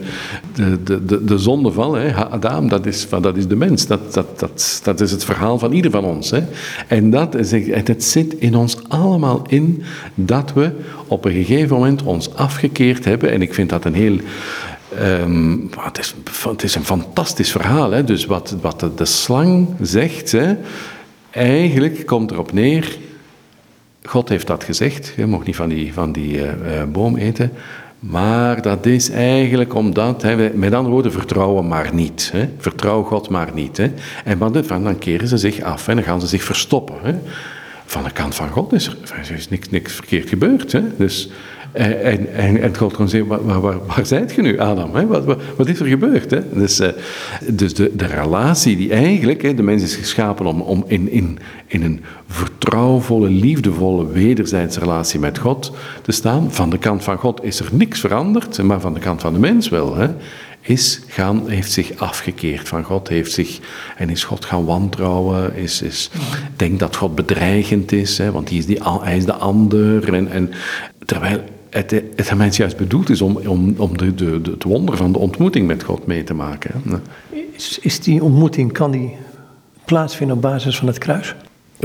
de, 0.56 0.84
de, 0.84 1.06
de, 1.06 1.24
de 1.24 1.38
zondeval, 1.38 1.94
hè. 1.94 2.14
Adam, 2.14 2.70
dat 2.70 2.86
is, 2.86 3.10
dat 3.10 3.38
is 3.38 3.48
de 3.48 3.56
mens. 3.56 3.88
Dat, 3.88 4.14
dat, 4.14 4.40
dat, 4.40 4.82
dat 4.84 5.02
is 5.02 5.12
het 5.12 5.24
verhaal 5.24 5.60
van 5.60 5.72
ieder 5.72 5.92
van 5.92 6.04
ons. 6.04 6.32
Hè. 6.32 6.44
En 6.88 7.10
dat 7.10 7.34
het 7.34 8.04
zit 8.04 8.34
in 8.34 8.56
ons 8.56 8.78
allemaal 8.88 9.42
in 9.48 9.84
dat 10.16 10.54
we 10.54 10.72
op 11.08 11.26
een 11.26 11.34
gegeven 11.34 11.76
moment 11.76 12.04
ons 12.04 12.36
afgekeerd 12.36 13.06
hebben. 13.06 13.32
En 13.32 13.42
ik 13.42 13.54
vind 13.54 13.70
dat 13.70 13.86
een 13.86 13.96
heel... 13.96 14.18
Het, 15.80 16.00
is, 16.00 16.16
het 16.50 16.64
is 16.64 16.76
een 16.76 16.86
fantastisch 16.86 17.52
verhaal. 17.52 17.92
Hè. 17.92 18.04
Dus 18.04 18.26
wat, 18.26 18.56
wat 18.62 18.80
de, 18.80 18.94
de 18.96 19.06
slang 19.06 19.68
zegt, 19.82 20.32
hè, 20.32 20.56
eigenlijk 21.32 22.06
komt 22.06 22.32
erop 22.32 22.54
neer 22.54 22.98
God 24.08 24.30
heeft 24.30 24.48
dat 24.48 24.64
gezegd, 24.64 25.14
je 25.16 25.26
mag 25.26 25.46
niet 25.46 25.56
van 25.56 25.70
die, 25.70 25.94
van 25.94 26.12
die 26.12 26.38
uh, 26.38 26.46
boom 26.92 27.18
eten. 27.18 27.52
Maar 28.00 28.62
dat 28.62 28.86
is 28.86 29.10
eigenlijk 29.10 29.76
omdat, 29.76 30.22
hè, 30.22 30.50
met 30.54 30.74
andere 30.74 30.94
woorden, 30.94 31.12
vertrouwen 31.12 31.68
maar 31.68 31.94
niet. 31.94 32.30
Hè. 32.34 32.50
Vertrouw 32.58 33.04
God 33.04 33.30
maar 33.30 33.50
niet. 33.54 33.78
Hè. 33.78 33.92
En 34.24 34.38
van, 34.66 34.84
dan 34.84 34.98
keren 34.98 35.28
ze 35.28 35.38
zich 35.38 35.62
af 35.62 35.88
en 35.88 35.96
dan 35.96 36.04
gaan 36.04 36.22
ze 36.22 36.28
zich 36.28 36.44
verstoppen. 36.44 36.96
Hè. 37.02 37.16
Van 37.86 38.04
de 38.04 38.12
kant 38.12 38.36
van 38.36 38.50
God 38.50 38.74
is 38.74 38.88
er, 38.88 38.98
is 39.36 39.50
niks, 39.50 39.70
niks 39.70 39.94
verkeerd 39.94 40.30
gebeurd. 40.30 40.72
Hè. 40.72 40.82
Dus 40.98 41.30
en, 41.72 42.34
en, 42.34 42.62
en 42.62 42.78
God 42.78 42.94
kon 42.94 43.10
zeggen, 43.10 43.46
waar, 43.46 43.62
waar, 43.62 44.06
zijt 44.06 44.34
je 44.36 44.42
nu, 44.42 44.60
Adam? 44.60 44.96
Hè? 44.96 45.08
Wat, 45.08 45.26
wat, 45.58 45.68
is 45.68 45.80
er 45.80 45.86
gebeurd? 45.86 46.32
Hè? 46.32 46.40
Dus, 46.54 46.80
uh, 46.80 46.88
dus 47.50 47.74
de, 47.74 47.92
de 47.96 48.06
relatie 48.06 48.78
die 48.78 48.92
eigenlijk, 48.92 49.42
hè, 49.42 49.54
de 49.54 49.64
mens 49.64 49.84
is 49.84 49.96
geschapen 49.96 50.46
om, 50.46 50.62
om 50.62 50.84
in, 50.88 51.12
in, 51.12 51.40
in 51.68 51.84
een 51.84 52.04
vertrouwvolle, 52.28 53.30
liefdevolle, 53.30 54.08
wederzijdse 54.08 54.80
relatie 54.80 55.20
met 55.20 55.38
God 55.38 55.72
te 56.02 56.12
staan. 56.12 56.52
Van 56.52 56.70
de 56.70 56.78
kant 56.78 57.04
van 57.04 57.18
God 57.18 57.44
is 57.44 57.60
er 57.60 57.70
niks 57.72 58.00
veranderd, 58.00 58.64
maar 58.64 58.80
van 58.80 58.94
de 58.94 59.00
kant 59.00 59.22
van 59.22 59.34
de 59.34 59.40
mens 59.40 59.70
wel. 59.70 59.96
Hè? 59.96 60.08
is 60.68 61.02
gaan, 61.08 61.50
heeft 61.50 61.72
zich 61.72 61.98
afgekeerd 61.98 62.68
van 62.68 62.84
God, 62.84 63.08
heeft 63.08 63.32
zich, 63.32 63.60
en 63.98 64.10
is 64.10 64.24
God 64.24 64.46
gaan 64.46 64.66
wantrouwen, 64.66 65.56
is, 65.56 65.82
is, 65.82 66.10
denkt 66.56 66.80
dat 66.80 66.96
God 66.96 67.16
bedreigend 67.16 67.92
is, 67.92 68.18
hè, 68.18 68.32
want 68.32 68.50
hij 68.50 68.58
is, 68.58 68.66
die, 68.66 68.80
hij 69.02 69.18
is 69.18 69.26
de 69.26 69.34
ander. 69.34 70.14
En, 70.14 70.32
en, 70.32 70.52
terwijl 71.06 71.40
het, 71.78 72.04
het 72.16 72.36
mens 72.36 72.58
juist 72.58 72.78
bedoeld 72.78 73.10
is 73.10 73.22
om, 73.22 73.38
om, 73.38 73.74
om 73.78 73.98
de, 73.98 74.16
de, 74.16 74.40
het 74.44 74.64
wonder 74.64 74.98
van 74.98 75.12
de 75.12 75.18
ontmoeting 75.18 75.68
met 75.68 75.84
God 75.84 76.06
mee 76.06 76.24
te 76.24 76.34
maken. 76.34 77.02
Is, 77.56 77.80
is 77.82 78.00
die 78.00 78.24
ontmoeting, 78.24 78.72
kan 78.72 78.92
die 78.92 79.16
plaatsvinden 79.86 80.36
op 80.36 80.42
basis 80.42 80.78
van 80.78 80.88
het 80.88 80.98
kruis? 80.98 81.36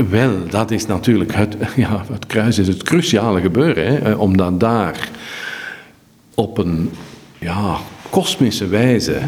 Wel, 0.09 0.47
dat 0.49 0.71
is 0.71 0.85
natuurlijk, 0.85 1.35
het, 1.35 1.55
ja, 1.75 2.05
het 2.11 2.25
kruis 2.27 2.59
is 2.59 2.67
het 2.67 2.83
cruciale 2.83 3.41
gebeuren, 3.41 3.85
hè, 3.85 3.97
eh, 3.97 4.19
omdat 4.19 4.59
daar 4.59 5.09
op 6.35 6.57
een 6.57 6.89
ja, 7.39 7.77
kosmische 8.09 8.67
wijze 8.67 9.19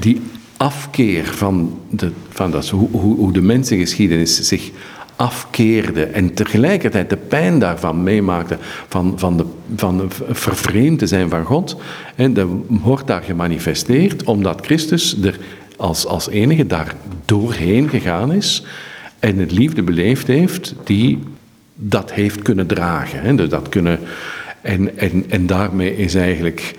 die 0.00 0.20
afkeer 0.56 1.24
van, 1.24 1.78
de, 1.90 2.10
van 2.28 2.50
dat, 2.50 2.68
hoe, 2.68 2.88
hoe, 2.90 3.16
hoe 3.16 3.32
de 3.32 3.42
mensengeschiedenis 3.42 4.40
zich 4.40 4.70
afkeerde 5.18 6.04
en 6.04 6.34
tegelijkertijd 6.34 7.10
de 7.10 7.16
pijn 7.16 7.58
daarvan 7.58 8.02
meemaakte, 8.02 8.56
van, 8.88 9.12
van, 9.16 9.36
de, 9.36 9.44
van 9.76 10.10
vervreemd 10.30 10.98
te 10.98 11.06
zijn 11.06 11.28
van 11.28 11.44
God, 11.44 11.76
en 12.14 12.34
dat 12.34 12.48
wordt 12.66 13.06
daar 13.06 13.22
gemanifesteerd 13.22 14.24
omdat 14.24 14.60
Christus 14.64 15.22
er 15.22 15.38
als, 15.76 16.06
als 16.06 16.28
enige 16.28 16.66
daar 16.66 16.94
doorheen 17.24 17.88
gegaan 17.88 18.32
is 18.32 18.62
en 19.18 19.38
het 19.38 19.52
liefde 19.52 19.82
beleefd 19.82 20.26
heeft 20.26 20.74
die 20.84 21.18
dat 21.74 22.12
heeft 22.12 22.42
kunnen 22.42 22.66
dragen. 22.66 23.20
Hè, 23.20 23.34
dus 23.34 23.48
dat 23.48 23.68
kunnen, 23.68 23.98
en, 24.60 24.98
en, 24.98 25.24
en 25.28 25.46
daarmee 25.46 25.96
is 25.96 26.14
eigenlijk 26.14 26.74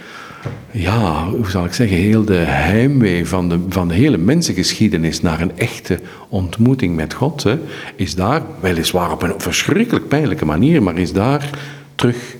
ja, 0.72 1.30
hoe 1.30 1.50
zal 1.50 1.66
ik 1.66 1.74
zeggen, 1.74 1.98
heel 1.98 2.26
de 2.26 2.34
heimwee 2.34 3.28
van 3.28 3.50
de, 3.50 3.60
van 3.70 3.88
de 3.88 3.94
hele 3.94 4.18
mensengeschiedenis 4.18 5.22
naar 5.22 5.42
een 5.42 5.58
echte 5.58 6.00
ontmoeting 6.30 6.96
met 6.96 7.14
God, 7.14 7.44
hè, 7.44 7.58
is 7.96 8.16
daar, 8.16 8.42
weliswaar 8.60 9.12
op 9.12 9.22
een 9.22 9.34
verschrikkelijk 9.38 10.08
pijnlijke 10.08 10.46
manier, 10.46 10.84
maar 10.84 10.98
is 10.98 11.14
daar 11.14 11.50
terug 11.96 12.36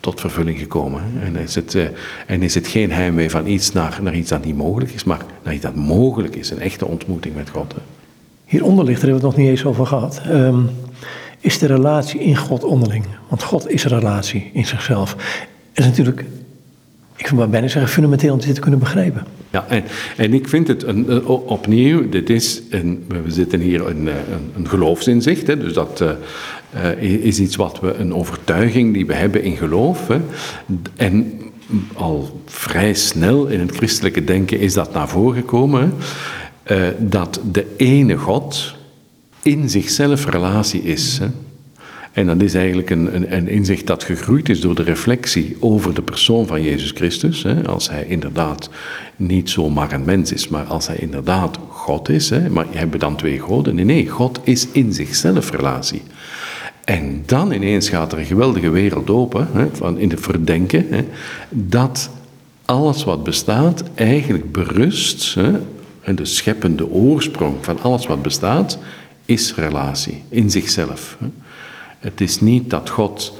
tot 0.00 0.20
vervulling 0.20 0.58
gekomen. 0.58 1.02
En 1.22 1.36
is 1.36 1.54
het, 1.54 1.74
eh, 1.74 1.84
en 2.26 2.42
is 2.42 2.54
het 2.54 2.66
geen 2.66 2.92
heimwee 2.92 3.30
van 3.30 3.46
iets 3.46 3.72
naar, 3.72 3.98
naar 4.02 4.14
iets 4.14 4.30
dat 4.30 4.44
niet 4.44 4.56
mogelijk 4.56 4.90
is, 4.90 5.04
maar 5.04 5.20
naar 5.42 5.54
iets 5.54 5.62
dat 5.62 5.74
mogelijk 5.74 6.36
is, 6.36 6.50
een 6.50 6.60
echte 6.60 6.86
ontmoeting 6.86 7.34
met 7.34 7.50
God. 7.50 7.72
Hè. 7.72 7.80
Hieronder 8.44 8.84
ligt, 8.84 9.00
daar 9.00 9.10
hebben 9.10 9.20
we 9.20 9.26
het 9.26 9.36
nog 9.36 9.46
niet 9.46 9.58
eens 9.58 9.68
over 9.68 9.86
gehad, 9.86 10.20
ehm, 10.24 10.60
is 11.40 11.58
de 11.58 11.66
relatie 11.66 12.20
in 12.20 12.36
God 12.36 12.64
onderling. 12.64 13.04
Want 13.28 13.42
God 13.42 13.70
is 13.70 13.84
een 13.84 13.98
relatie 13.98 14.50
in 14.52 14.66
zichzelf. 14.66 15.16
Is 15.72 15.84
natuurlijk 15.84 16.24
ik 17.18 17.26
wil 17.26 17.48
bijna 17.48 17.68
zeggen, 17.68 17.90
fundamenteel 17.90 18.32
om 18.32 18.40
dit 18.40 18.54
te 18.54 18.60
kunnen 18.60 18.80
begrijpen. 18.80 19.24
Ja, 19.50 19.66
en, 19.68 19.84
en 20.16 20.34
ik 20.34 20.48
vind 20.48 20.68
het 20.68 20.84
opnieuw, 21.24 22.08
dit 22.08 22.30
is 22.30 22.62
een, 22.70 23.04
we 23.08 23.30
zitten 23.30 23.60
hier 23.60 23.86
een, 23.86 24.06
een, 24.06 24.52
een 24.56 24.68
geloofsinzicht, 24.68 25.46
hè, 25.46 25.58
dus 25.58 25.72
dat 25.72 26.04
uh, 26.74 27.02
is 27.02 27.38
iets 27.38 27.56
wat 27.56 27.80
we, 27.80 27.94
een 27.94 28.14
overtuiging 28.14 28.94
die 28.94 29.06
we 29.06 29.14
hebben 29.14 29.42
in 29.42 29.56
geloof. 29.56 30.08
Hè, 30.08 30.20
en 30.96 31.40
al 31.94 32.40
vrij 32.46 32.94
snel 32.94 33.46
in 33.46 33.60
het 33.60 33.76
christelijke 33.76 34.24
denken 34.24 34.60
is 34.60 34.74
dat 34.74 34.92
naar 34.92 35.08
voren 35.08 35.36
gekomen, 35.36 35.92
dat 36.98 37.40
de 37.52 37.66
ene 37.76 38.16
God 38.16 38.74
in 39.42 39.70
zichzelf 39.70 40.26
relatie 40.30 40.82
is. 40.82 41.18
Hè. 41.18 41.26
En 42.12 42.26
dat 42.26 42.42
is 42.42 42.54
eigenlijk 42.54 42.90
een, 42.90 43.14
een, 43.14 43.36
een, 43.36 43.48
inzicht 43.48 43.86
dat 43.86 44.04
gegroeid 44.04 44.48
is 44.48 44.60
door 44.60 44.74
de 44.74 44.82
reflectie 44.82 45.56
over 45.60 45.94
de 45.94 46.02
persoon 46.02 46.46
van 46.46 46.62
Jezus 46.62 46.90
Christus. 46.90 47.42
Hè, 47.42 47.66
als 47.66 47.90
hij 47.90 48.04
inderdaad 48.06 48.70
niet 49.16 49.50
zomaar 49.50 49.92
een 49.92 50.04
mens 50.04 50.32
is, 50.32 50.48
maar 50.48 50.64
als 50.64 50.86
hij 50.86 50.96
inderdaad 50.96 51.58
God 51.68 52.08
is. 52.08 52.30
Hè, 52.30 52.48
maar 52.48 52.66
hebben 52.70 52.90
we 52.90 52.98
dan 52.98 53.16
twee 53.16 53.40
goden? 53.40 53.74
Nee, 53.74 53.84
nee, 53.84 54.08
God 54.08 54.40
is 54.42 54.68
in 54.72 54.92
zichzelf 54.92 55.50
relatie. 55.50 56.02
En 56.84 57.22
dan 57.26 57.52
ineens 57.52 57.88
gaat 57.88 58.12
er 58.12 58.18
een 58.18 58.24
geweldige 58.24 58.70
wereld 58.70 59.10
open, 59.10 59.48
hè, 59.52 59.66
van 59.72 59.98
in 59.98 60.10
het 60.10 60.20
verdenken, 60.20 60.86
hè, 60.90 61.04
dat 61.50 62.10
alles 62.64 63.04
wat 63.04 63.24
bestaat 63.24 63.82
eigenlijk 63.94 64.52
berust, 64.52 65.34
hè, 65.34 65.52
de 66.14 66.24
scheppende 66.24 66.90
oorsprong 66.90 67.54
van 67.60 67.80
alles 67.82 68.06
wat 68.06 68.22
bestaat, 68.22 68.78
is 69.24 69.54
relatie 69.54 70.22
in 70.28 70.50
zichzelf. 70.50 71.16
Hè. 71.20 71.26
Het 71.98 72.20
is 72.20 72.40
niet 72.40 72.70
dat 72.70 72.90
God 72.90 73.32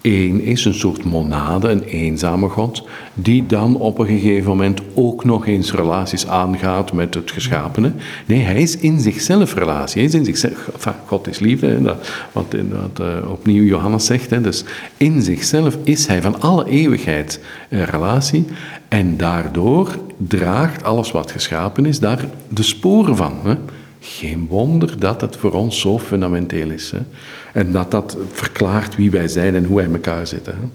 één 0.00 0.40
is, 0.40 0.64
een 0.64 0.74
soort 0.74 1.04
monade, 1.04 1.68
een 1.68 1.82
eenzame 1.82 2.48
God, 2.48 2.82
die 3.14 3.46
dan 3.46 3.76
op 3.76 3.98
een 3.98 4.06
gegeven 4.06 4.48
moment 4.48 4.80
ook 4.94 5.24
nog 5.24 5.46
eens 5.46 5.72
relaties 5.72 6.26
aangaat 6.26 6.92
met 6.92 7.14
het 7.14 7.30
geschapene. 7.30 7.92
Nee, 8.26 8.42
hij 8.42 8.62
is 8.62 8.76
in 8.76 9.00
zichzelf 9.00 9.54
relatie. 9.54 10.00
Hij 10.00 10.10
is 10.10 10.14
in 10.14 10.24
zichzelf, 10.24 10.94
God 11.06 11.28
is 11.28 11.38
liefde, 11.38 11.82
dat, 11.82 12.08
wat, 12.32 12.54
wat 12.70 13.06
uh, 13.06 13.30
opnieuw 13.30 13.64
Johannes 13.64 14.06
zegt. 14.06 14.30
Hè, 14.30 14.40
dus 14.40 14.64
in 14.96 15.22
zichzelf 15.22 15.76
is 15.82 16.06
hij 16.06 16.22
van 16.22 16.40
alle 16.40 16.68
eeuwigheid 16.68 17.40
een 17.68 17.84
relatie 17.84 18.44
en 18.88 19.16
daardoor 19.16 19.98
draagt 20.16 20.84
alles 20.84 21.10
wat 21.10 21.30
geschapen 21.30 21.86
is 21.86 22.00
daar 22.00 22.24
de 22.48 22.62
sporen 22.62 23.16
van. 23.16 23.32
Hè. 23.42 23.54
Geen 24.08 24.46
wonder 24.48 24.98
dat 24.98 25.20
het 25.20 25.36
voor 25.36 25.52
ons 25.52 25.80
zo 25.80 25.98
fundamenteel 25.98 26.70
is. 26.70 26.90
Hè. 26.90 26.98
En 27.52 27.72
dat 27.72 27.90
dat 27.90 28.16
verklaart 28.32 28.96
wie 28.96 29.10
wij 29.10 29.28
zijn 29.28 29.54
en 29.54 29.64
hoe 29.64 29.76
wij 29.76 29.84
in 29.84 29.92
elkaar 29.92 30.26
zitten. 30.26 30.54
Hè. 30.54 30.68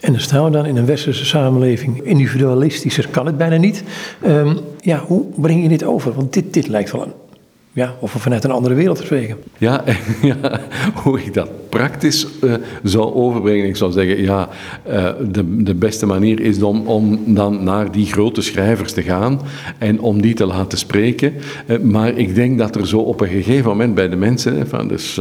En 0.00 0.12
dan 0.12 0.20
staan 0.20 0.44
we 0.44 0.50
dan 0.50 0.66
in 0.66 0.76
een 0.76 0.86
westerse 0.86 1.24
samenleving. 1.24 2.02
Individualistischer 2.02 3.08
kan 3.08 3.26
het 3.26 3.36
bijna 3.36 3.56
niet. 3.56 3.82
Um, 4.26 4.58
ja, 4.80 4.98
hoe 4.98 5.24
breng 5.36 5.62
je 5.62 5.68
dit 5.68 5.84
over? 5.84 6.12
Want 6.12 6.32
dit, 6.32 6.54
dit 6.54 6.68
lijkt 6.68 6.90
wel 6.90 7.02
een 7.02 7.12
ja, 7.72 7.94
of 8.00 8.10
vanuit 8.10 8.44
een 8.44 8.50
andere 8.50 8.74
wereld 8.74 8.96
te 8.96 9.04
spreken. 9.04 9.36
Ja, 9.58 9.84
ja 10.22 10.60
hoe 10.94 11.20
ik 11.22 11.34
dat 11.34 11.48
praktisch 11.72 12.26
uh, 12.44 12.54
zou 12.82 13.14
overbrengen. 13.14 13.66
Ik 13.66 13.76
zou 13.76 13.92
zeggen, 13.92 14.22
ja, 14.22 14.48
uh, 14.88 15.08
de, 15.30 15.62
de 15.62 15.74
beste 15.74 16.06
manier 16.06 16.40
is 16.40 16.62
om, 16.62 16.86
om 16.86 17.20
dan 17.26 17.64
naar 17.64 17.92
die 17.92 18.06
grote 18.06 18.42
schrijvers 18.42 18.92
te 18.92 19.02
gaan 19.02 19.40
en 19.78 20.00
om 20.00 20.22
die 20.22 20.34
te 20.34 20.46
laten 20.46 20.78
spreken. 20.78 21.32
Uh, 21.66 21.78
maar 21.78 22.18
ik 22.18 22.34
denk 22.34 22.58
dat 22.58 22.76
er 22.76 22.86
zo 22.86 22.98
op 22.98 23.20
een 23.20 23.28
gegeven 23.28 23.68
moment 23.68 23.94
bij 23.94 24.08
de 24.08 24.16
mensen, 24.16 24.68
van 24.68 24.88
dus 24.88 25.18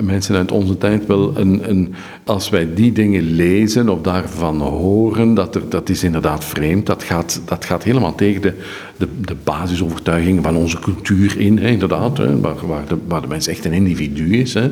mensen 0.00 0.36
uit 0.36 0.52
onze 0.52 0.78
tijd 0.78 1.06
wel, 1.06 1.32
een, 1.36 1.70
een, 1.70 1.94
als 2.24 2.48
wij 2.48 2.68
die 2.74 2.92
dingen 2.92 3.22
lezen 3.22 3.88
of 3.88 4.00
daarvan 4.00 4.60
horen, 4.60 5.34
dat, 5.34 5.54
er, 5.54 5.62
dat 5.68 5.88
is 5.88 6.04
inderdaad 6.04 6.44
vreemd. 6.44 6.86
Dat 6.86 7.02
gaat, 7.02 7.40
dat 7.44 7.64
gaat 7.64 7.84
helemaal 7.84 8.14
tegen 8.14 8.42
de, 8.42 8.54
de, 8.96 9.08
de 9.20 9.36
basisovertuigingen 9.44 10.42
van 10.42 10.56
onze 10.56 10.78
cultuur 10.78 11.38
in, 11.38 11.58
inderdaad, 11.58 12.18
hè, 12.18 12.40
waar, 12.40 12.66
waar, 12.66 12.84
de, 12.88 12.96
waar 13.08 13.20
de 13.20 13.28
mens 13.28 13.46
echt 13.46 13.64
een 13.64 13.72
individu 13.72 14.38
is. 14.38 14.54
Hè. 14.54 14.70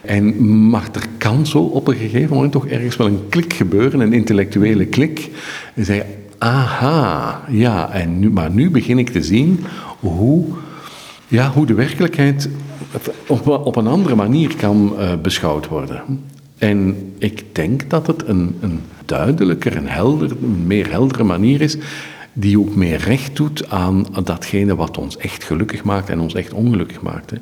En, 0.00 0.68
maar 0.68 0.88
er 0.92 1.06
kan 1.18 1.46
zo 1.46 1.58
op 1.58 1.88
een 1.88 1.96
gegeven 1.96 2.34
moment 2.34 2.52
toch 2.52 2.66
ergens 2.66 2.96
wel 2.96 3.06
een 3.06 3.28
klik 3.28 3.52
gebeuren, 3.52 4.00
een 4.00 4.12
intellectuele 4.12 4.86
klik. 4.86 5.30
En 5.74 5.84
zeg 5.84 6.04
aha, 6.38 7.44
ja, 7.48 7.92
en 7.92 8.18
nu, 8.18 8.30
maar 8.30 8.50
nu 8.50 8.70
begin 8.70 8.98
ik 8.98 9.10
te 9.10 9.22
zien 9.22 9.64
hoe, 9.98 10.44
ja, 11.28 11.50
hoe 11.50 11.66
de 11.66 11.74
werkelijkheid 11.74 12.48
op, 13.26 13.48
op 13.48 13.76
een 13.76 13.86
andere 13.86 14.14
manier 14.14 14.56
kan 14.56 14.92
uh, 14.98 15.12
beschouwd 15.22 15.68
worden. 15.68 16.02
En 16.58 16.96
ik 17.18 17.44
denk 17.52 17.90
dat 17.90 18.06
het 18.06 18.28
een, 18.28 18.56
een 18.60 18.80
duidelijker, 19.04 19.76
een, 19.76 19.88
helder, 19.88 20.30
meer 20.66 20.90
heldere 20.90 21.24
manier 21.24 21.60
is 21.60 21.76
die 22.32 22.58
ook 22.58 22.74
meer 22.74 22.98
recht 22.98 23.36
doet 23.36 23.70
aan 23.70 24.06
datgene 24.24 24.76
wat 24.76 24.98
ons 24.98 25.16
echt 25.16 25.44
gelukkig 25.44 25.84
maakt 25.84 26.08
en 26.08 26.20
ons 26.20 26.34
echt 26.34 26.52
ongelukkig 26.52 27.00
maakt. 27.00 27.32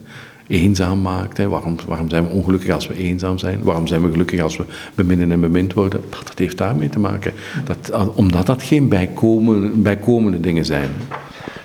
Eenzaam 0.48 1.02
maakt. 1.02 1.44
Waarom, 1.44 1.76
waarom 1.86 2.08
zijn 2.08 2.24
we 2.24 2.30
ongelukkig 2.30 2.74
als 2.74 2.86
we 2.86 2.96
eenzaam 2.96 3.38
zijn? 3.38 3.62
Waarom 3.62 3.86
zijn 3.86 4.02
we 4.02 4.10
gelukkig 4.10 4.40
als 4.40 4.56
we 4.56 4.64
beminnen 4.94 5.32
en 5.32 5.40
bemind 5.40 5.72
worden? 5.72 6.00
Dat, 6.10 6.38
heeft 6.38 6.58
daarmee 6.58 6.88
te 6.88 6.98
maken. 6.98 7.32
Dat, 7.64 8.12
omdat 8.14 8.46
dat 8.46 8.62
geen 8.62 8.88
bijkomende, 8.88 9.68
bijkomende 9.68 10.40
dingen 10.40 10.64
zijn. 10.64 10.88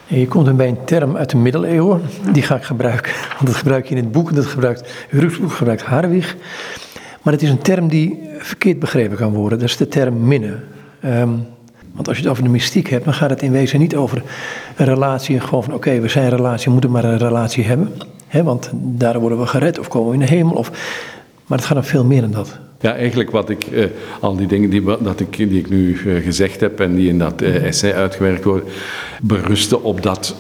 je 0.08 0.28
komt 0.28 0.58
bij 0.58 0.68
een 0.68 0.84
term 0.86 1.18
uit 1.18 1.30
de 1.30 1.38
middeleeuwen, 1.38 2.02
die 2.32 2.44
ga 2.44 2.56
ik 2.56 2.64
gebruiken. 2.64 3.14
Want 3.34 3.46
dat 3.46 3.56
gebruik 3.56 3.86
je 3.86 3.96
in 3.96 4.04
het 4.04 4.12
boek, 4.12 4.36
dat 4.36 4.46
gebruikt 4.46 5.08
Rusboek, 5.10 5.52
gebruikt 5.52 5.82
Harwig. 5.82 6.36
Maar 7.22 7.34
het 7.34 7.42
is 7.42 7.50
een 7.50 7.62
term 7.62 7.88
die 7.88 8.20
verkeerd 8.38 8.80
begrepen 8.80 9.18
kan 9.18 9.34
worden. 9.34 9.60
Dat 9.60 9.70
is 9.70 9.78
de 9.78 9.88
term 9.88 10.28
minnen. 10.28 10.64
Um, 11.06 11.46
want 11.94 12.08
als 12.08 12.18
je 12.18 12.24
het 12.24 12.32
over 12.32 12.44
de 12.44 12.50
mystiek 12.50 12.90
hebt, 12.90 13.06
dan 13.06 13.14
gaat 13.14 13.30
het 13.30 13.42
in 13.42 13.52
wezen 13.52 13.80
niet 13.80 13.96
over 13.96 14.24
een 14.76 14.86
relatie. 14.86 15.40
Gewoon 15.40 15.64
van 15.64 15.74
oké, 15.74 16.00
we 16.00 16.08
zijn 16.08 16.26
een 16.26 16.38
relatie, 16.38 16.66
we 16.66 16.72
moeten 16.72 16.92
maar 16.92 17.04
een 17.04 17.18
relatie 17.18 17.64
hebben. 17.64 17.92
Want 18.42 18.70
daar 18.74 19.20
worden 19.20 19.40
we 19.40 19.48
gered 19.48 19.80
of 19.80 19.88
komen 19.88 20.08
we 20.08 20.14
in 20.14 20.20
de 20.20 20.34
hemel. 20.34 20.54
Of, 20.54 20.72
maar 21.46 21.58
het 21.58 21.68
gaat 21.68 21.78
om 21.78 21.84
veel 21.84 22.06
meer 22.06 22.22
dan 22.22 22.32
dat. 22.32 22.60
Ja, 22.84 22.96
eigenlijk 22.96 23.32
wat 23.32 23.50
ik, 23.50 23.64
eh, 23.64 23.86
al 24.20 24.36
die 24.36 24.48
dingen 24.48 24.70
die, 24.70 24.84
dat 24.84 25.20
ik, 25.20 25.38
die 25.38 25.60
ik 25.60 25.70
nu 25.70 25.98
eh, 25.98 26.24
gezegd 26.24 26.60
heb 26.60 26.80
en 26.80 26.96
die 26.96 27.10
in 27.10 27.20
dat 27.20 27.42
eh, 27.42 27.66
essay 27.66 27.94
uitgewerkt 27.94 28.44
worden, 28.44 28.68
berusten 29.22 29.84
op 29.84 30.02
dat 30.02 30.36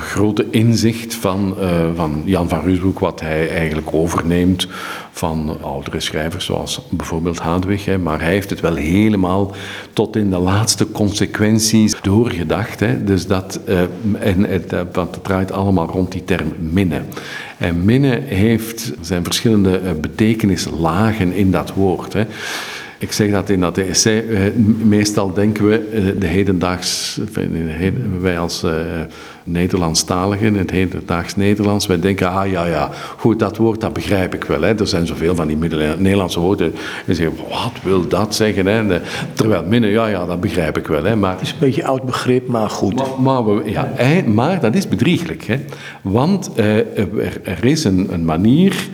grote 0.00 0.46
inzicht 0.50 1.14
van, 1.14 1.56
van 1.94 2.22
Jan 2.24 2.48
van 2.48 2.60
Ruusbroek, 2.60 2.98
wat 2.98 3.20
hij 3.20 3.48
eigenlijk 3.48 3.88
overneemt 3.90 4.68
van 5.16 5.58
oudere 5.62 6.00
schrijvers, 6.00 6.44
zoals 6.44 6.80
bijvoorbeeld 6.90 7.38
Hadwig. 7.38 7.98
Maar 7.98 8.20
hij 8.20 8.32
heeft 8.32 8.50
het 8.50 8.60
wel 8.60 8.74
helemaal 8.74 9.54
tot 9.92 10.16
in 10.16 10.30
de 10.30 10.38
laatste 10.38 10.90
consequenties 10.90 11.96
doorgedacht. 12.02 12.78
Dus 13.06 13.26
dat, 13.26 13.60
en 14.18 14.44
het, 14.44 14.74
dat 14.92 15.18
draait 15.22 15.52
allemaal 15.52 15.86
rond 15.86 16.12
die 16.12 16.24
term 16.24 16.52
minnen. 16.58 17.06
En 17.58 17.84
minnen 17.84 18.22
heeft 18.22 18.92
zijn 19.00 19.24
verschillende 19.24 19.80
betekenislagen 20.00 21.32
in 21.32 21.50
dat 21.50 21.72
woord. 21.74 22.14
Ik 22.98 23.12
zeg 23.12 23.30
dat 23.30 23.48
in 23.48 23.60
dat 23.60 23.78
essay. 23.78 24.28
Eh, 24.28 24.40
meestal 24.82 25.32
denken 25.32 25.68
we, 25.68 25.78
eh, 25.78 26.20
de 26.20 26.26
hedendaags, 26.26 27.20
wij 28.20 28.38
als 28.38 28.64
uh, 28.64 28.72
Nederlandstaligen, 29.44 30.54
het 30.54 30.70
hedendaags 30.70 31.36
Nederlands, 31.36 31.86
wij 31.86 32.00
denken, 32.00 32.30
ah 32.30 32.50
ja, 32.50 32.66
ja, 32.66 32.90
goed, 33.16 33.38
dat 33.38 33.56
woord, 33.56 33.80
dat 33.80 33.92
begrijp 33.92 34.34
ik 34.34 34.44
wel. 34.44 34.60
Hè. 34.60 34.78
Er 34.78 34.86
zijn 34.86 35.06
zoveel 35.06 35.34
van 35.34 35.46
die 35.46 35.56
Nederlandse 35.56 36.40
woorden. 36.40 36.74
En 37.06 37.14
zeggen, 37.14 37.36
wat 37.48 37.72
wil 37.82 38.08
dat 38.08 38.34
zeggen? 38.34 38.66
Hè? 38.66 39.00
Terwijl 39.32 39.64
minnen, 39.64 39.90
ja, 39.90 40.06
ja, 40.06 40.26
dat 40.26 40.40
begrijp 40.40 40.78
ik 40.78 40.86
wel. 40.86 41.04
Hè. 41.04 41.16
Maar, 41.16 41.32
het 41.32 41.40
is 41.40 41.50
een 41.50 41.58
beetje 41.58 41.84
oud 41.84 42.02
begrip, 42.02 42.48
maar 42.48 42.70
goed. 42.70 42.94
Maar, 42.94 43.44
maar, 43.44 43.68
ja, 43.68 43.92
maar 44.26 44.60
dat 44.60 44.74
is 44.74 44.88
bedrieglijk. 44.88 45.44
Hè. 45.44 45.56
Want 46.02 46.50
er, 46.54 46.86
er, 47.44 47.64
is 47.64 47.84
een, 47.84 48.08
een 48.10 48.24
manier 48.24 48.88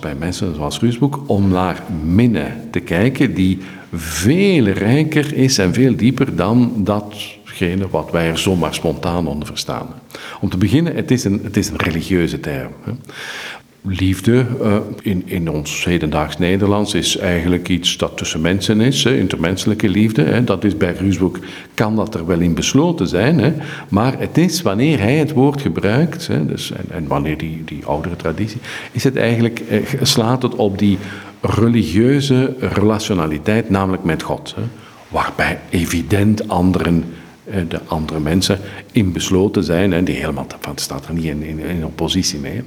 bij 0.00 0.14
mensen 0.14 0.54
zoals 0.54 0.80
Ruusboek 0.80 1.20
om 1.26 1.48
naar 1.48 1.82
minnen 2.04 2.68
te 2.70 2.80
kijken 2.80 3.34
die 3.34 3.58
veel 3.92 4.64
rijker 4.64 5.34
is 5.34 5.58
en 5.58 5.72
veel 5.72 5.96
dieper 5.96 6.36
dan 6.36 6.72
datgene 6.76 7.88
wat 7.88 8.10
wij 8.10 8.28
er 8.28 8.38
zomaar 8.38 8.74
spontaan 8.74 9.26
onder 9.26 9.46
verstaan. 9.46 9.86
Om 10.40 10.48
te 10.48 10.56
beginnen, 10.56 10.96
het 10.96 11.10
is 11.10 11.24
een, 11.24 11.40
het 11.42 11.56
is 11.56 11.68
een 11.68 11.76
religieuze 11.76 12.40
term 12.40 12.72
liefde 13.82 14.46
uh, 14.62 14.76
in, 15.02 15.22
in 15.26 15.50
ons 15.50 15.84
hedendaags 15.84 16.38
Nederlands 16.38 16.94
is 16.94 17.16
eigenlijk 17.16 17.68
iets 17.68 17.96
dat 17.96 18.16
tussen 18.16 18.40
mensen 18.40 18.80
is, 18.80 19.04
intermenselijke 19.04 19.88
liefde. 19.88 20.44
Dat 20.44 20.64
is 20.64 20.76
bij 20.76 20.92
Ruusboek, 20.92 21.38
kan 21.74 21.96
dat 21.96 22.14
er 22.14 22.26
wel 22.26 22.40
in 22.40 22.54
besloten 22.54 23.08
zijn, 23.08 23.62
maar 23.88 24.18
het 24.18 24.38
is 24.38 24.62
wanneer 24.62 24.98
hij 24.98 25.16
het 25.16 25.32
woord 25.32 25.60
gebruikt, 25.60 26.28
dus, 26.46 26.72
en, 26.90 27.06
wanneer 27.06 27.38
die, 27.38 27.62
die 27.64 27.84
oudere 27.84 28.16
traditie, 28.16 28.60
is 28.92 29.04
het 29.04 29.16
eigenlijk, 29.16 29.60
eh, 29.60 29.82
slaat 30.02 30.42
het 30.42 30.54
op 30.54 30.78
die 30.78 30.98
religieuze 31.40 32.54
relationaliteit, 32.58 33.70
namelijk 33.70 34.04
met 34.04 34.22
God. 34.22 34.54
Waarbij 35.08 35.60
evident 35.70 36.48
anderen 36.48 37.04
eh, 37.44 37.62
de 37.68 37.80
andere 37.86 38.20
mensen 38.20 38.58
in 38.92 39.12
besloten 39.12 39.64
zijn, 39.64 39.92
en 39.92 40.04
die 40.04 40.14
helemaal, 40.14 40.46
dat 40.60 40.80
staat 40.80 41.06
er 41.06 41.14
niet 41.14 41.24
in, 41.24 41.58
in 41.58 41.84
oppositie 41.84 42.38
mee. 42.38 42.62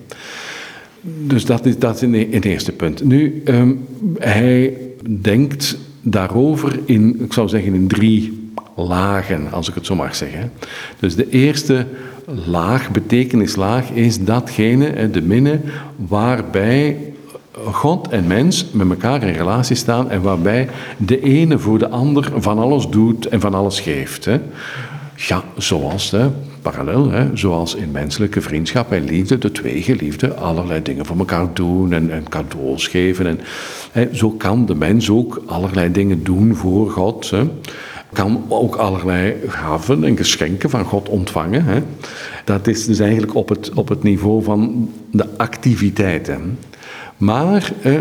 Dus 1.05 1.45
dat 1.45 1.65
is, 1.65 1.79
dat 1.79 2.01
is 2.01 2.25
het 2.33 2.45
eerste 2.45 2.71
punt. 2.71 3.03
Nu, 3.03 3.41
um, 3.45 3.87
hij 4.17 4.77
denkt 5.21 5.77
daarover 6.01 6.79
in, 6.85 7.21
ik 7.23 7.33
zou 7.33 7.47
zeggen, 7.47 7.73
in 7.73 7.87
drie 7.87 8.51
lagen, 8.75 9.51
als 9.51 9.69
ik 9.69 9.75
het 9.75 9.85
zo 9.85 9.95
mag 9.95 10.15
zeggen. 10.15 10.51
Dus 10.99 11.15
de 11.15 11.29
eerste 11.29 11.85
laag, 12.45 12.91
betekenislaag, 12.91 13.89
is 13.89 14.23
datgene, 14.23 15.09
de 15.09 15.21
minne, 15.21 15.59
waarbij 15.95 16.97
God 17.71 18.07
en 18.07 18.27
mens 18.27 18.65
met 18.71 18.89
elkaar 18.89 19.23
in 19.23 19.33
relatie 19.33 19.75
staan 19.75 20.09
en 20.09 20.21
waarbij 20.21 20.69
de 20.97 21.21
ene 21.21 21.59
voor 21.59 21.79
de 21.79 21.89
ander 21.89 22.31
van 22.35 22.59
alles 22.59 22.87
doet 22.87 23.27
en 23.27 23.39
van 23.39 23.53
alles 23.53 23.79
geeft. 23.79 24.29
Ja, 25.15 25.43
zoals, 25.57 26.11
hè, 26.11 26.29
parallel, 26.63 27.11
hè, 27.11 27.25
zoals 27.33 27.75
in 27.75 27.91
menselijke 27.91 28.41
vriendschap 28.41 28.91
en 28.91 29.03
liefde, 29.03 29.37
de 29.37 29.51
twee 29.51 29.81
geliefden 29.81 30.37
allerlei 30.37 30.81
dingen 30.81 31.05
voor 31.05 31.17
elkaar 31.17 31.53
doen 31.53 31.93
en, 31.93 32.11
en 32.11 32.29
cadeaus 32.29 32.87
geven. 32.87 33.27
En, 33.27 33.39
hè, 33.91 34.07
zo 34.11 34.29
kan 34.29 34.65
de 34.65 34.75
mens 34.75 35.09
ook 35.09 35.43
allerlei 35.45 35.91
dingen 35.91 36.23
doen 36.23 36.55
voor 36.55 36.89
God. 36.89 37.29
Hè. 37.29 37.43
Kan 38.13 38.43
ook 38.47 38.75
allerlei 38.75 39.35
gaven 39.47 40.03
en 40.03 40.17
geschenken 40.17 40.69
van 40.69 40.83
God 40.83 41.09
ontvangen. 41.09 41.65
Hè. 41.65 41.79
Dat 42.45 42.67
is 42.67 42.85
dus 42.85 42.99
eigenlijk 42.99 43.35
op 43.35 43.49
het, 43.49 43.71
op 43.73 43.89
het 43.89 44.03
niveau 44.03 44.43
van 44.43 44.89
de 45.11 45.25
activiteiten. 45.37 46.57
Maar 47.17 47.73
eh, 47.81 47.93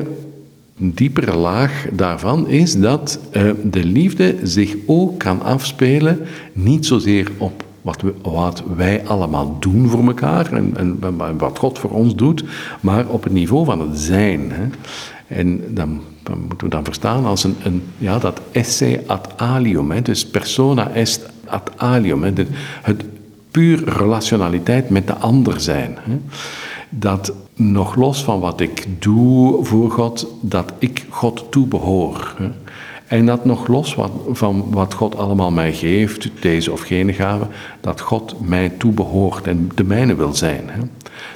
een 0.81 0.95
diepere 0.95 1.37
laag 1.37 1.87
daarvan 1.93 2.49
is 2.49 2.79
dat 2.79 3.19
eh, 3.31 3.51
de 3.65 3.85
liefde 3.85 4.37
zich 4.43 4.75
ook 4.87 5.19
kan 5.19 5.43
afspelen, 5.43 6.21
niet 6.53 6.87
zozeer 6.87 7.29
op 7.39 7.65
wat, 7.83 8.03
wat 8.23 8.63
wij 8.77 9.07
allemaal 9.07 9.57
doen 9.61 9.89
voor 9.89 10.07
elkaar 10.07 10.53
en, 10.53 10.75
en, 10.77 11.39
wat 11.39 11.59
God 11.59 11.79
voor 11.79 11.91
ons 11.91 12.15
doet, 12.15 12.45
maar 12.81 13.07
op 13.07 13.25
het 13.25 13.33
niveau 13.33 13.65
van 13.65 13.81
het 13.81 13.99
zijn. 13.99 14.51
Hè. 14.53 14.65
En 15.27 15.75
dan, 15.75 16.01
moeten 16.23 16.67
we 16.67 16.69
dan 16.69 16.85
verstaan 16.85 17.25
als 17.25 17.45
een, 17.45 17.57
een 17.63 17.83
ja, 17.99 18.19
dat 18.19 18.41
esse 18.53 19.03
ad 19.07 19.29
alium, 19.37 19.91
hè, 19.91 20.03
dus 20.03 20.27
persona 20.27 20.91
est 20.91 21.31
ad 21.47 21.71
alium, 21.77 22.23
hè, 22.23 22.33
het 22.83 23.05
puur 23.51 23.99
relationaliteit 23.99 24.91
met 24.91 25.07
de 25.07 25.15
ander 25.15 25.61
zijn. 25.61 25.97
Hè 26.01 26.19
dat 26.95 27.33
nog 27.55 27.95
los 27.95 28.25
van 28.25 28.41
wat 28.41 28.61
ik 28.61 28.87
doe 28.99 29.65
voor 29.65 29.91
God, 29.91 30.27
dat 30.41 30.73
ik 30.79 31.07
God 31.09 31.45
toebehoor. 31.51 32.35
En 33.13 33.27
dat 33.27 33.45
nog 33.45 33.67
los 33.67 33.97
van 34.31 34.67
wat 34.71 34.95
God 34.95 35.17
allemaal 35.17 35.51
mij 35.51 35.73
geeft, 35.73 36.31
deze 36.41 36.73
of 36.73 36.81
gene 36.81 37.13
gave, 37.13 37.47
dat 37.81 38.01
God 38.01 38.41
mij 38.41 38.69
toebehoort 38.69 39.47
en 39.47 39.71
de 39.75 39.85
mijne 39.85 40.15
wil 40.15 40.35
zijn. 40.35 40.71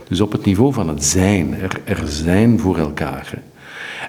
Dus 0.09 0.21
op 0.21 0.33
het 0.33 0.45
niveau 0.45 0.73
van 0.73 0.89
het 0.89 1.05
zijn, 1.05 1.55
er, 1.55 1.81
er 1.85 2.03
zijn 2.05 2.61
voor 2.61 2.79
elkaar. 2.79 3.43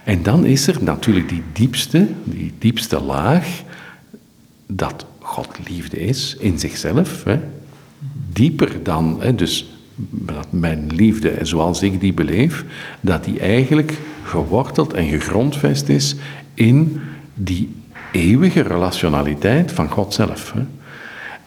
En 0.04 0.24
dan 0.24 0.46
is 0.46 0.68
er 0.68 0.84
natuurlijk 0.84 1.30
die 1.30 1.44
diepste, 1.54 2.08
die 2.24 2.54
diepste 2.58 3.02
laag, 3.02 3.62
dat 4.68 5.06
God 5.20 5.48
liefde 5.70 6.00
is 6.00 6.36
in 6.40 6.60
zichzelf. 6.60 7.24
Dieper 8.34 8.84
dan, 8.84 9.22
dus 9.36 9.78
dat 10.10 10.48
mijn 10.50 10.88
liefde, 10.94 11.34
zoals 11.42 11.82
ik 11.82 12.00
die 12.00 12.14
beleef, 12.14 12.66
dat 13.02 13.24
die 13.24 13.40
eigenlijk 13.40 13.98
geworteld 14.24 14.94
en 14.94 15.08
gegrondvest 15.08 15.90
is 15.90 16.16
in 16.54 17.02
die 17.38 17.70
eeuwige 18.12 18.62
relationaliteit 18.62 19.72
van 19.72 19.90
God 19.90 20.14
zelf. 20.14 20.54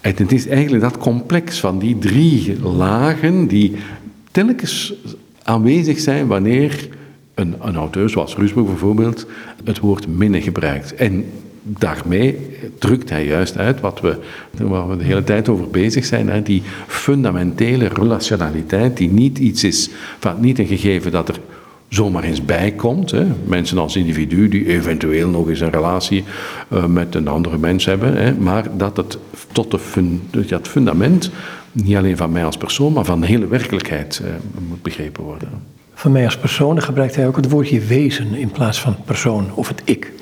En 0.01 0.14
het 0.16 0.32
is 0.32 0.47
eigenlijk 0.47 0.82
dat 0.82 0.99
complex 0.99 1.61
van 1.61 1.78
die 1.78 1.99
drie 1.99 2.61
lagen 2.62 3.47
die 3.47 3.76
telkens 4.30 4.95
aanwezig 5.43 6.01
zijn 6.01 6.26
wanneer 6.26 6.88
een, 7.34 7.55
een 7.61 7.76
auteur 7.76 8.11
zoals 8.11 8.36
Rusbroek 8.36 8.66
bijvoorbeeld 8.66 9.26
het 9.64 9.78
woord 9.78 10.09
minne 10.09 10.43
gebruikt. 10.43 10.95
En 10.95 11.24
daarmee 11.62 12.38
drukt 12.78 13.11
hij 13.11 13.26
juist 13.26 13.57
uit 13.57 13.80
wat 13.80 14.01
we, 14.01 14.18
waar 14.51 14.88
we 14.88 14.97
de 14.97 15.05
hele 15.05 15.24
tijd 15.24 15.49
over 15.49 15.68
bezig 15.68 16.05
zijn, 16.05 16.28
hè, 16.28 16.43
die 16.43 16.62
fundamentele 16.86 17.88
relationaliteit, 17.88 18.97
die 18.97 19.11
niet 19.11 19.38
iets 19.38 19.64
is, 19.64 19.91
van, 20.18 20.41
niet 20.41 20.59
een 20.59 20.66
gegeven 20.66 21.12
dat 21.12 21.28
er 21.28 21.41
zomaar 21.91 22.22
eens 22.22 22.45
bij 22.45 22.72
komt. 22.72 23.11
Hè. 23.11 23.26
Mensen 23.45 23.78
als 23.78 23.97
individu 23.97 24.49
die 24.49 24.66
eventueel 24.66 25.28
nog 25.28 25.49
eens 25.49 25.61
een 25.61 25.70
relatie 25.70 26.24
uh, 26.72 26.84
met 26.84 27.14
een 27.14 27.28
andere 27.28 27.59
mens 27.59 27.84
hebben, 27.84 28.16
hè, 28.16 28.34
maar 28.34 28.76
dat 28.76 28.97
het 28.97 29.18
tot 29.53 29.70
de 29.70 29.78
fun, 29.78 30.28
het 30.49 30.68
fundament, 30.68 31.30
niet 31.72 31.97
alleen 31.97 32.16
van 32.16 32.32
mij 32.32 32.45
als 32.45 32.57
persoon, 32.57 32.93
maar 32.93 33.05
van 33.05 33.20
de 33.20 33.26
hele 33.26 33.47
werkelijkheid 33.47 34.20
uh, 34.24 34.30
moet 34.68 34.82
begrepen 34.82 35.24
worden. 35.24 35.49
Van 35.95 36.12
mij 36.12 36.24
als 36.24 36.36
persoon 36.36 36.82
gebruikt 36.82 37.16
hij 37.16 37.26
ook 37.26 37.36
het 37.36 37.51
woordje 37.51 37.80
wezen 37.80 38.34
in 38.34 38.51
plaats 38.51 38.80
van 38.80 38.97
persoon 39.05 39.51
of 39.55 39.68
het 39.68 39.82
ik. 39.84 40.12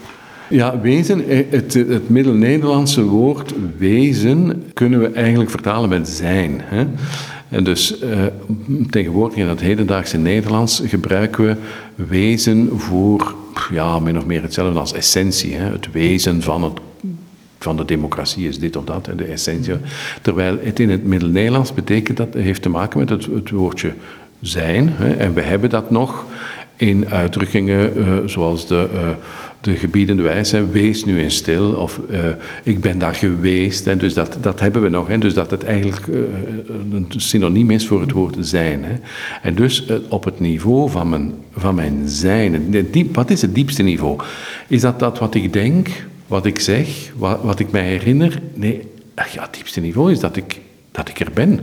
Ja, 0.50 0.80
wezen, 0.80 1.28
eh, 1.28 1.44
het, 1.50 1.74
het 1.74 2.08
Middel-Nederlandse 2.08 3.02
woord 3.02 3.54
wezen 3.78 4.64
kunnen 4.74 5.00
we 5.00 5.08
eigenlijk 5.10 5.50
vertalen 5.50 5.88
met 5.88 6.08
zijn. 6.08 6.60
Hè? 6.64 6.86
En 7.48 7.64
dus 7.64 8.02
uh, 8.02 8.24
tegenwoordig 8.90 9.38
in 9.38 9.46
het 9.46 9.60
hedendaagse 9.60 10.18
Nederlands 10.18 10.82
gebruiken 10.84 11.44
we 11.44 11.56
wezen 12.04 12.70
voor 12.72 13.34
ja, 13.72 13.98
min 13.98 14.18
of 14.18 14.26
meer 14.26 14.42
hetzelfde 14.42 14.78
als 14.78 14.92
essentie. 14.92 15.54
Hè? 15.54 15.72
Het 15.72 15.92
wezen 15.92 16.42
van, 16.42 16.62
het, 16.62 16.72
van 17.58 17.76
de 17.76 17.84
democratie 17.84 18.48
is 18.48 18.58
dit 18.58 18.76
of 18.76 18.84
dat, 18.84 19.08
de 19.16 19.24
essentie. 19.24 19.74
Terwijl 20.22 20.58
het 20.62 20.80
in 20.80 20.90
het 20.90 21.04
Middel-Nederlands 21.04 21.74
betekent 21.74 22.16
dat, 22.16 22.34
heeft 22.34 22.62
te 22.62 22.68
maken 22.68 22.98
met 22.98 23.08
het, 23.08 23.26
het 23.26 23.50
woordje 23.50 23.92
zijn. 24.40 24.88
Hè? 24.92 25.12
En 25.12 25.34
we 25.34 25.40
hebben 25.40 25.70
dat 25.70 25.90
nog 25.90 26.24
in 26.76 27.08
uitdrukkingen 27.08 27.98
uh, 27.98 28.16
zoals 28.26 28.66
de, 28.66 28.88
de 29.60 29.76
gebiedende 29.76 30.22
wijze, 30.22 30.68
wees 30.68 31.04
nu 31.04 31.20
eens 31.20 31.36
stil, 31.36 31.72
of 31.72 32.00
uh, 32.10 32.18
ik 32.62 32.80
ben 32.80 32.98
daar 32.98 33.14
geweest. 33.14 33.84
Hè, 33.84 33.96
dus 33.96 34.14
dat, 34.14 34.36
dat 34.40 34.60
hebben 34.60 34.82
we 34.82 34.88
nog. 34.88 35.08
Hè, 35.08 35.18
dus 35.18 35.34
dat 35.34 35.50
het 35.50 35.64
eigenlijk 35.64 36.06
een 36.06 37.06
synoniem 37.08 37.70
is 37.70 37.86
voor 37.86 38.00
het 38.00 38.12
woord 38.12 38.36
zijn. 38.40 38.84
Hè. 38.84 38.94
En 39.42 39.54
dus 39.54 39.84
op 40.08 40.24
het 40.24 40.40
niveau 40.40 40.90
van 40.90 41.08
mijn, 41.08 41.34
van 41.56 41.74
mijn 41.74 42.02
zijn, 42.08 42.86
wat 43.12 43.30
is 43.30 43.42
het 43.42 43.54
diepste 43.54 43.82
niveau? 43.82 44.20
Is 44.66 44.80
dat 44.80 44.98
dat 44.98 45.18
wat 45.18 45.34
ik 45.34 45.52
denk, 45.52 45.88
wat 46.26 46.46
ik 46.46 46.58
zeg, 46.58 46.88
wat, 47.16 47.42
wat 47.42 47.58
ik 47.58 47.70
mij 47.70 47.86
herinner? 47.86 48.40
Nee, 48.54 48.82
ja, 49.32 49.42
het 49.42 49.54
diepste 49.54 49.80
niveau 49.80 50.12
is 50.12 50.20
dat 50.20 50.36
ik, 50.36 50.60
dat 50.90 51.08
ik 51.08 51.20
er 51.20 51.30
ben. 51.34 51.60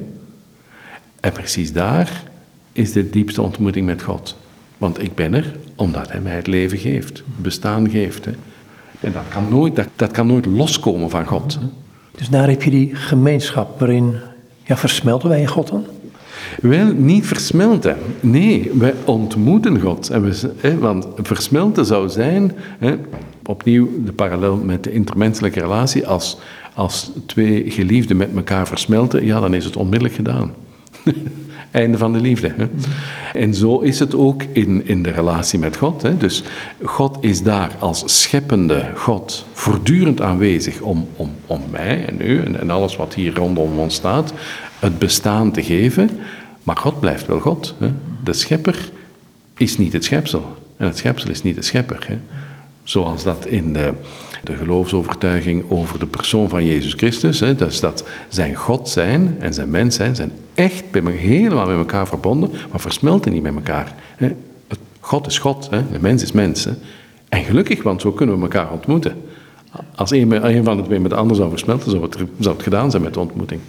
En 1.19 1.31
precies 1.31 1.73
daar 1.73 2.23
is 2.71 2.91
de 2.91 3.09
diepste 3.09 3.41
ontmoeting 3.41 3.85
met 3.85 4.01
God. 4.01 4.37
Want 4.85 5.03
ik 5.03 5.15
ben 5.15 5.33
er 5.33 5.55
omdat 5.75 6.11
hij 6.11 6.19
mij 6.19 6.35
het 6.35 6.47
leven 6.47 6.77
geeft, 6.77 7.23
bestaan 7.35 7.89
geeft. 7.89 8.25
Hè. 8.25 8.31
En 8.99 9.11
dat 9.11 9.23
kan, 9.29 9.49
nooit, 9.49 9.75
dat, 9.75 9.87
dat 9.95 10.11
kan 10.11 10.27
nooit 10.27 10.45
loskomen 10.45 11.09
van 11.09 11.25
God. 11.25 11.53
Hè. 11.53 11.67
Dus 12.17 12.29
daar 12.29 12.49
heb 12.49 12.63
je 12.63 12.69
die 12.69 12.95
gemeenschap 12.95 13.79
waarin, 13.79 14.15
ja, 14.63 14.77
versmelten 14.77 15.29
wij 15.29 15.41
in 15.41 15.47
God 15.47 15.67
dan? 15.67 15.85
Wel, 16.61 16.93
niet 16.93 17.25
versmelten. 17.25 17.97
Nee, 18.19 18.71
wij 18.73 18.93
ontmoeten 19.05 19.79
God. 19.79 20.09
En 20.09 20.23
we, 20.23 20.51
hè, 20.57 20.77
want 20.77 21.07
versmelten 21.17 21.85
zou 21.85 22.09
zijn, 22.09 22.51
hè, 22.79 22.95
opnieuw 23.45 23.89
de 24.05 24.13
parallel 24.13 24.55
met 24.55 24.83
de 24.83 24.91
intermenselijke 24.91 25.59
relatie, 25.59 26.07
als, 26.07 26.37
als 26.73 27.11
twee 27.25 27.71
geliefden 27.71 28.17
met 28.17 28.29
elkaar 28.35 28.67
versmelten, 28.67 29.25
ja, 29.25 29.39
dan 29.39 29.53
is 29.53 29.65
het 29.65 29.75
onmiddellijk 29.75 30.15
gedaan. 30.15 30.53
Einde 31.75 31.97
van 31.97 32.13
de 32.13 32.19
liefde. 32.19 32.53
Hè? 32.57 32.67
En 33.39 33.53
zo 33.53 33.79
is 33.79 33.99
het 33.99 34.15
ook 34.15 34.43
in, 34.51 34.87
in 34.87 35.03
de 35.03 35.09
relatie 35.09 35.59
met 35.59 35.77
God. 35.77 36.01
Hè? 36.01 36.17
Dus 36.17 36.43
God 36.83 37.17
is 37.21 37.43
daar 37.43 37.71
als 37.79 38.21
scheppende 38.21 38.91
God 38.95 39.45
voortdurend 39.53 40.21
aanwezig 40.21 40.81
om, 40.81 41.07
om, 41.15 41.31
om 41.45 41.61
mij 41.71 42.05
en 42.05 42.21
u 42.21 42.39
en, 42.39 42.59
en 42.59 42.69
alles 42.69 42.95
wat 42.95 43.13
hier 43.13 43.35
rondom 43.35 43.79
ons 43.79 43.95
staat, 43.95 44.33
het 44.79 44.99
bestaan 44.99 45.51
te 45.51 45.63
geven. 45.63 46.09
Maar 46.63 46.77
God 46.77 46.99
blijft 46.99 47.27
wel 47.27 47.39
God. 47.39 47.75
Hè? 47.79 47.91
De 48.23 48.33
schepper 48.33 48.89
is 49.57 49.77
niet 49.77 49.93
het 49.93 50.03
schepsel. 50.03 50.55
En 50.77 50.85
het 50.85 50.97
schepsel 50.97 51.29
is 51.29 51.41
niet 51.41 51.55
de 51.55 51.61
schepper. 51.61 52.05
Hè? 52.07 52.17
Zoals 52.83 53.23
dat 53.23 53.45
in 53.45 53.73
de, 53.73 53.93
de 54.43 54.55
geloofsovertuiging 54.55 55.63
over 55.69 55.99
de 55.99 56.05
persoon 56.05 56.49
van 56.49 56.65
Jezus 56.65 56.93
Christus, 56.93 57.39
hè, 57.39 57.55
dus 57.55 57.79
dat 57.79 58.03
zijn 58.29 58.55
God 58.55 58.89
zijn 58.89 59.35
en 59.39 59.53
zijn 59.53 59.69
mens 59.69 59.95
zijn, 59.95 60.15
zijn 60.15 60.31
echt 60.55 60.91
bij 60.91 61.01
me, 61.01 61.11
helemaal 61.11 61.67
met 61.67 61.77
elkaar 61.77 62.07
verbonden, 62.07 62.51
maar 62.71 62.79
versmelten 62.79 63.31
niet 63.31 63.41
met 63.41 63.55
elkaar. 63.55 63.95
God 64.99 65.27
is 65.27 65.37
God, 65.37 65.69
de 65.69 65.99
mens 65.99 66.23
is 66.23 66.31
mens. 66.31 66.67
En 67.29 67.43
gelukkig, 67.43 67.83
want 67.83 68.01
zo 68.01 68.11
kunnen 68.11 68.35
we 68.35 68.41
elkaar 68.41 68.71
ontmoeten. 68.71 69.23
Als 69.95 70.11
een, 70.11 70.63
van 70.63 70.77
de 70.77 70.83
twee 70.83 70.99
met 70.99 71.11
de 71.11 71.17
ander 71.17 71.35
zou 71.35 71.49
versmelten, 71.49 71.91
zou 71.91 72.03
het, 72.03 72.17
zou 72.39 72.55
het 72.55 72.63
gedaan 72.63 72.91
zijn 72.91 73.03
met 73.03 73.13
de 73.13 73.19
ontmoeting. 73.19 73.61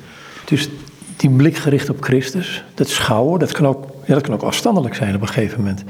Dus 0.45 0.69
die 1.17 1.31
blik 1.31 1.57
gericht 1.57 1.91
op 1.91 2.03
Christus, 2.03 2.65
dat 2.75 2.89
schouwen, 2.89 3.39
dat 3.39 3.53
kan 3.53 3.67
ook, 3.67 3.85
ja, 4.05 4.15
dat 4.15 4.23
kan 4.23 4.35
ook 4.35 4.43
afstandelijk 4.43 4.95
zijn 4.95 5.15
op 5.15 5.21
een 5.21 5.29
gegeven 5.29 5.59
moment. 5.59 5.85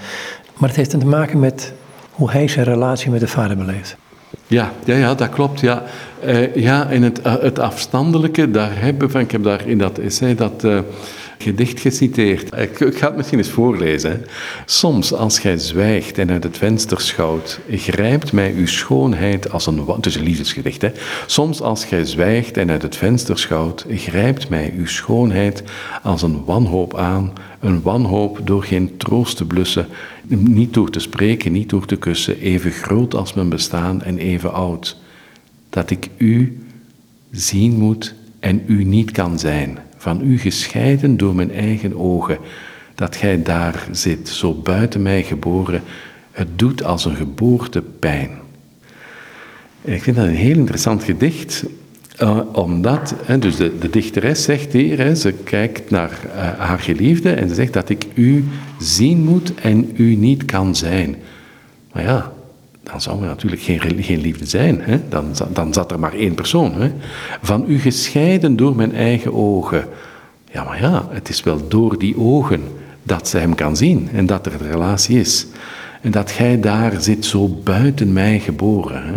Maar 0.56 0.68
het 0.68 0.78
heeft 0.78 0.90
te 0.90 1.06
maken 1.06 1.38
met 1.38 1.72
hoe 2.10 2.30
hij 2.30 2.48
zijn 2.48 2.64
relatie 2.64 3.10
met 3.10 3.20
de 3.20 3.28
vader 3.28 3.56
beleeft. 3.56 3.96
Ja, 4.46 4.72
ja, 4.84 4.94
ja 4.94 5.14
dat 5.14 5.28
klopt. 5.28 5.60
Ja, 5.60 5.82
uh, 6.24 6.54
ja 6.54 6.90
en 6.90 7.02
het, 7.02 7.20
uh, 7.26 7.34
het 7.40 7.58
afstandelijke, 7.58 8.50
daar 8.50 8.80
hebben 8.80 9.10
we, 9.10 9.18
ik 9.18 9.30
heb 9.30 9.42
daar 9.42 9.68
in 9.68 9.78
dat 9.78 9.98
essay 9.98 10.34
dat, 10.34 10.64
uh, 10.64 10.78
gedicht 11.38 11.80
geciteerd. 11.80 12.56
Ik, 12.56 12.80
ik 12.80 12.98
ga 12.98 13.06
het 13.06 13.16
misschien 13.16 13.38
eens 13.38 13.48
voorlezen. 13.48 14.26
Soms 14.64 15.12
als 15.12 15.38
gij 15.38 15.58
zwijgt 15.58 16.18
en 16.18 16.30
uit 16.30 16.44
het 16.44 16.58
venster 16.58 17.00
schouwt, 17.00 17.60
grijpt 17.70 18.32
mij 18.32 18.54
uw 18.56 18.66
schoonheid 18.66 19.52
als 19.52 19.66
een... 19.66 19.84
Het 19.86 20.06
is 20.06 20.14
een 20.14 20.22
liefdesgedicht, 20.22 20.82
hè. 20.82 20.90
Soms 21.26 21.60
als 21.60 21.84
gij 21.84 22.04
zwijgt 22.04 22.56
en 22.56 22.70
uit 22.70 22.82
het 22.82 22.96
venster 22.96 23.38
schouwt, 23.38 23.86
grijpt 23.90 24.48
mij 24.48 24.74
uw 24.76 24.86
schoonheid 24.86 25.62
als 26.02 26.22
een 26.22 26.44
wanhoop 26.44 26.96
aan. 26.96 27.32
Een 27.66 27.82
wanhoop 27.82 28.40
door 28.44 28.62
geen 28.62 28.96
troost 28.96 29.36
te 29.36 29.44
blussen, 29.44 29.86
niet 30.28 30.74
door 30.74 30.90
te 30.90 30.98
spreken, 30.98 31.52
niet 31.52 31.70
door 31.70 31.86
te 31.86 31.96
kussen, 31.96 32.38
even 32.38 32.70
groot 32.70 33.14
als 33.14 33.34
mijn 33.34 33.48
bestaan 33.48 34.02
en 34.02 34.18
even 34.18 34.52
oud. 34.52 34.96
Dat 35.70 35.90
ik 35.90 36.08
u 36.16 36.58
zien 37.30 37.78
moet 37.78 38.14
en 38.38 38.62
u 38.66 38.84
niet 38.84 39.10
kan 39.10 39.38
zijn, 39.38 39.78
van 39.96 40.20
u 40.22 40.38
gescheiden 40.38 41.16
door 41.16 41.34
mijn 41.34 41.52
eigen 41.52 41.98
ogen, 41.98 42.38
dat 42.94 43.16
gij 43.16 43.42
daar 43.42 43.88
zit, 43.92 44.28
zo 44.28 44.54
buiten 44.54 45.02
mij 45.02 45.22
geboren, 45.22 45.82
het 46.30 46.58
doet 46.58 46.84
als 46.84 47.04
een 47.04 47.16
geboorte 47.16 47.82
pijn. 47.82 48.30
ik 49.82 50.02
vind 50.02 50.16
dat 50.16 50.26
een 50.26 50.34
heel 50.34 50.56
interessant 50.56 51.04
gedicht, 51.04 51.64
uh, 52.22 52.40
omdat, 52.52 53.14
dus 53.38 53.56
de, 53.56 53.90
dichteres 53.90 54.42
zegt 54.42 54.72
hier, 54.72 54.98
hè, 54.98 55.14
ze 55.14 55.32
kijkt 55.32 55.90
naar 55.90 56.10
uh, 56.26 56.58
haar 56.58 56.78
geliefde 56.78 57.30
en 57.30 57.48
ze 57.48 57.54
zegt 57.54 57.72
dat 57.72 57.88
ik 57.88 58.06
u 58.14 58.44
zien 58.78 59.24
moet 59.24 59.54
en 59.54 59.90
u 59.94 60.14
niet 60.14 60.44
kan 60.44 60.76
zijn. 60.76 61.16
Maar 61.92 62.02
ja, 62.02 62.32
dan 62.82 63.00
zou 63.00 63.20
er 63.22 63.26
natuurlijk 63.26 63.62
geen, 63.62 63.80
geen 64.02 64.20
liefde 64.20 64.46
zijn. 64.46 64.80
Hè? 64.80 65.00
Dan, 65.08 65.34
dan 65.52 65.72
zat 65.72 65.92
er 65.92 65.98
maar 65.98 66.14
één 66.14 66.34
persoon. 66.34 66.72
Hè? 66.74 66.92
Van 67.42 67.64
u 67.68 67.78
gescheiden 67.78 68.56
door 68.56 68.76
mijn 68.76 68.94
eigen 68.94 69.34
ogen. 69.34 69.84
Ja, 70.52 70.64
maar 70.64 70.80
ja, 70.80 71.06
het 71.10 71.28
is 71.28 71.42
wel 71.42 71.68
door 71.68 71.98
die 71.98 72.18
ogen 72.18 72.62
dat 73.02 73.28
ze 73.28 73.38
hem 73.38 73.54
kan 73.54 73.76
zien 73.76 74.08
en 74.12 74.26
dat 74.26 74.46
er 74.46 74.52
een 74.52 74.70
relatie 74.70 75.18
is. 75.18 75.46
En 76.00 76.10
dat 76.10 76.30
gij 76.30 76.60
daar 76.60 77.00
zit 77.00 77.24
zo 77.24 77.48
buiten 77.48 78.12
mij 78.12 78.38
geboren. 78.38 79.06
Hè? 79.06 79.14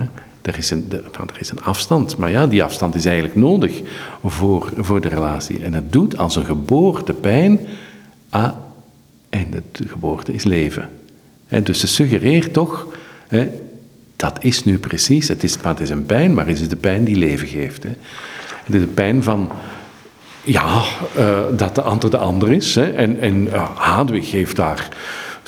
Er, 0.50 0.58
is 0.58 0.72
een, 0.72 0.92
er 1.12 1.40
is 1.40 1.50
een 1.50 1.64
afstand, 1.64 2.18
maar 2.18 2.32
ja, 2.32 2.48
die 2.48 2.64
afstand 2.64 2.96
is 2.96 3.06
eigenlijk 3.06 3.36
nodig 3.36 3.82
voor, 4.24 4.72
voor 4.78 5.02
de 5.02 5.08
relatie. 5.08 5.64
En 5.64 5.74
het 5.74 5.92
doet 5.92 6.18
als 6.18 6.36
een 6.36 6.46
geboorte 6.46 7.14
pijn. 7.14 7.60
Ah, 8.30 8.52
en 9.30 9.52
de 9.52 9.88
geboorte 9.88 10.34
is 10.34 10.44
leven. 10.44 10.90
En 11.48 11.64
dus 11.64 11.80
ze 11.80 11.88
suggereert 11.88 12.54
toch 12.54 12.88
Hè, 13.30 13.50
dat 14.16 14.38
is 14.42 14.64
nu 14.64 14.78
precies, 14.78 15.28
het 15.28 15.44
is, 15.44 15.58
het 15.62 15.80
is 15.80 15.90
een 15.90 16.06
pijn, 16.06 16.34
maar 16.34 16.48
is 16.48 16.62
het 16.62 16.70
de 16.70 16.76
pijn 16.76 17.04
die 17.04 17.16
leven 17.16 17.48
geeft. 17.48 17.84
Hè. 17.84 17.90
Het 18.64 18.76
is 18.76 18.82
de 18.82 18.88
pijn 18.88 19.24
van, 19.24 19.52
ja, 20.44 20.84
uh, 21.18 21.40
dat 21.58 21.76
de 21.76 21.82
ander 21.82 22.10
de 22.10 22.18
ander 22.18 22.52
is. 22.52 22.76
Hè. 22.76 22.92
En, 22.92 23.20
en 23.20 23.48
uh, 23.48 23.70
Hadwig 23.76 24.30
geeft 24.30 24.56
daar 24.56 24.90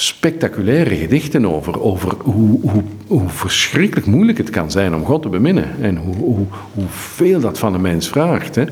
spectaculaire 0.02 0.96
gedichten 0.96 1.46
over, 1.46 1.82
over 1.82 2.14
hoe, 2.24 2.60
hoe, 2.62 2.84
hoe 3.08 3.30
verschrikkelijk 3.30 4.08
moeilijk 4.08 4.38
het 4.38 4.50
kan 4.50 4.72
zijn 4.72 4.96
om 4.96 5.06
God 5.06 5.22
te 5.22 5.30
beminnen. 5.30 5.82
En 5.82 5.98
hoe, 5.98 6.16
hoe, 6.16 6.46
hoeveel 6.74 7.40
dat 7.40 7.60
van 7.60 7.74
een 7.74 7.82
mens 7.82 8.10
vraagt. 8.10 8.56
Hè. 8.56 8.64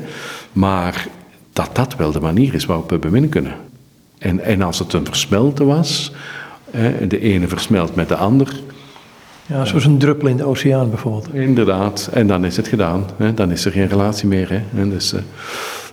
Maar 0.52 1.06
dat 1.52 1.70
dat 1.72 1.96
wel 1.96 2.12
de 2.12 2.20
manier 2.20 2.54
is 2.54 2.64
waarop 2.64 2.90
we 2.90 2.98
beminnen 2.98 3.30
kunnen. 3.30 3.54
En, 4.18 4.40
en 4.40 4.62
als 4.62 4.78
het 4.78 4.92
een 4.92 5.04
versmelten 5.04 5.66
was, 5.66 6.12
hè, 6.70 7.06
de 7.06 7.20
ene 7.20 7.48
versmelt 7.48 7.94
met 7.94 8.08
de 8.08 8.16
ander, 8.16 8.60
ja, 9.46 9.64
zoals 9.64 9.84
een 9.84 9.98
druppel 9.98 10.28
in 10.28 10.36
de 10.36 10.44
oceaan 10.44 10.88
bijvoorbeeld. 10.88 11.34
Inderdaad, 11.34 12.10
en 12.12 12.26
dan 12.26 12.44
is 12.44 12.56
het 12.56 12.68
gedaan. 12.68 13.04
Hè? 13.16 13.34
Dan 13.34 13.50
is 13.50 13.64
er 13.64 13.72
geen 13.72 13.88
relatie 13.88 14.28
meer. 14.28 14.50
Hè? 14.50 14.80
En 14.80 14.90
dus, 14.90 15.12
uh, 15.12 15.20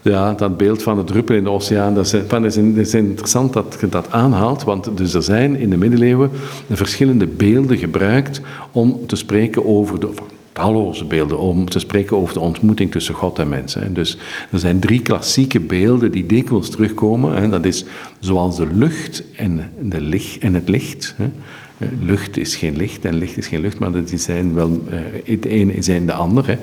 ja, 0.10 0.34
dat 0.34 0.58
beeld 0.58 0.84
van 0.84 0.98
de 0.98 1.04
druppel 1.04 1.36
in 1.36 1.44
de 1.44 1.50
oceaan, 1.50 1.94
dat 1.94 2.06
is, 2.44 2.58
is, 2.58 2.94
interessant 2.94 3.54
dat 3.54 3.78
je 3.80 3.90
dat 3.90 4.12
aanhaalt, 4.12 4.64
want 4.64 4.98
dus 4.98 5.14
er 5.14 5.24
zijn 5.24 5.56
in 5.56 5.70
de 5.70 5.78
middeleeuwen 5.78 6.30
verschillende 6.70 7.28
beelden 7.28 7.78
gebruikt 7.78 8.42
om 8.72 9.00
te 9.06 9.16
spreken 9.16 9.66
over 9.66 10.00
de, 10.00 10.10
talloze 10.58 11.06
beelden 11.06 11.40
om 11.40 11.70
te 11.70 11.80
spreken 11.80 12.18
over 12.18 12.34
de 12.34 12.40
ontmoeting 12.40 12.92
tussen 12.92 13.14
God 13.14 13.40
en 13.40 13.50
mensen. 13.50 13.94
Dus 13.94 14.18
er 14.52 14.60
zijn 14.60 14.80
drie 14.80 15.02
klassieke 15.02 15.60
beelden 15.60 16.12
die 16.12 16.26
dikwijls 16.26 16.70
terugkomen. 16.70 17.50
Dat 17.50 17.66
is 17.66 17.86
zoals 18.20 18.58
de 18.58 18.68
lucht 18.74 19.24
en, 19.36 19.72
de 19.82 20.02
licht, 20.02 20.38
en 20.38 20.54
het 20.54 20.70
licht. 20.70 21.16
Lucht 22.00 22.38
is 22.38 22.56
geen 22.56 22.78
licht 22.78 23.06
en 23.06 23.16
licht 23.16 23.38
is 23.38 23.48
geen 23.48 23.62
lucht, 23.62 23.80
maar 23.80 23.92
die 23.92 24.18
zijn 24.18 24.54
wel, 24.54 24.84
eh, 24.90 25.00
het 25.26 25.46
ene 25.46 25.74
is 25.74 25.86
de 25.86 26.14
andere. 26.14 26.58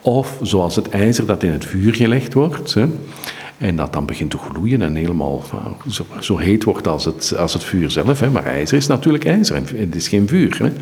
Of 0.00 0.38
zoals 0.42 0.76
het 0.76 0.88
ijzer 0.88 1.26
dat 1.26 1.42
in 1.42 1.50
het 1.50 1.64
vuur 1.64 1.94
gelegd 1.94 2.34
wordt. 2.34 2.76
En 3.58 3.76
dat 3.76 3.92
dan 3.92 4.06
begint 4.06 4.30
te 4.30 4.38
gloeien 4.38 4.82
en 4.82 4.94
helemaal 4.94 5.44
zo, 5.90 6.06
zo 6.20 6.36
heet 6.36 6.64
wordt 6.64 6.86
als 6.86 7.04
het, 7.04 7.34
als 7.36 7.52
het 7.52 7.64
vuur 7.64 7.90
zelf. 7.90 8.20
Hè. 8.20 8.30
Maar 8.30 8.44
ijzer 8.44 8.76
is 8.76 8.86
natuurlijk 8.86 9.24
ijzer 9.24 9.56
en 9.56 9.66
het 9.76 9.94
is 9.94 10.08
geen 10.08 10.28
vuur. 10.28 10.58
Hè. 10.58 10.72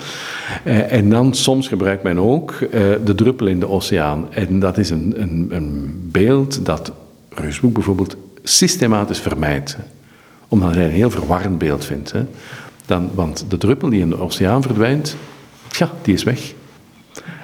Eh, 0.65 0.93
en 0.93 1.11
dan 1.11 1.35
soms 1.35 1.69
gebruikt 1.69 2.03
men 2.03 2.19
ook 2.19 2.59
de 3.05 3.15
druppel 3.15 3.47
in 3.47 3.61
de 3.61 3.69
oceaan. 3.69 4.27
En 4.31 4.59
dat 4.59 4.79
is 4.79 4.91
een, 4.91 5.15
een, 5.17 5.47
een 5.51 6.01
beeld 6.11 6.67
dat 6.67 6.93
Reusboek 7.29 7.73
bijvoorbeeld 7.73 8.17
systematisch 8.43 9.21
vermijdt. 9.21 9.77
Omdat 10.49 10.75
hij 10.75 10.85
een 10.85 10.91
heel 10.91 11.11
verwarrend 11.11 11.59
beeld 11.59 11.85
vindt. 11.85 12.13
Hè. 12.13 12.25
Dan, 12.87 13.11
want 13.15 13.45
de 13.49 13.57
druppel 13.57 13.89
die 13.89 14.01
in 14.01 14.09
de 14.09 14.19
oceaan 14.19 14.63
verdwijnt, 14.63 15.17
tja, 15.69 15.91
die 16.03 16.15
is 16.15 16.23
weg. 16.23 16.53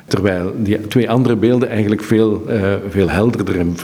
Terwijl 0.07 0.53
die 0.57 0.87
twee 0.87 1.11
andere 1.11 1.37
beelden 1.37 1.69
eigenlijk 1.69 2.03
veel, 2.03 2.43
uh, 2.49 2.75
veel 2.89 3.11
helderder 3.11 3.59
en 3.59 3.77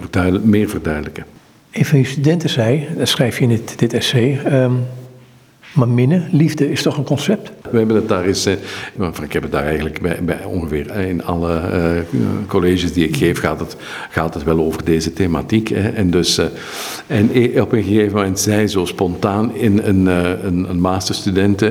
meer 0.43 0.69
verduidelijken. 0.69 1.25
Een 1.71 1.85
van 1.85 1.99
je 1.99 2.05
studenten 2.05 2.51
zei, 2.51 2.87
dat 2.97 3.09
schrijf 3.09 3.39
je 3.39 3.43
in 3.43 3.49
dit, 3.49 3.79
dit 3.79 3.93
essay, 3.93 4.41
um, 4.63 4.87
maar 5.75 5.89
minnen, 5.89 6.29
liefde 6.33 6.71
is 6.71 6.83
toch 6.83 6.97
een 6.97 7.05
concept? 7.05 7.51
We 7.71 7.79
hebben 7.79 7.97
het 7.97 8.09
daar 8.09 8.25
eens, 8.25 8.47
eh, 8.47 8.53
ik 9.23 9.33
heb 9.33 9.43
het 9.43 9.53
daar 9.53 9.65
eigenlijk 9.65 10.01
bij, 10.01 10.19
bij 10.25 10.45
ongeveer 10.45 10.91
eh, 10.91 11.09
in 11.09 11.25
alle 11.25 11.61
uh, 12.13 12.21
colleges 12.47 12.93
die 12.93 13.09
ik 13.09 13.17
geef, 13.17 13.39
gaat 13.39 13.61
het, 13.61 13.77
gaat 14.11 14.35
het 14.35 14.45
wel 14.45 14.59
over 14.59 14.85
deze 14.85 15.13
thematiek. 15.13 15.69
Hè. 15.69 15.89
En, 15.89 16.11
dus, 16.11 16.39
uh, 16.39 16.45
en 17.07 17.31
op 17.61 17.73
een 17.73 17.83
gegeven 17.83 18.15
moment 18.15 18.41
zei 18.41 18.67
zo 18.67 18.85
spontaan 18.85 19.55
in 19.55 19.79
een, 19.79 20.07
een, 20.07 20.71
een 20.71 20.81
masterstudent, 20.81 21.63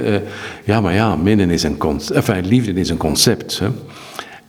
ja 0.63 0.81
maar 0.81 0.93
ja, 0.93 1.15
minnen 1.15 1.49
is 1.49 1.63
een 1.63 1.77
concept, 1.77 2.45
liefde 2.45 2.73
is 2.73 2.89
een 2.89 2.97
concept. 2.97 3.59
Hè. 3.59 3.67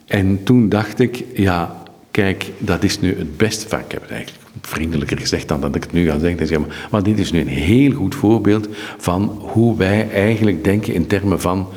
En 0.06 0.40
toen 0.42 0.68
dacht 0.68 0.98
ik, 0.98 1.24
ja, 1.34 1.82
kijk, 2.10 2.50
dat 2.58 2.82
is 2.82 3.00
nu 3.00 3.16
het 3.18 3.36
beste, 3.36 3.68
van, 3.68 3.78
ik 3.78 3.92
heb 3.92 4.02
het 4.02 4.10
eigenlijk 4.10 4.35
vriendelijker 4.60 5.18
gezegd 5.18 5.48
dan 5.48 5.60
dat 5.60 5.74
ik 5.74 5.82
het 5.82 5.92
nu 5.92 6.10
ga 6.10 6.18
zeggen. 6.18 6.66
Maar 6.90 7.02
dit 7.02 7.18
is 7.18 7.32
nu 7.32 7.40
een 7.40 7.48
heel 7.48 7.92
goed 7.92 8.14
voorbeeld 8.14 8.68
van 8.98 9.38
hoe 9.40 9.76
wij 9.76 10.10
eigenlijk 10.10 10.64
denken 10.64 10.94
in 10.94 11.06
termen 11.06 11.40
van 11.40 11.68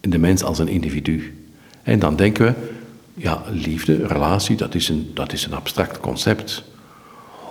de 0.00 0.18
mens 0.18 0.42
als 0.42 0.58
een 0.58 0.68
individu. 0.68 1.34
En 1.82 1.98
dan 1.98 2.16
denken 2.16 2.46
we, 2.46 2.52
ja, 3.14 3.42
liefde, 3.50 4.06
relatie, 4.06 4.56
dat 4.56 4.74
is 4.74 4.88
een, 4.88 5.10
dat 5.14 5.32
is 5.32 5.46
een 5.46 5.54
abstract 5.54 6.00
concept. 6.00 6.64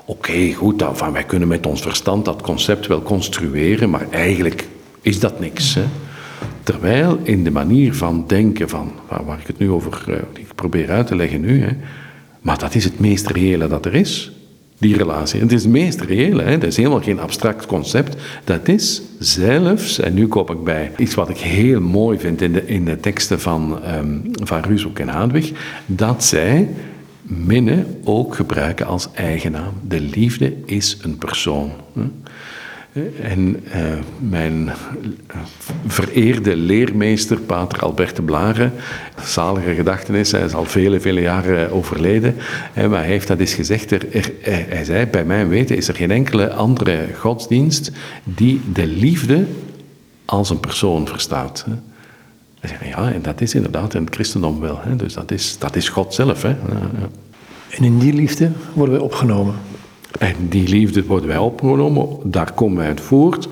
Oké, 0.05 0.53
goed, 0.53 0.79
dan, 0.79 0.97
van, 0.97 1.11
wij 1.11 1.23
kunnen 1.23 1.47
met 1.47 1.65
ons 1.65 1.81
verstand 1.81 2.25
dat 2.25 2.41
concept 2.41 2.87
wel 2.87 3.01
construeren, 3.01 3.89
maar 3.89 4.09
eigenlijk 4.09 4.67
is 5.01 5.19
dat 5.19 5.39
niks. 5.39 5.73
Hè? 5.73 5.83
Terwijl 6.63 7.19
in 7.23 7.43
de 7.43 7.51
manier 7.51 7.93
van 7.95 8.23
denken, 8.27 8.69
van, 8.69 8.91
waar, 9.07 9.39
ik 9.39 9.47
het 9.47 9.57
nu 9.57 9.69
over 9.69 10.03
uh, 10.09 10.15
ik 10.33 10.55
probeer 10.55 10.89
uit 10.89 11.07
te 11.07 11.15
leggen 11.15 11.41
nu, 11.41 11.61
hè, 11.61 11.71
maar 12.41 12.57
dat 12.57 12.75
is 12.75 12.83
het 12.83 12.99
meest 12.99 13.27
reële 13.27 13.67
dat 13.67 13.85
er 13.85 13.93
is 13.93 14.31
die 14.81 14.97
relatie. 14.97 15.41
het 15.41 15.51
is 15.51 15.63
het 15.63 15.71
meest 15.71 16.01
reële, 16.01 16.43
hè? 16.43 16.57
dat 16.57 16.69
is 16.69 16.77
helemaal 16.77 17.01
geen 17.01 17.19
abstract 17.19 17.65
concept. 17.65 18.15
Dat 18.43 18.67
is 18.67 19.01
zelfs, 19.19 19.99
en 19.99 20.13
nu 20.13 20.27
kom 20.27 20.49
ik 20.49 20.63
bij 20.63 20.91
iets 20.97 21.13
wat 21.15 21.29
ik 21.29 21.37
heel 21.37 21.81
mooi 21.81 22.19
vind 22.19 22.41
in 22.41 22.51
de, 22.51 22.65
in 22.65 22.85
de 22.85 22.99
teksten 22.99 23.39
van, 23.39 23.79
um, 23.95 24.21
van 24.43 24.61
Ruzok 24.61 24.99
en 24.99 25.07
Hadwig, 25.07 25.51
dat 25.85 26.23
zij 26.23 26.69
minnen 27.21 27.99
ook 28.03 28.35
gebruiken 28.35 28.85
als 28.85 29.07
eigennaam. 29.13 29.73
De 29.87 29.99
liefde 30.01 30.53
is 30.65 30.97
een 31.01 31.17
persoon. 31.17 31.71
En 33.21 33.63
uh, 33.75 33.93
mijn 34.19 34.71
vereerde 35.87 36.55
leermeester, 36.55 37.39
pater 37.39 37.79
Albert 37.79 38.15
de 38.15 38.21
Blaren, 38.21 38.73
zalige 39.23 39.73
gedachtenis, 39.73 40.31
hij 40.31 40.41
is 40.41 40.53
al 40.53 40.65
vele, 40.65 40.99
vele 40.99 41.21
jaren 41.21 41.71
overleden, 41.71 42.35
maar 42.75 42.89
hij 42.89 43.05
heeft 43.05 43.27
dat 43.27 43.39
eens 43.39 43.53
gezegd, 43.53 43.91
er, 43.91 44.31
hij 44.41 44.83
zei, 44.83 45.05
bij 45.05 45.25
mijn 45.25 45.47
weten 45.47 45.77
is 45.77 45.87
er 45.87 45.95
geen 45.95 46.11
enkele 46.11 46.53
andere 46.53 47.07
godsdienst 47.19 47.91
die 48.23 48.61
de 48.73 48.87
liefde 48.87 49.45
als 50.25 50.49
een 50.49 50.59
persoon 50.59 51.07
verstaat. 51.07 51.65
Ja, 52.83 53.11
en 53.11 53.21
dat 53.21 53.41
is 53.41 53.55
inderdaad 53.55 53.93
in 53.93 54.03
het 54.03 54.13
christendom 54.13 54.59
wel, 54.59 54.79
dus 54.97 55.13
dat 55.13 55.31
is, 55.31 55.57
dat 55.59 55.75
is 55.75 55.89
God 55.89 56.13
zelf. 56.13 56.41
Hè. 56.41 56.55
En 57.69 57.83
in 57.83 57.99
die 57.99 58.13
liefde 58.13 58.51
worden 58.73 58.95
wij 58.95 59.03
opgenomen. 59.03 59.55
En 60.19 60.35
die 60.49 60.67
liefde 60.67 61.05
worden 61.05 61.27
wij 61.27 61.37
opgenomen, 61.37 62.07
daar 62.23 62.53
komen 62.53 62.77
wij 62.77 62.87
uit 62.87 63.01
voort. 63.01 63.49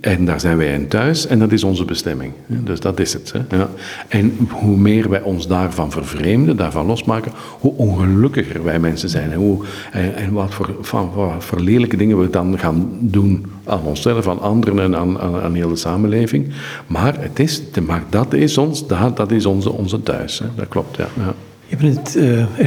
En 0.00 0.24
daar 0.24 0.40
zijn 0.40 0.56
wij 0.56 0.72
in 0.72 0.88
thuis 0.88 1.26
en 1.26 1.38
dat 1.38 1.52
is 1.52 1.64
onze 1.64 1.84
bestemming. 1.84 2.32
Dus 2.46 2.80
dat 2.80 3.00
is 3.00 3.12
het. 3.12 3.32
Ja. 3.50 3.68
En 4.08 4.36
hoe 4.50 4.76
meer 4.76 5.08
wij 5.08 5.22
ons 5.22 5.46
daarvan 5.46 5.90
vervreemden, 5.90 6.56
daarvan 6.56 6.86
losmaken, 6.86 7.32
hoe 7.60 7.72
ongelukkiger 7.76 8.64
wij 8.64 8.78
mensen 8.78 9.08
zijn. 9.08 9.30
En, 9.32 9.38
hoe, 9.38 9.64
en, 9.92 10.32
wat, 10.32 10.54
voor, 10.54 10.76
van, 10.80 11.10
voor 11.38 11.60
lelijke 11.60 11.96
dingen 11.96 12.20
we 12.20 12.30
dan 12.30 12.58
gaan 12.58 12.88
doen 13.00 13.46
aan 13.64 13.82
onszelf, 13.82 14.28
aan 14.28 14.40
anderen 14.40 14.78
en 14.78 14.96
aan, 14.96 15.18
aan, 15.18 15.40
aan 15.40 15.54
heel 15.54 15.68
de 15.68 15.76
samenleving. 15.76 16.48
Maar, 16.86 17.14
het 17.20 17.38
is, 17.38 17.62
maar 17.86 18.02
dat 18.08 18.32
is, 18.32 18.58
ons, 18.58 18.86
dat, 18.86 19.16
dat 19.16 19.30
is 19.30 19.46
onze, 19.46 19.72
onze 19.72 20.02
thuis. 20.02 20.38
Hè. 20.38 20.46
Dat 20.56 20.68
klopt, 20.68 20.96
ja. 20.96 21.06
ja. 21.16 21.34
Je 21.66 21.76
in 21.76 21.96
het 21.96 22.16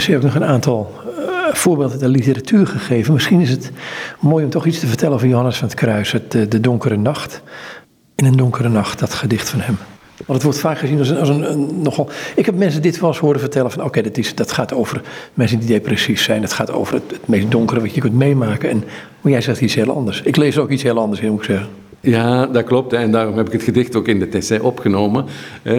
uh, 0.07 0.21
nog 0.21 0.35
een 0.35 0.43
aantal 0.43 0.91
voorbeeld 1.57 1.91
uit 1.91 1.99
de 1.99 2.09
literatuur 2.09 2.67
gegeven. 2.67 3.13
Misschien 3.13 3.41
is 3.41 3.49
het 3.49 3.71
mooi 4.19 4.43
om 4.43 4.49
toch 4.49 4.65
iets 4.65 4.79
te 4.79 4.87
vertellen 4.87 5.19
van 5.19 5.29
Johannes 5.29 5.57
van 5.57 5.67
het 5.67 5.77
Kruis, 5.77 6.11
het, 6.11 6.35
eh, 6.35 6.41
De 6.49 6.59
Donkere 6.59 6.97
Nacht. 6.97 7.41
In 8.15 8.25
een 8.25 8.37
donkere 8.37 8.69
nacht, 8.69 8.99
dat 8.99 9.13
gedicht 9.13 9.49
van 9.49 9.59
hem. 9.59 9.77
Want 10.15 10.27
het 10.27 10.43
wordt 10.43 10.59
vaak 10.59 10.77
gezien 10.77 10.99
als 10.99 11.09
een, 11.09 11.17
als 11.17 11.29
een, 11.29 11.81
nogal. 11.81 12.09
Ik 12.35 12.45
heb 12.45 12.55
mensen 12.55 12.81
dit 12.81 12.99
wel 12.99 13.09
eens 13.09 13.19
horen 13.19 13.39
vertellen: 13.39 13.71
van 13.71 13.83
oké, 13.83 14.01
dat, 14.01 14.31
dat 14.35 14.51
gaat 14.51 14.73
over 14.73 15.01
mensen 15.33 15.59
die 15.59 15.67
depressief 15.67 16.21
zijn. 16.21 16.41
Het 16.41 16.53
gaat 16.53 16.71
over 16.71 16.93
het, 16.93 17.03
het, 17.07 17.27
meest 17.27 17.51
donkere 17.51 17.79
wat 17.81 17.95
je 17.95 18.01
kunt 18.01 18.13
meemaken. 18.13 18.69
En, 18.69 18.83
maar 19.21 19.31
jij 19.31 19.41
zegt 19.41 19.61
iets 19.61 19.75
heel 19.75 19.95
anders. 19.95 20.21
Ik 20.21 20.35
lees 20.35 20.57
ook 20.57 20.69
iets 20.69 20.83
heel 20.83 20.99
anders 20.99 21.21
in, 21.21 21.31
moet 21.31 21.39
ik 21.39 21.45
zeggen. 21.45 21.67
Ja, 22.01 22.45
dat 22.45 22.63
klopt. 22.63 22.93
En 22.93 23.11
daarom 23.11 23.37
heb 23.37 23.45
ik 23.47 23.51
het 23.51 23.63
gedicht 23.63 23.95
ook 23.95 24.07
in 24.07 24.19
de 24.19 24.27
essay 24.27 24.59
opgenomen. 24.59 25.25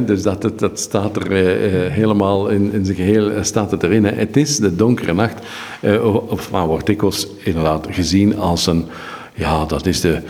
Dus 0.04 0.22
dat, 0.22 0.42
het, 0.42 0.58
dat 0.58 0.80
staat 0.80 1.16
er 1.16 1.32
eh, 1.32 1.86
eh, 1.86 1.92
helemaal 1.92 2.48
in, 2.48 2.72
in 2.72 2.84
zijn 2.84 2.96
geheel 2.96 3.30
eh, 3.30 3.42
staat 3.42 3.70
het 3.70 3.82
erin. 3.82 4.04
Het 4.04 4.36
is 4.36 4.56
de 4.56 4.76
donkere 4.76 5.14
nacht. 5.14 5.38
Of 6.28 6.48
wordt 6.50 6.86
dikwijls 6.86 7.28
inderdaad 7.44 7.86
gezien 7.90 8.38
als 8.38 8.66
een... 8.66 8.86
Ja, 9.34 9.64
dat 9.64 9.86
is 9.86 10.00
de, 10.00 10.20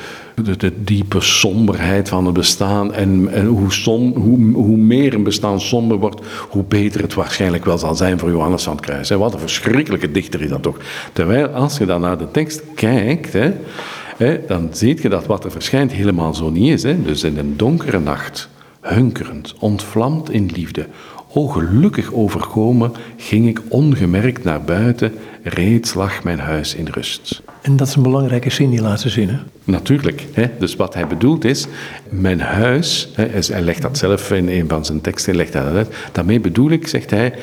de, 0.42 0.56
de, 0.56 0.72
diepe 0.84 1.20
somberheid 1.20 2.08
van 2.08 2.24
het 2.24 2.34
bestaan. 2.34 2.94
En, 2.94 3.28
en 3.32 3.46
hoe, 3.46 3.72
som, 3.72 4.12
hoe, 4.12 4.52
hoe 4.52 4.76
meer 4.76 5.14
een 5.14 5.22
bestaan 5.22 5.60
somber 5.60 5.96
wordt, 5.96 6.20
hoe 6.48 6.64
beter 6.64 7.00
het 7.00 7.14
waarschijnlijk 7.14 7.64
wel 7.64 7.78
zal 7.78 7.94
zijn 7.94 8.18
voor 8.18 8.30
Johannes 8.30 8.62
van 8.62 8.76
het 8.76 8.84
Kruis. 8.84 9.10
Wat 9.10 9.32
een 9.32 9.38
verschrikkelijke 9.38 10.10
dichter 10.10 10.42
is 10.42 10.48
dat 10.48 10.62
toch. 10.62 10.76
Terwijl 11.12 11.46
als 11.46 11.78
je 11.78 11.86
dan 11.86 12.00
naar 12.00 12.18
de 12.18 12.30
tekst 12.30 12.62
kijkt, 12.74 13.32
hè, 13.32 13.52
dan 14.46 14.68
zie 14.72 15.02
je 15.02 15.08
dat 15.08 15.26
wat 15.26 15.44
er 15.44 15.50
verschijnt 15.50 15.92
helemaal 15.92 16.34
zo 16.34 16.50
niet 16.50 16.72
is. 16.72 16.82
Hè. 16.82 17.02
Dus 17.02 17.24
in 17.24 17.38
een 17.38 17.56
donkere 17.56 18.00
nacht, 18.00 18.48
hunkerend, 18.80 19.54
ontvlamd 19.58 20.30
in 20.30 20.50
liefde, 20.54 20.86
o 21.34 21.46
gelukkig 21.46 22.12
overkomen, 22.12 22.92
ging 23.16 23.48
ik 23.48 23.60
ongemerkt 23.68 24.44
naar 24.44 24.62
buiten, 24.62 25.12
reeds 25.42 25.94
lag 25.94 26.24
mijn 26.24 26.38
huis 26.38 26.74
in 26.74 26.86
rust. 26.90 27.42
En 27.62 27.76
dat 27.76 27.88
is 27.88 27.94
een 27.94 28.02
belangrijke 28.02 28.50
zin, 28.50 28.70
die 28.70 28.80
laatste 28.80 29.08
zin, 29.08 29.28
hè? 29.28 29.38
Natuurlijk. 29.64 30.26
Hè? 30.32 30.46
Dus 30.58 30.76
wat 30.76 30.94
hij 30.94 31.06
bedoelt 31.06 31.44
is, 31.44 31.66
mijn 32.08 32.40
huis, 32.40 33.08
hè, 33.14 33.24
hij 33.52 33.60
legt 33.62 33.82
dat 33.82 33.98
zelf 33.98 34.30
in 34.30 34.48
een 34.48 34.68
van 34.68 34.84
zijn 34.84 35.00
teksten, 35.00 35.36
legt 35.36 35.52
dat 35.52 35.64
uit. 35.64 35.94
Daarmee 36.12 36.40
bedoel 36.40 36.70
ik, 36.70 36.88
zegt 36.88 37.10
hij, 37.10 37.34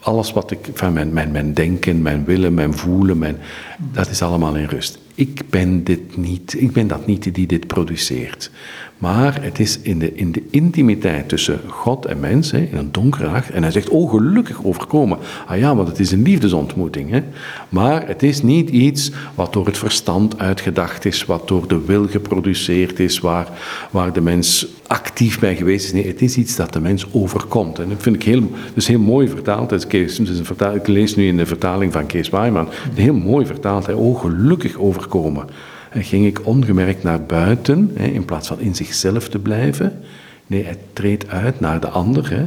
alles 0.00 0.32
wat 0.32 0.50
ik 0.50 0.58
van 0.72 0.92
mijn, 0.92 1.12
mijn, 1.12 1.30
mijn 1.30 1.54
denken, 1.54 2.02
mijn 2.02 2.24
willen, 2.24 2.54
mijn 2.54 2.74
voelen, 2.74 3.18
mijn, 3.18 3.38
dat 3.92 4.10
is 4.10 4.22
allemaal 4.22 4.54
in 4.54 4.64
rust. 4.64 4.98
Ik 5.16 5.50
ben, 5.50 5.84
dit 5.84 6.16
niet, 6.16 6.54
ik 6.60 6.72
ben 6.72 6.86
dat 6.86 7.06
niet 7.06 7.34
die 7.34 7.46
dit 7.46 7.66
produceert. 7.66 8.50
Maar 8.98 9.42
het 9.42 9.58
is 9.58 9.78
in 9.80 9.98
de, 9.98 10.14
in 10.14 10.32
de 10.32 10.42
intimiteit 10.50 11.28
tussen 11.28 11.60
God 11.66 12.06
en 12.06 12.20
mens, 12.20 12.50
hè, 12.50 12.58
in 12.58 12.76
een 12.76 12.92
donkere 12.92 13.30
nacht. 13.30 13.50
En 13.50 13.62
hij 13.62 13.72
zegt, 13.72 13.88
oh 13.88 14.10
gelukkig 14.10 14.64
overkomen. 14.64 15.18
Ah 15.46 15.58
ja, 15.58 15.76
want 15.76 15.88
het 15.88 15.98
is 15.98 16.12
een 16.12 16.22
liefdesontmoeting. 16.22 17.10
Hè. 17.10 17.22
Maar 17.68 18.06
het 18.06 18.22
is 18.22 18.42
niet 18.42 18.70
iets 18.70 19.10
wat 19.34 19.52
door 19.52 19.66
het 19.66 19.78
verstand 19.78 20.38
uitgedacht 20.38 21.04
is, 21.04 21.24
wat 21.24 21.48
door 21.48 21.68
de 21.68 21.84
wil 21.86 22.08
geproduceerd 22.08 23.00
is, 23.00 23.18
waar, 23.18 23.48
waar 23.90 24.12
de 24.12 24.20
mens 24.20 24.66
actief 24.86 25.38
bij 25.38 25.56
geweest 25.56 25.84
is. 25.84 25.92
Nee, 25.92 26.06
het 26.06 26.22
is 26.22 26.36
iets 26.36 26.56
dat 26.56 26.72
de 26.72 26.80
mens 26.80 27.06
overkomt. 27.12 27.78
En 27.78 27.88
dat 27.88 28.02
vind 28.02 28.16
ik 28.16 28.22
heel, 28.22 28.50
dus 28.74 28.86
heel 28.86 28.98
mooi 28.98 29.28
vertaald. 29.28 29.70
Het 29.70 29.92
is 29.92 30.18
een 30.18 30.74
ik 30.74 30.86
lees 30.86 31.16
nu 31.16 31.26
in 31.26 31.36
de 31.36 31.46
vertaling 31.46 31.92
van 31.92 32.06
Kees 32.06 32.28
Weiman. 32.28 32.68
Heel 32.94 33.14
mooi 33.14 33.46
vertaald. 33.46 33.86
Hè. 33.86 33.92
Oh 33.92 34.20
gelukkig 34.20 34.76
overkomen 34.76 35.46
ging 35.92 36.26
ik 36.26 36.46
ongemerkt 36.46 37.02
naar 37.02 37.22
buiten, 37.22 37.96
in 37.96 38.24
plaats 38.24 38.48
van 38.48 38.60
in 38.60 38.74
zichzelf 38.74 39.28
te 39.28 39.38
blijven. 39.38 40.02
Nee, 40.46 40.64
hij 40.64 40.78
treedt 40.92 41.28
uit 41.28 41.60
naar 41.60 41.80
de 41.80 41.88
ander, 41.88 42.46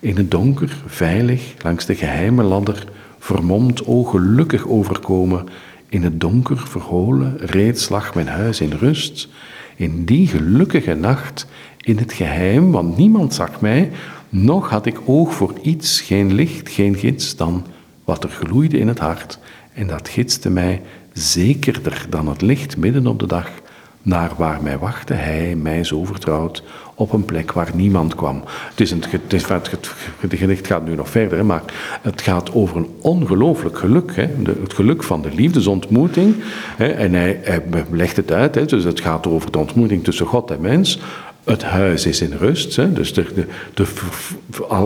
in 0.00 0.16
het 0.16 0.30
donker, 0.30 0.76
veilig, 0.86 1.54
langs 1.62 1.86
de 1.86 1.94
geheime 1.94 2.42
ladder, 2.42 2.84
vermomd, 3.18 3.86
o 3.86 4.04
gelukkig 4.04 4.68
overkomen. 4.68 5.48
In 5.88 6.02
het 6.02 6.20
donker 6.20 6.58
verholen, 6.58 7.36
reeds 7.38 7.88
lag 7.88 8.14
mijn 8.14 8.28
huis 8.28 8.60
in 8.60 8.72
rust. 8.72 9.28
In 9.76 10.04
die 10.04 10.26
gelukkige 10.26 10.94
nacht, 10.94 11.46
in 11.80 11.98
het 11.98 12.12
geheim, 12.12 12.70
want 12.70 12.96
niemand 12.96 13.34
zag 13.34 13.60
mij, 13.60 13.90
nog 14.28 14.70
had 14.70 14.86
ik 14.86 15.00
oog 15.04 15.34
voor 15.34 15.54
iets, 15.62 16.00
geen 16.00 16.34
licht, 16.34 16.68
geen 16.68 16.94
gids, 16.94 17.36
dan 17.36 17.66
wat 18.04 18.24
er 18.24 18.30
gloeide 18.30 18.78
in 18.78 18.88
het 18.88 18.98
hart. 18.98 19.38
En 19.72 19.86
dat 19.86 20.08
gidste 20.08 20.50
mij 20.50 20.82
zekerder 21.12 22.06
dan 22.08 22.28
het 22.28 22.40
licht 22.40 22.76
midden 22.76 23.06
op 23.06 23.18
de 23.18 23.26
dag, 23.26 23.48
naar 24.02 24.30
waar 24.36 24.62
mij 24.62 24.78
wachtte 24.78 25.14
hij, 25.14 25.56
mij 25.56 25.84
zo 25.84 26.04
vertrouwd, 26.04 26.62
op 26.94 27.12
een 27.12 27.24
plek 27.24 27.52
waar 27.52 27.70
niemand 27.74 28.14
kwam. 28.14 28.42
Het, 28.70 28.80
is 28.80 28.90
het, 28.90 29.06
is, 29.28 29.48
het, 29.48 29.90
gedicht 30.20 30.66
gaat 30.66 30.84
nu 30.84 30.94
nog 30.94 31.08
verder, 31.08 31.46
maar 31.46 31.62
het 32.02 32.22
gaat 32.22 32.54
over 32.54 32.76
een 32.76 32.88
ongelooflijk 33.00 33.78
geluk. 33.78 34.16
Hè? 34.16 34.28
het 34.62 34.74
geluk 34.74 35.02
van 35.02 35.22
de 35.22 35.34
liefdesontmoeting. 35.34 36.34
Hè? 36.76 36.86
En 36.86 37.14
hij, 37.14 37.40
hij 37.42 37.62
legt 37.90 38.16
het 38.16 38.32
uit, 38.32 38.68
dus 38.68 38.84
het 38.84 39.00
gaat 39.00 39.26
over 39.26 39.52
de 39.52 39.58
ontmoeting 39.58 40.04
tussen 40.04 40.26
God 40.26 40.50
en 40.50 40.60
mens. 40.60 41.00
Het 41.44 41.62
huis 41.62 42.06
is 42.06 42.20
in 42.20 42.32
rust, 42.38 42.76
hè? 42.76 42.92
dus 42.92 43.14
de, 43.14 43.24
de, 43.34 43.46
de, 43.74 43.84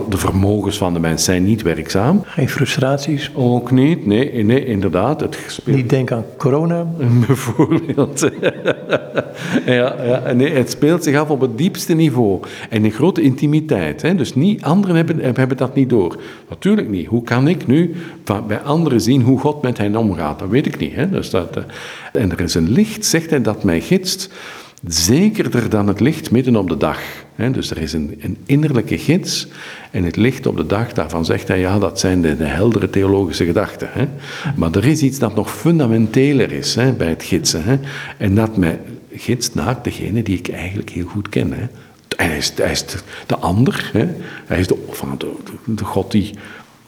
de, 0.09 0.17
vermogens 0.17 0.77
van 0.77 0.93
de 0.93 0.99
mens 0.99 1.23
zijn 1.23 1.43
niet 1.43 1.61
werkzaam. 1.61 2.21
Geen 2.25 2.49
frustraties? 2.49 3.31
Ook 3.33 3.71
niet, 3.71 4.05
nee, 4.05 4.43
nee 4.43 4.65
inderdaad. 4.65 5.21
Het 5.21 5.37
speelt... 5.47 5.75
Niet 5.75 5.89
denken 5.89 6.15
aan 6.15 6.25
corona? 6.37 6.87
Bijvoorbeeld. 7.27 8.19
ja, 9.65 9.95
ja, 10.03 10.33
nee, 10.33 10.53
het 10.53 10.71
speelt 10.71 11.03
zich 11.03 11.17
af 11.17 11.29
op 11.29 11.41
het 11.41 11.57
diepste 11.57 11.93
niveau 11.93 12.39
en 12.69 12.85
in 12.85 12.91
grote 12.91 13.21
intimiteit. 13.21 14.01
Hè? 14.01 14.15
Dus 14.15 14.35
niet, 14.35 14.61
anderen 14.61 14.95
hebben, 14.95 15.19
hebben 15.19 15.57
dat 15.57 15.75
niet 15.75 15.89
door. 15.89 16.17
Natuurlijk 16.49 16.89
niet. 16.89 17.07
Hoe 17.07 17.23
kan 17.23 17.47
ik 17.47 17.67
nu 17.67 17.95
bij 18.47 18.59
anderen 18.59 19.01
zien 19.01 19.21
hoe 19.21 19.39
God 19.39 19.61
met 19.61 19.77
hen 19.77 19.95
omgaat? 19.95 20.39
Dat 20.39 20.49
weet 20.49 20.65
ik 20.65 20.77
niet. 20.77 20.95
Hè? 20.95 21.09
Dus 21.09 21.29
dat, 21.29 21.57
eh, 21.57 22.21
en 22.21 22.31
er 22.31 22.41
is 22.41 22.55
een 22.55 22.71
licht, 22.71 23.05
zegt 23.05 23.29
hij, 23.29 23.41
dat 23.41 23.63
mij 23.63 23.81
gidst 23.81 24.29
zekerder 24.87 25.69
dan 25.69 25.87
het 25.87 25.99
licht 25.99 26.31
midden 26.31 26.55
op 26.55 26.69
de 26.69 26.77
dag. 26.77 26.99
Dus 27.51 27.69
er 27.69 27.77
is 27.77 27.93
een, 27.93 28.19
een, 28.21 28.37
innerlijke 28.45 28.97
gids 28.97 29.47
en 29.91 30.03
het 30.03 30.15
licht 30.15 30.45
op 30.45 30.57
de 30.57 30.65
dag, 30.65 30.93
daarvan 30.93 31.25
zegt 31.25 31.47
hij, 31.47 31.59
ja, 31.59 31.79
dat 31.79 31.99
zijn 31.99 32.21
de, 32.21 32.37
de 32.37 32.43
heldere 32.43 32.89
theologische 32.89 33.45
gedachten. 33.45 33.89
Maar 34.55 34.71
er 34.71 34.85
is 34.85 35.01
iets 35.01 35.19
dat 35.19 35.35
nog 35.35 35.51
fundamenteler 35.51 36.51
is 36.51 36.77
bij 36.97 37.07
het 37.07 37.23
gidsen. 37.23 37.81
En 38.17 38.35
dat 38.35 38.57
mij 38.57 38.79
gidst 39.13 39.55
naar 39.55 39.79
degene 39.81 40.23
die 40.23 40.37
ik 40.37 40.47
eigenlijk 40.49 40.89
heel 40.89 41.07
goed 41.07 41.29
ken. 41.29 41.53
Hij 42.15 42.37
is, 42.37 42.51
hij 42.55 42.71
is 42.71 42.85
de, 43.25 43.37
ander, 43.37 43.91
hij 44.45 44.59
is 44.59 44.67
de, 44.67 44.77
de, 45.17 45.27
de 45.65 45.83
God 45.83 46.11
die 46.11 46.33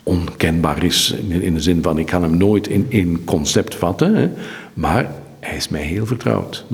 onkenbaar 0.04 0.84
is, 0.84 1.16
in 1.28 1.54
de 1.54 1.62
zin 1.62 1.84
van 1.84 2.00
ik 2.00 2.06
kan 2.06 2.22
hem 2.22 2.38
nooit 2.38 2.68
in 2.68 2.86
één 2.89 3.24
concept 3.24 3.76
vatten, 3.76 4.34
maar 4.74 5.12
hij 5.39 5.56
is 5.56 5.70
mij 5.70 5.82
heel 5.82 6.06
vertrouwd. 6.06 6.66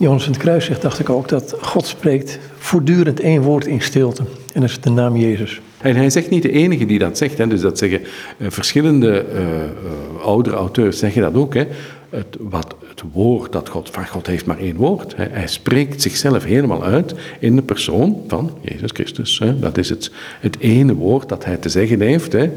Johannes 0.00 0.24
van 0.24 0.32
het 0.32 0.42
Kruis 0.42 0.64
zegt, 0.64 0.82
dacht 0.82 0.98
ik 0.98 1.10
ook, 1.10 1.28
dat 1.28 1.56
God 1.60 1.86
spreekt 1.86 2.38
voortdurend 2.58 3.20
één 3.20 3.42
woord 3.42 3.66
in 3.66 3.80
stilte. 3.80 4.22
En 4.52 4.60
dat 4.60 4.70
is 4.70 4.80
de 4.80 4.90
naam 4.90 5.16
Jezus. 5.16 5.60
En 5.78 5.96
hij 5.96 6.10
zegt 6.10 6.30
niet 6.30 6.42
de 6.42 6.50
enige 6.50 6.86
die 6.86 6.98
dat 6.98 7.18
zegt. 7.18 7.38
Hè. 7.38 7.46
Dus 7.46 7.60
dat 7.60 7.78
zeggen 7.78 8.00
uh, 8.00 8.50
verschillende 8.50 9.26
uh, 9.34 9.40
uh, 9.40 10.24
oudere 10.24 10.56
auteurs 10.56 10.98
zeggen 10.98 11.22
dat 11.22 11.34
ook. 11.34 11.54
Hè. 11.54 11.66
Het, 12.10 12.36
wat, 12.38 12.74
het 12.88 13.02
woord 13.12 13.52
dat 13.52 13.68
God, 13.68 13.90
van 13.90 14.06
God 14.06 14.26
heeft 14.26 14.46
maar 14.46 14.58
één 14.58 14.76
woord. 14.76 15.16
Hè. 15.16 15.26
Hij 15.30 15.46
spreekt 15.46 16.02
zichzelf 16.02 16.44
helemaal 16.44 16.84
uit 16.84 17.14
in 17.38 17.56
de 17.56 17.62
persoon 17.62 18.22
van 18.28 18.50
Jezus 18.60 18.90
Christus. 18.92 19.38
Hè. 19.38 19.58
Dat 19.58 19.78
is 19.78 19.88
het, 19.88 20.10
het 20.40 20.58
ene 20.58 20.94
woord 20.94 21.28
dat 21.28 21.44
hij 21.44 21.56
te 21.56 21.68
zeggen 21.68 22.00
heeft. 22.00 22.32
Hè. 22.32 22.50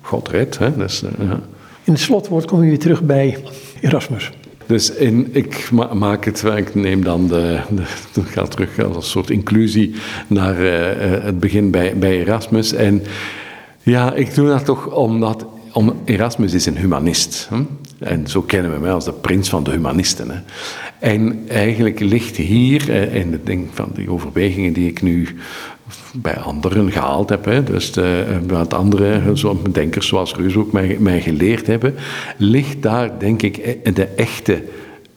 God 0.00 0.28
redt. 0.28 0.58
Hè. 0.58 0.76
Dus, 0.76 1.02
in 1.84 1.92
het 1.92 2.00
slotwoord 2.00 2.44
komen 2.44 2.64
we 2.64 2.70
weer 2.70 2.80
terug 2.80 3.02
bij 3.02 3.38
Erasmus. 3.80 4.30
Dus 4.66 4.90
ik 5.32 5.70
maak 5.94 6.24
het, 6.24 6.42
ik 6.56 6.74
neem 6.74 7.04
dan 7.04 7.26
de, 7.26 7.60
de 8.12 8.22
ga 8.22 8.42
terug 8.42 8.84
als 8.84 8.96
een 8.96 9.02
soort 9.02 9.30
inclusie 9.30 9.94
naar 10.26 10.60
uh, 10.60 11.24
het 11.24 11.40
begin 11.40 11.70
bij, 11.70 11.98
bij 11.98 12.20
Erasmus. 12.20 12.72
En 12.72 13.02
ja, 13.82 14.12
ik 14.12 14.34
doe 14.34 14.48
dat 14.48 14.64
toch 14.64 14.86
omdat 14.86 15.46
om, 15.74 15.92
Erasmus 16.04 16.52
is 16.52 16.66
een 16.66 16.76
humanist. 16.76 17.48
Hè? 17.50 17.62
En 17.98 18.26
zo 18.26 18.42
kennen 18.42 18.72
we 18.72 18.78
mij 18.78 18.92
als 18.92 19.04
de 19.04 19.12
prins 19.12 19.48
van 19.48 19.64
de 19.64 19.70
humanisten. 19.70 20.30
Hè? 20.30 20.40
En 20.98 21.44
eigenlijk 21.48 22.00
ligt 22.00 22.36
hier, 22.36 22.90
eh, 22.90 23.14
in 23.14 23.32
het 23.32 23.46
ding 23.46 23.68
van 23.72 23.90
die 23.94 24.10
overwegingen 24.10 24.72
die 24.72 24.88
ik 24.88 25.02
nu 25.02 25.28
bij 26.12 26.36
anderen 26.38 26.92
gehaald 26.92 27.28
heb, 27.28 27.66
dus 27.66 27.92
de, 27.92 28.38
wat 28.46 28.74
andere 28.74 29.36
zo, 29.36 29.62
denkers 29.70 30.06
zoals 30.06 30.34
Reus 30.34 30.56
ook 30.56 30.72
mij, 30.72 31.20
geleerd 31.20 31.66
hebben, 31.66 31.94
ligt 32.36 32.82
daar 32.82 33.18
denk 33.18 33.42
ik 33.42 33.78
de 33.94 34.04
echte 34.04 34.62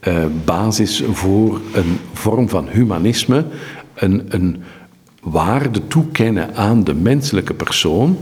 uh, 0.07 0.25
basis 0.45 1.03
voor 1.11 1.61
een 1.73 1.99
vorm 2.13 2.49
van 2.49 2.67
humanisme, 2.67 3.45
een, 3.95 4.25
een 4.29 4.63
waarde 5.21 5.87
toekennen 5.87 6.55
aan 6.55 6.83
de 6.83 6.93
menselijke 6.93 7.53
persoon, 7.53 8.17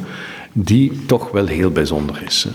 die 0.53 1.05
toch 1.05 1.31
wel 1.31 1.47
heel 1.47 1.71
bijzonder 1.71 2.23
is. 2.25 2.43
Hè. 2.43 2.51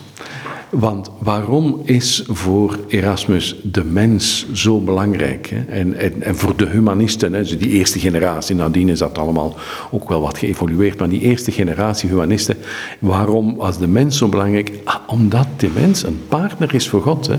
Want 0.71 1.11
waarom 1.18 1.81
is 1.85 2.25
voor 2.29 2.79
Erasmus 2.89 3.57
de 3.62 3.85
mens 3.85 4.53
zo 4.53 4.81
belangrijk? 4.81 5.47
Hè? 5.47 5.64
En, 5.64 5.99
en, 5.99 6.23
en, 6.23 6.37
voor 6.37 6.57
de 6.57 6.66
humanisten, 6.66 7.33
hè, 7.33 7.43
die 7.43 7.68
eerste 7.68 7.99
generatie, 7.99 8.55
nadien 8.55 8.89
is 8.89 8.99
dat 8.99 9.18
allemaal 9.18 9.57
ook 9.91 10.09
wel 10.09 10.21
wat 10.21 10.39
geëvolueerd, 10.39 10.99
maar 10.99 11.09
die 11.09 11.21
eerste 11.21 11.53
generatie 11.53 12.09
humanisten, 12.09 12.57
waarom 12.99 13.57
was 13.57 13.79
de 13.79 13.87
mens 13.87 14.18
zo 14.18 14.29
belangrijk? 14.29 14.73
Ah, 14.85 14.97
omdat 15.07 15.47
de 15.57 15.71
mens 15.75 16.03
een 16.03 16.21
partner 16.29 16.75
is 16.75 16.89
voor 16.89 17.03
God. 17.03 17.27
Hè? 17.27 17.37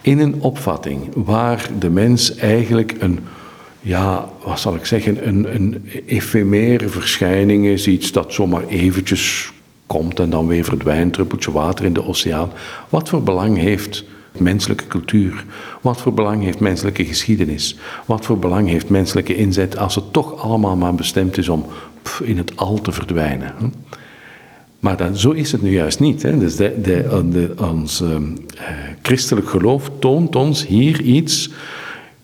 In 0.00 0.18
een 0.18 0.34
opvatting 0.38 1.10
waar 1.14 1.68
de 1.78 1.90
mens 1.90 2.36
eigenlijk 2.36 2.96
een 2.98 3.18
ja, 3.80 4.28
wat 4.44 4.60
zal 4.60 4.74
ik 4.74 4.86
zeggen, 4.86 5.28
een, 5.28 5.54
een 5.54 5.88
efemere 6.06 6.88
verschijning 6.88 7.66
is, 7.66 7.86
iets 7.86 8.12
dat 8.12 8.32
zomaar 8.32 8.66
eventjes 8.66 9.52
komt 9.92 10.20
en 10.20 10.30
dan 10.30 10.46
weer 10.46 10.64
verdwijnt, 10.64 11.12
druppeltje 11.12 11.52
water 11.52 11.84
in 11.84 11.92
de 11.92 12.06
oceaan. 12.06 12.50
Wat 12.88 13.08
voor 13.08 13.22
belang 13.22 13.58
heeft 13.58 14.04
menselijke 14.38 14.86
cultuur? 14.86 15.44
Wat 15.80 16.00
voor 16.00 16.14
belang 16.14 16.42
heeft 16.42 16.60
menselijke 16.60 17.04
geschiedenis? 17.04 17.76
Wat 18.06 18.24
voor 18.24 18.38
belang 18.38 18.68
heeft 18.68 18.88
menselijke 18.88 19.36
inzet 19.36 19.78
als 19.78 19.94
het 19.94 20.12
toch 20.12 20.36
allemaal 20.36 20.76
maar 20.76 20.94
bestemd 20.94 21.38
is 21.38 21.48
om 21.48 21.64
in 22.22 22.36
het 22.36 22.56
al 22.56 22.80
te 22.80 22.92
verdwijnen? 22.92 23.54
Maar 24.80 24.96
dan, 24.96 25.16
zo 25.16 25.30
is 25.30 25.52
het 25.52 25.62
nu 25.62 25.72
juist 25.72 26.00
niet. 26.00 26.22
Hè. 26.22 26.38
Dus 26.38 26.56
de, 26.56 26.80
de, 27.30 27.54
ons 27.60 28.00
uh, 28.00 28.16
christelijk 29.02 29.48
geloof 29.48 29.90
toont 29.98 30.36
ons 30.36 30.66
hier 30.66 31.00
iets 31.00 31.50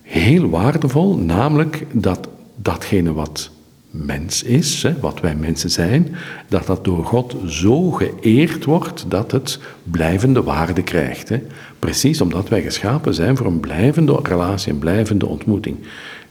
heel 0.01 0.49
waardevol, 0.49 1.17
namelijk 1.17 1.85
dat 1.91 2.27
datgene 2.55 3.13
wat 3.13 3.51
mens 3.91 4.43
is, 4.43 4.83
hè, 4.83 4.99
wat 4.99 5.19
wij 5.19 5.35
mensen 5.35 5.69
zijn, 5.69 6.15
dat 6.47 6.65
dat 6.65 6.85
door 6.85 7.05
God 7.05 7.35
zo 7.47 7.91
geëerd 7.91 8.65
wordt 8.65 9.05
dat 9.07 9.31
het 9.31 9.59
blijvende 9.83 10.43
waarde 10.43 10.83
krijgt. 10.83 11.29
Hè. 11.29 11.41
Precies 11.79 12.21
omdat 12.21 12.49
wij 12.49 12.61
geschapen 12.61 13.13
zijn 13.13 13.37
voor 13.37 13.45
een 13.45 13.59
blijvende 13.59 14.19
relatie, 14.23 14.71
een 14.71 14.79
blijvende 14.79 15.25
ontmoeting. 15.25 15.77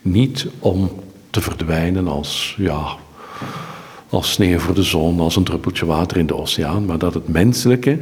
Niet 0.02 0.46
om 0.58 0.90
te 1.30 1.40
verdwijnen 1.40 2.08
als, 2.08 2.54
ja, 2.58 2.96
als 4.08 4.32
sneeuw 4.32 4.58
voor 4.58 4.74
de 4.74 4.82
zon, 4.82 5.20
als 5.20 5.36
een 5.36 5.44
druppeltje 5.44 5.86
water 5.86 6.16
in 6.16 6.26
de 6.26 6.36
oceaan, 6.36 6.84
maar 6.84 6.98
dat 6.98 7.14
het 7.14 7.28
menselijke, 7.28 7.98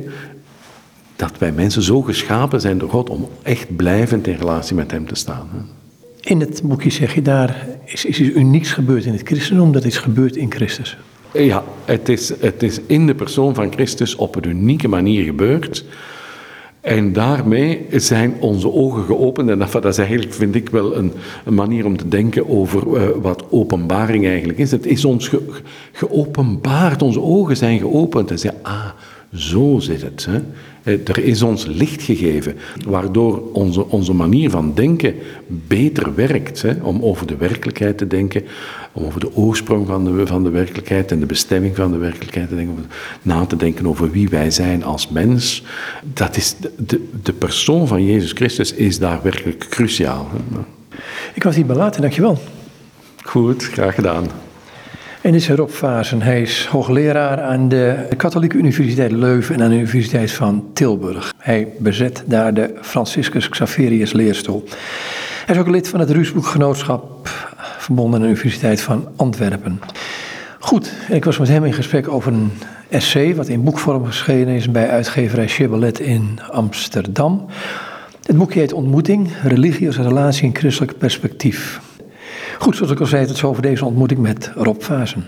dat 1.17 1.39
wij 1.39 1.53
mensen 1.53 1.83
zo 1.83 2.03
geschapen 2.03 2.61
zijn 2.61 2.79
door 2.79 2.91
God 2.91 3.11
om 3.11 3.29
echt 3.43 3.77
blijvend 3.77 4.27
in 4.27 4.37
relatie 4.37 4.75
met 4.75 4.91
Hem 4.91 5.07
te 5.07 5.15
staan. 5.15 5.49
Hè. 5.53 5.59
In 6.27 6.41
het 6.41 6.61
boekje 6.64 6.91
zeg 6.91 7.14
je 7.14 7.22
daar, 7.22 7.66
is, 7.85 8.05
is 8.05 8.20
iets 8.20 8.37
unieks 8.37 8.72
gebeurd 8.72 9.05
in 9.05 9.12
het 9.12 9.29
christendom, 9.29 9.72
dat 9.72 9.85
is 9.85 9.99
gebeurd 9.99 10.37
in 10.37 10.53
Christus. 10.53 10.97
Ja, 11.33 11.64
het 11.85 12.09
is, 12.09 12.33
het 12.41 12.62
is 12.62 12.81
in 12.87 13.07
de 13.07 13.14
persoon 13.14 13.55
van 13.55 13.72
Christus 13.72 14.16
op 14.16 14.37
een 14.37 14.49
unieke 14.49 14.89
manier 14.89 15.24
gebeurd. 15.24 15.85
En 16.81 17.12
daarmee 17.12 17.87
zijn 17.91 18.35
onze 18.41 18.72
ogen 18.72 19.05
geopend. 19.05 19.49
En 19.49 19.59
dat, 19.59 19.85
is 19.85 19.99
eigenlijk, 19.99 20.35
vind 20.35 20.55
ik, 20.55 20.68
wel 20.68 20.97
een, 20.97 21.12
een 21.45 21.55
manier 21.55 21.85
om 21.87 21.97
te 21.97 22.09
denken 22.09 22.49
over 22.49 22.87
uh, 22.87 23.09
wat 23.22 23.45
openbaring 23.51 24.27
eigenlijk 24.27 24.59
is. 24.59 24.70
Het 24.70 24.87
is 24.87 25.05
ons 25.05 25.29
ge, 25.29 25.43
geopenbaard, 25.93 27.03
onze 27.03 27.20
ogen 27.20 27.57
zijn 27.57 27.79
geopend. 27.79 28.31
En 28.31 28.39
zeggen, 28.39 28.61
ah, 28.62 28.89
zo 29.37 29.78
zit 29.78 30.03
het. 30.03 30.26
Hè. 30.30 30.41
Eh, 30.82 31.09
er 31.09 31.18
is 31.18 31.43
ons 31.43 31.66
licht 31.66 32.03
gegeven, 32.03 32.57
waardoor 32.87 33.43
onze, 33.53 33.89
onze 33.89 34.12
manier 34.12 34.51
van 34.51 34.74
denken 34.74 35.14
beter 35.47 36.14
werkt. 36.14 36.62
Hè, 36.62 36.72
om 36.82 37.03
over 37.03 37.26
de 37.26 37.37
werkelijkheid 37.37 37.99
te 37.99 38.07
denken, 38.07 38.43
om 38.93 39.05
over 39.05 39.20
de 39.20 39.37
oorsprong 39.37 39.87
van 39.87 40.05
de, 40.05 40.26
van 40.26 40.43
de 40.43 40.51
werkelijkheid 40.51 41.11
en 41.11 41.20
de 41.20 41.26
bestemming 41.26 41.76
van 41.76 41.91
de 41.91 41.99
werkelijkheid 41.99 42.49
te 42.49 42.55
denken, 42.55 42.87
na 43.22 43.47
te 43.47 43.57
denken 43.57 43.87
over 43.87 44.11
wie 44.11 44.28
wij 44.28 44.51
zijn 44.51 44.84
als 44.84 45.09
mens. 45.09 45.62
Dat 46.12 46.37
is 46.37 46.57
de, 46.59 46.72
de, 46.87 47.09
de 47.22 47.32
persoon 47.32 47.87
van 47.87 48.05
Jezus 48.05 48.32
Christus 48.32 48.72
is 48.72 48.99
daar 48.99 49.20
werkelijk 49.22 49.66
cruciaal. 49.70 50.28
Ik 51.34 51.43
was 51.43 51.57
hier 51.57 51.66
belaten, 51.66 52.01
dankjewel. 52.01 52.39
Goed, 53.22 53.64
graag 53.64 53.95
gedaan. 53.95 54.45
En 55.21 55.33
dit 55.33 55.41
is 55.41 55.49
Rob 55.49 55.69
Vazen. 55.69 56.23
Hij 56.23 56.43
is 56.43 56.67
hoogleraar 56.67 57.41
aan 57.41 57.69
de 57.69 58.09
Katholieke 58.17 58.57
Universiteit 58.57 59.12
Leuven 59.12 59.55
en 59.55 59.62
aan 59.62 59.69
de 59.69 59.77
Universiteit 59.77 60.33
van 60.33 60.64
Tilburg. 60.73 61.33
Hij 61.39 61.69
bezet 61.79 62.23
daar 62.27 62.55
de 62.55 62.75
Franciscus 62.81 63.49
Xaverius 63.49 64.12
leerstoel. 64.12 64.64
Hij 65.47 65.55
is 65.55 65.61
ook 65.61 65.69
lid 65.69 65.89
van 65.89 66.01
het 66.01 66.11
Ruusboekgenootschap, 66.11 67.29
verbonden 67.79 68.14
aan 68.14 68.27
de 68.27 68.33
Universiteit 68.33 68.81
van 68.81 69.09
Antwerpen. 69.17 69.81
Goed, 70.59 70.93
ik 71.09 71.25
was 71.25 71.39
met 71.39 71.49
hem 71.49 71.64
in 71.64 71.73
gesprek 71.73 72.09
over 72.09 72.33
een 72.33 72.51
essay 72.89 73.35
wat 73.35 73.49
in 73.49 73.64
boekvorm 73.64 74.05
geschreven 74.05 74.53
is 74.53 74.71
bij 74.71 74.89
uitgeverij 74.89 75.49
Chibbalet 75.49 76.01
in 76.01 76.39
Amsterdam. 76.51 77.47
Het 78.23 78.37
boekje 78.37 78.61
heet 78.61 78.73
Ontmoeting, 78.73 79.29
religie 79.43 79.87
als 79.87 79.97
relatie 79.97 80.45
in 80.45 80.57
christelijk 80.57 80.99
perspectief. 80.99 81.81
Goed, 82.59 82.77
zoals 82.77 82.93
ik 82.93 83.01
al 83.01 83.07
zei, 83.07 83.27
tot 83.27 83.37
zo 83.37 83.53
voor 83.53 83.63
deze 83.63 83.85
ontmoeting 83.85 84.21
met 84.21 84.53
Rob 84.55 84.81
Vazen. 84.83 85.27